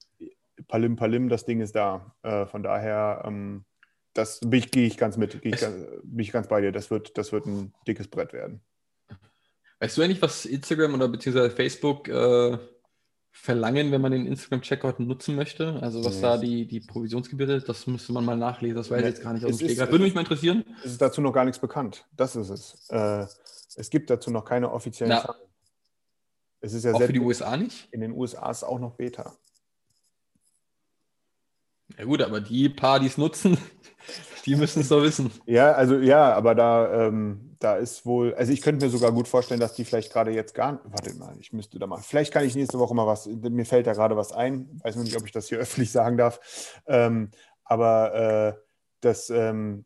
Palim 0.67 0.95
Palim, 0.95 1.29
das 1.29 1.45
Ding 1.45 1.61
ist 1.61 1.75
da. 1.75 2.13
Äh, 2.21 2.45
von 2.45 2.61
daher, 2.61 3.23
ähm, 3.25 3.65
das 4.13 4.41
gehe 4.41 4.85
ich 4.85 4.97
ganz 4.97 5.17
mit, 5.17 5.43
ich, 5.43 5.59
bin 5.59 6.19
ich 6.19 6.31
ganz 6.31 6.47
bei 6.47 6.61
dir. 6.61 6.71
Das 6.71 6.91
wird, 6.91 7.17
das 7.17 7.31
wird 7.31 7.47
ein 7.47 7.73
dickes 7.87 8.07
Brett 8.07 8.33
werden. 8.33 8.61
Weißt 9.83 9.97
du 9.97 10.01
eigentlich, 10.01 10.21
was 10.21 10.45
Instagram 10.45 10.93
oder 10.93 11.09
beziehungsweise 11.09 11.51
Facebook 11.51 12.07
äh, 12.07 12.57
verlangen, 13.31 13.91
wenn 13.91 13.99
man 13.99 14.13
den 14.13 14.25
Instagram-Checkout 14.25 15.01
nutzen 15.01 15.35
möchte? 15.35 15.77
Also 15.81 16.05
was 16.05 16.15
nee. 16.15 16.21
da 16.21 16.37
die, 16.37 16.65
die 16.65 16.79
Provisionsgebühr 16.79 17.49
ist, 17.49 17.67
das 17.67 17.85
müsste 17.85 18.13
man 18.13 18.23
mal 18.23 18.37
nachlesen. 18.37 18.77
Das 18.77 18.89
weiß 18.89 19.01
ich 19.01 19.07
jetzt 19.07 19.21
gar 19.21 19.33
nicht 19.33 19.43
aus 19.43 19.57
dem 19.57 19.67
Stegreif. 19.67 19.91
Würde 19.91 20.05
mich 20.05 20.13
mal 20.13 20.21
interessieren. 20.21 20.63
Es 20.85 20.93
ist 20.93 21.01
dazu 21.01 21.19
noch 21.19 21.33
gar 21.33 21.43
nichts 21.43 21.59
bekannt. 21.59 22.05
Das 22.15 22.37
ist 22.37 22.49
es. 22.49 22.87
Äh, 22.91 23.25
es 23.75 23.89
gibt 23.89 24.09
dazu 24.09 24.31
noch 24.31 24.45
keine 24.45 24.71
offiziellen 24.71 25.19
Zahlen. 25.19 25.41
Es 26.61 26.71
ist 26.71 26.85
ja 26.85 26.93
auch 26.93 27.01
für 27.01 27.11
die 27.11 27.19
USA 27.19 27.57
nicht? 27.57 27.89
In 27.91 27.99
den 27.99 28.13
USA 28.13 28.49
ist 28.51 28.63
auch 28.63 28.79
noch 28.79 28.93
Beta. 28.93 29.35
Ja 31.97 32.05
gut, 32.05 32.21
aber 32.21 32.39
die 32.39 32.69
paar, 32.69 33.01
die 33.01 33.07
es 33.07 33.17
nutzen, 33.17 33.57
die 34.45 34.55
müssen 34.55 34.81
es 34.81 34.89
doch 34.89 35.01
wissen. 35.01 35.31
Ja, 35.45 35.71
also 35.73 35.97
ja, 35.97 36.33
aber 36.33 36.55
da, 36.55 37.07
ähm, 37.07 37.55
da 37.59 37.75
ist 37.77 38.05
wohl, 38.05 38.33
also 38.35 38.51
ich 38.51 38.61
könnte 38.61 38.85
mir 38.85 38.91
sogar 38.91 39.11
gut 39.11 39.27
vorstellen, 39.27 39.59
dass 39.59 39.73
die 39.73 39.85
vielleicht 39.85 40.11
gerade 40.11 40.31
jetzt 40.31 40.53
gar 40.53 40.73
nicht, 40.73 40.83
warte 40.85 41.13
mal, 41.15 41.35
ich 41.39 41.53
müsste 41.53 41.79
da 41.79 41.87
mal, 41.87 41.99
vielleicht 42.01 42.33
kann 42.33 42.45
ich 42.45 42.55
nächste 42.55 42.79
Woche 42.79 42.93
mal 42.93 43.07
was, 43.07 43.25
mir 43.25 43.65
fällt 43.65 43.87
da 43.87 43.93
gerade 43.93 44.17
was 44.17 44.33
ein, 44.33 44.79
weiß 44.83 44.95
nur 44.95 45.05
nicht, 45.05 45.17
ob 45.17 45.25
ich 45.25 45.31
das 45.31 45.47
hier 45.47 45.57
öffentlich 45.59 45.91
sagen 45.91 46.17
darf, 46.17 46.81
ähm, 46.87 47.31
aber 47.63 48.13
äh, 48.13 48.53
das, 49.01 49.29
ähm, 49.29 49.85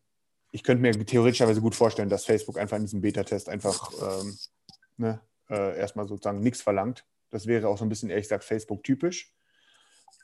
ich 0.52 0.64
könnte 0.64 0.82
mir 0.82 1.06
theoretischerweise 1.06 1.62
gut 1.62 1.76
vorstellen, 1.76 2.10
dass 2.10 2.26
Facebook 2.26 2.58
einfach 2.58 2.78
in 2.78 2.84
diesem 2.84 3.02
Beta-Test 3.02 3.50
einfach 3.50 3.92
ähm, 4.02 4.38
ne, 4.98 5.22
äh, 5.50 5.78
erstmal 5.78 6.08
sozusagen 6.08 6.40
nichts 6.40 6.62
verlangt. 6.62 7.06
Das 7.30 7.46
wäre 7.46 7.68
auch 7.68 7.78
so 7.78 7.86
ein 7.86 7.90
bisschen, 7.90 8.10
ehrlich 8.10 8.26
gesagt, 8.26 8.44
Facebook-typisch, 8.44 9.34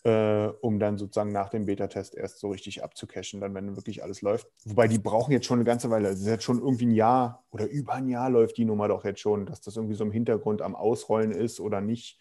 äh, 0.03 0.47
um 0.61 0.79
dann 0.79 0.97
sozusagen 0.97 1.31
nach 1.31 1.49
dem 1.49 1.65
Beta-Test 1.65 2.15
erst 2.15 2.39
so 2.39 2.49
richtig 2.49 2.83
abzucachen, 2.83 3.39
dann 3.39 3.53
wenn 3.53 3.75
wirklich 3.75 4.03
alles 4.03 4.21
läuft. 4.21 4.47
Wobei 4.65 4.87
die 4.87 4.99
brauchen 4.99 5.31
jetzt 5.31 5.45
schon 5.45 5.59
eine 5.59 5.65
ganze 5.65 5.89
Weile, 5.89 6.09
es 6.09 6.19
ist 6.19 6.27
jetzt 6.27 6.43
schon 6.43 6.59
irgendwie 6.59 6.87
ein 6.87 6.91
Jahr 6.91 7.45
oder 7.51 7.67
über 7.67 7.93
ein 7.93 8.09
Jahr 8.09 8.29
läuft 8.29 8.57
die 8.57 8.65
Nummer 8.65 8.87
doch 8.87 9.05
jetzt 9.05 9.21
schon, 9.21 9.45
dass 9.45 9.61
das 9.61 9.77
irgendwie 9.77 9.95
so 9.95 10.03
im 10.03 10.11
Hintergrund 10.11 10.61
am 10.61 10.75
Ausrollen 10.75 11.31
ist 11.31 11.59
oder 11.59 11.79
nicht. 11.79 12.19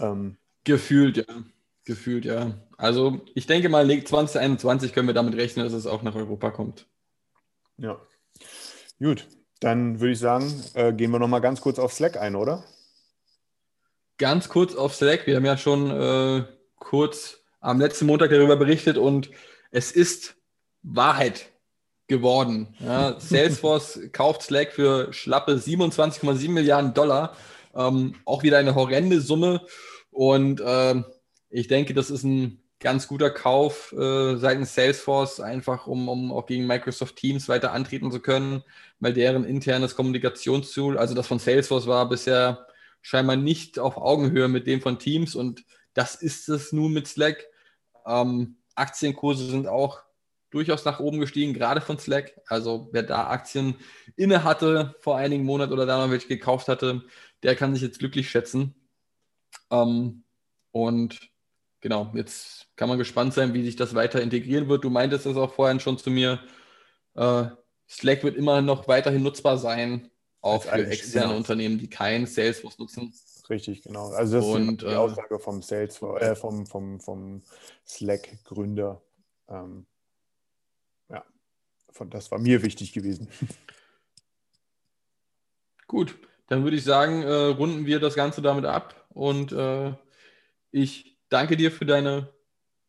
Ähm, 0.00 0.36
Gefühlt, 0.64 1.18
ja. 1.18 1.24
Gefühlt, 1.84 2.24
ja. 2.24 2.54
Also 2.76 3.20
ich 3.36 3.46
denke 3.46 3.68
mal, 3.68 3.86
2021 3.86 4.92
können 4.92 5.06
wir 5.06 5.14
damit 5.14 5.36
rechnen, 5.36 5.64
dass 5.64 5.72
es 5.72 5.86
auch 5.86 6.02
nach 6.02 6.16
Europa 6.16 6.50
kommt. 6.50 6.88
Ja. 7.78 8.00
Gut, 8.98 9.28
dann 9.60 10.00
würde 10.00 10.12
ich 10.12 10.18
sagen, 10.18 10.52
äh, 10.74 10.92
gehen 10.92 11.12
wir 11.12 11.20
nochmal 11.20 11.40
ganz 11.40 11.60
kurz 11.60 11.78
auf 11.78 11.92
Slack 11.92 12.16
ein, 12.16 12.34
oder? 12.34 12.64
Ganz 14.18 14.48
kurz 14.48 14.74
auf 14.74 14.94
Slack. 14.94 15.26
Wir 15.26 15.36
haben 15.36 15.44
ja 15.44 15.56
schon 15.56 15.90
äh, 15.90 16.44
kurz 16.76 17.40
am 17.60 17.80
letzten 17.80 18.06
Montag 18.06 18.30
darüber 18.30 18.56
berichtet 18.56 18.96
und 18.98 19.30
es 19.70 19.92
ist 19.92 20.36
Wahrheit 20.82 21.50
geworden. 22.06 22.74
Ja, 22.80 23.16
Salesforce 23.18 24.00
kauft 24.12 24.42
Slack 24.42 24.72
für 24.72 25.12
schlappe 25.12 25.54
27,7 25.54 26.50
Milliarden 26.50 26.94
Dollar. 26.94 27.36
Ähm, 27.74 28.14
auch 28.24 28.42
wieder 28.42 28.58
eine 28.58 28.74
horrende 28.74 29.20
Summe. 29.20 29.62
Und 30.10 30.60
äh, 30.60 31.02
ich 31.50 31.68
denke, 31.68 31.92
das 31.94 32.10
ist 32.10 32.24
ein 32.24 32.62
ganz 32.78 33.08
guter 33.08 33.30
Kauf 33.30 33.92
äh, 33.92 34.36
seitens 34.36 34.74
Salesforce, 34.74 35.40
einfach 35.40 35.86
um, 35.86 36.08
um 36.08 36.32
auch 36.32 36.46
gegen 36.46 36.66
Microsoft 36.66 37.16
Teams 37.16 37.48
weiter 37.48 37.72
antreten 37.72 38.10
zu 38.12 38.20
können, 38.20 38.62
weil 39.00 39.12
deren 39.12 39.44
internes 39.44 39.96
Kommunikationstool, 39.96 40.98
also 40.98 41.14
das 41.14 41.26
von 41.26 41.38
Salesforce 41.38 41.86
war 41.86 42.08
bisher 42.08 42.66
scheinbar 43.00 43.36
nicht 43.36 43.78
auf 43.78 43.96
Augenhöhe 43.96 44.48
mit 44.48 44.66
dem 44.66 44.80
von 44.80 44.98
Teams 44.98 45.34
und 45.34 45.64
das 45.96 46.14
ist 46.14 46.48
es 46.50 46.72
nun 46.72 46.92
mit 46.92 47.08
Slack. 47.08 47.46
Ähm, 48.06 48.58
Aktienkurse 48.74 49.50
sind 49.50 49.66
auch 49.66 50.02
durchaus 50.50 50.84
nach 50.84 51.00
oben 51.00 51.20
gestiegen, 51.20 51.54
gerade 51.54 51.80
von 51.80 51.98
Slack. 51.98 52.38
Also 52.46 52.90
wer 52.92 53.02
da 53.02 53.28
Aktien 53.28 53.76
inne 54.14 54.44
hatte 54.44 54.94
vor 55.00 55.16
einigen 55.16 55.44
Monaten 55.44 55.72
oder 55.72 55.86
da 55.86 55.98
noch 55.98 56.12
welche 56.12 56.28
gekauft 56.28 56.68
hatte, 56.68 57.02
der 57.42 57.56
kann 57.56 57.72
sich 57.72 57.82
jetzt 57.82 57.98
glücklich 57.98 58.28
schätzen. 58.28 58.74
Ähm, 59.70 60.24
und 60.70 61.18
genau, 61.80 62.12
jetzt 62.14 62.66
kann 62.76 62.90
man 62.90 62.98
gespannt 62.98 63.32
sein, 63.32 63.54
wie 63.54 63.64
sich 63.64 63.76
das 63.76 63.94
weiter 63.94 64.20
integrieren 64.20 64.68
wird. 64.68 64.84
Du 64.84 64.90
meintest 64.90 65.24
es 65.24 65.36
auch 65.38 65.54
vorhin 65.54 65.80
schon 65.80 65.96
zu 65.96 66.10
mir. 66.10 66.40
Äh, 67.14 67.46
Slack 67.88 68.22
wird 68.22 68.36
immer 68.36 68.60
noch 68.60 68.86
weiterhin 68.86 69.22
nutzbar 69.22 69.56
sein, 69.56 70.10
auch 70.42 70.64
für 70.64 70.86
externe. 70.86 71.34
Unternehmen, 71.34 71.78
die 71.78 71.88
kein 71.88 72.26
Salesforce 72.26 72.78
nutzen. 72.78 73.14
Richtig, 73.48 73.82
genau. 73.82 74.10
Also 74.10 74.38
das 74.38 74.46
Und, 74.46 74.68
ist 74.68 74.82
die 74.82 74.86
äh, 74.86 74.96
Aussage 74.96 75.38
vom 75.38 75.62
Sales, 75.62 76.00
äh, 76.02 76.34
vom, 76.34 76.66
vom, 76.66 77.00
vom 77.00 77.42
Slack-Gründer. 77.86 79.00
Ähm, 79.48 79.86
ja, 81.08 81.24
von, 81.90 82.10
das 82.10 82.30
war 82.30 82.38
mir 82.38 82.62
wichtig 82.62 82.92
gewesen. 82.92 83.28
Gut, 85.86 86.18
dann 86.48 86.64
würde 86.64 86.76
ich 86.76 86.84
sagen, 86.84 87.22
äh, 87.22 87.32
runden 87.32 87.86
wir 87.86 88.00
das 88.00 88.14
Ganze 88.14 88.42
damit 88.42 88.64
ab 88.64 89.06
und 89.10 89.52
äh, 89.52 89.94
ich 90.72 91.16
danke 91.28 91.56
dir 91.56 91.70
für 91.70 91.86
deine, 91.86 92.34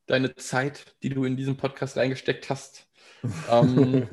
deine 0.08 0.34
Zeit, 0.36 0.96
die 1.04 1.10
du 1.10 1.24
in 1.24 1.38
diesen 1.38 1.58
Podcast 1.58 1.98
reingesteckt 1.98 2.50
hast. 2.50 2.86
Ähm, 3.50 4.08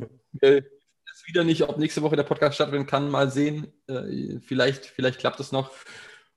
wieder 1.26 1.44
nicht, 1.44 1.62
ob 1.62 1.78
nächste 1.78 2.02
Woche 2.02 2.16
der 2.16 2.22
Podcast 2.22 2.56
stattfinden 2.56 2.86
kann, 2.86 3.10
mal 3.10 3.30
sehen. 3.30 3.72
Äh, 3.86 4.40
vielleicht, 4.40 4.86
vielleicht 4.86 5.18
klappt 5.18 5.40
es 5.40 5.52
noch. 5.52 5.70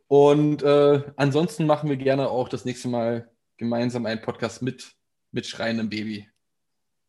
Und 0.08 0.64
äh, 0.64 1.04
ansonsten 1.18 1.66
machen 1.66 1.90
wir 1.90 1.98
gerne 1.98 2.30
auch 2.30 2.50
das 2.50 2.66
nächste 2.66 2.88
Mal 2.88 3.30
gemeinsam 3.58 4.06
einen 4.06 4.22
Podcast 4.22 4.62
mit, 4.62 4.94
mit 5.32 5.46
schreiendem 5.46 5.90
Baby. 5.90 6.28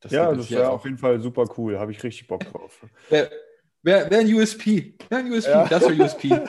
Das 0.01 0.13
ja, 0.13 0.33
das 0.33 0.51
wäre 0.51 0.69
auch. 0.69 0.75
auf 0.75 0.85
jeden 0.85 0.99
Fall 0.99 1.21
super 1.21 1.45
cool. 1.57 1.79
Habe 1.79 1.93
ich 1.93 2.03
richtig 2.03 2.27
Bock 2.29 2.45
drauf. 2.45 2.85
Wäre 3.09 3.31
wär, 3.83 4.11
wär 4.11 4.19
ein 4.21 4.33
USP. 4.33 4.95
Wär 5.09 5.19
ein 5.19 5.33
USP. 5.33 5.51
Ja. 5.51 5.67
Das 5.67 5.83
wäre 5.83 6.03
USP. 6.03 6.29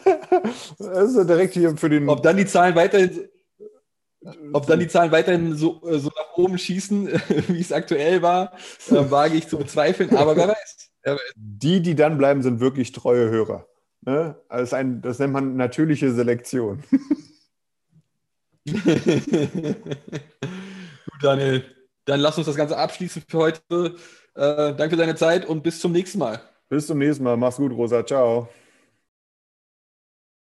Das 0.77 1.09
ist 1.09 1.17
ja 1.17 1.23
direkt 1.23 1.53
hier 1.53 1.75
für 1.75 1.89
den. 1.89 2.07
Ob 2.07 2.21
dann 2.21 2.37
die 2.37 2.45
Zahlen 2.45 2.75
weiterhin, 2.75 3.27
ob 4.53 4.67
dann 4.67 4.79
die 4.79 4.87
Zahlen 4.87 5.11
weiterhin 5.11 5.55
so, 5.55 5.81
äh, 5.87 5.97
so 5.99 6.09
nach 6.09 6.37
oben 6.37 6.57
schießen, 6.57 7.07
wie 7.47 7.59
es 7.59 7.71
aktuell 7.71 8.21
war, 8.21 8.53
äh, 8.89 9.11
wage 9.11 9.35
ich 9.35 9.47
zu 9.47 9.57
bezweifeln. 9.57 10.15
Aber 10.15 10.35
wer. 10.35 10.55
Wer 11.03 11.15
weiß. 11.15 11.31
Die, 11.35 11.81
die 11.81 11.95
dann 11.95 12.17
bleiben, 12.17 12.41
sind 12.43 12.59
wirklich 12.59 12.91
treue 12.91 13.29
Hörer. 13.29 13.67
Ne? 14.01 14.35
Also 14.47 14.75
ein, 14.75 15.01
das 15.01 15.19
nennt 15.19 15.33
man 15.33 15.55
natürliche 15.55 16.11
Selektion. 16.11 16.83
Gut, 18.65 18.75
Daniel. 21.21 21.63
Dann 22.05 22.19
lass 22.19 22.37
uns 22.37 22.47
das 22.47 22.55
Ganze 22.55 22.77
abschließen 22.77 23.23
für 23.27 23.37
heute. 23.37 23.95
Äh, 24.35 24.73
danke 24.75 24.91
für 24.91 24.97
deine 24.97 25.15
Zeit 25.15 25.45
und 25.45 25.63
bis 25.63 25.79
zum 25.79 25.91
nächsten 25.91 26.19
Mal. 26.19 26.41
Bis 26.69 26.87
zum 26.87 26.97
nächsten 26.97 27.23
Mal. 27.23 27.37
Mach's 27.37 27.57
gut, 27.57 27.71
Rosa. 27.71 28.05
Ciao. 28.05 28.49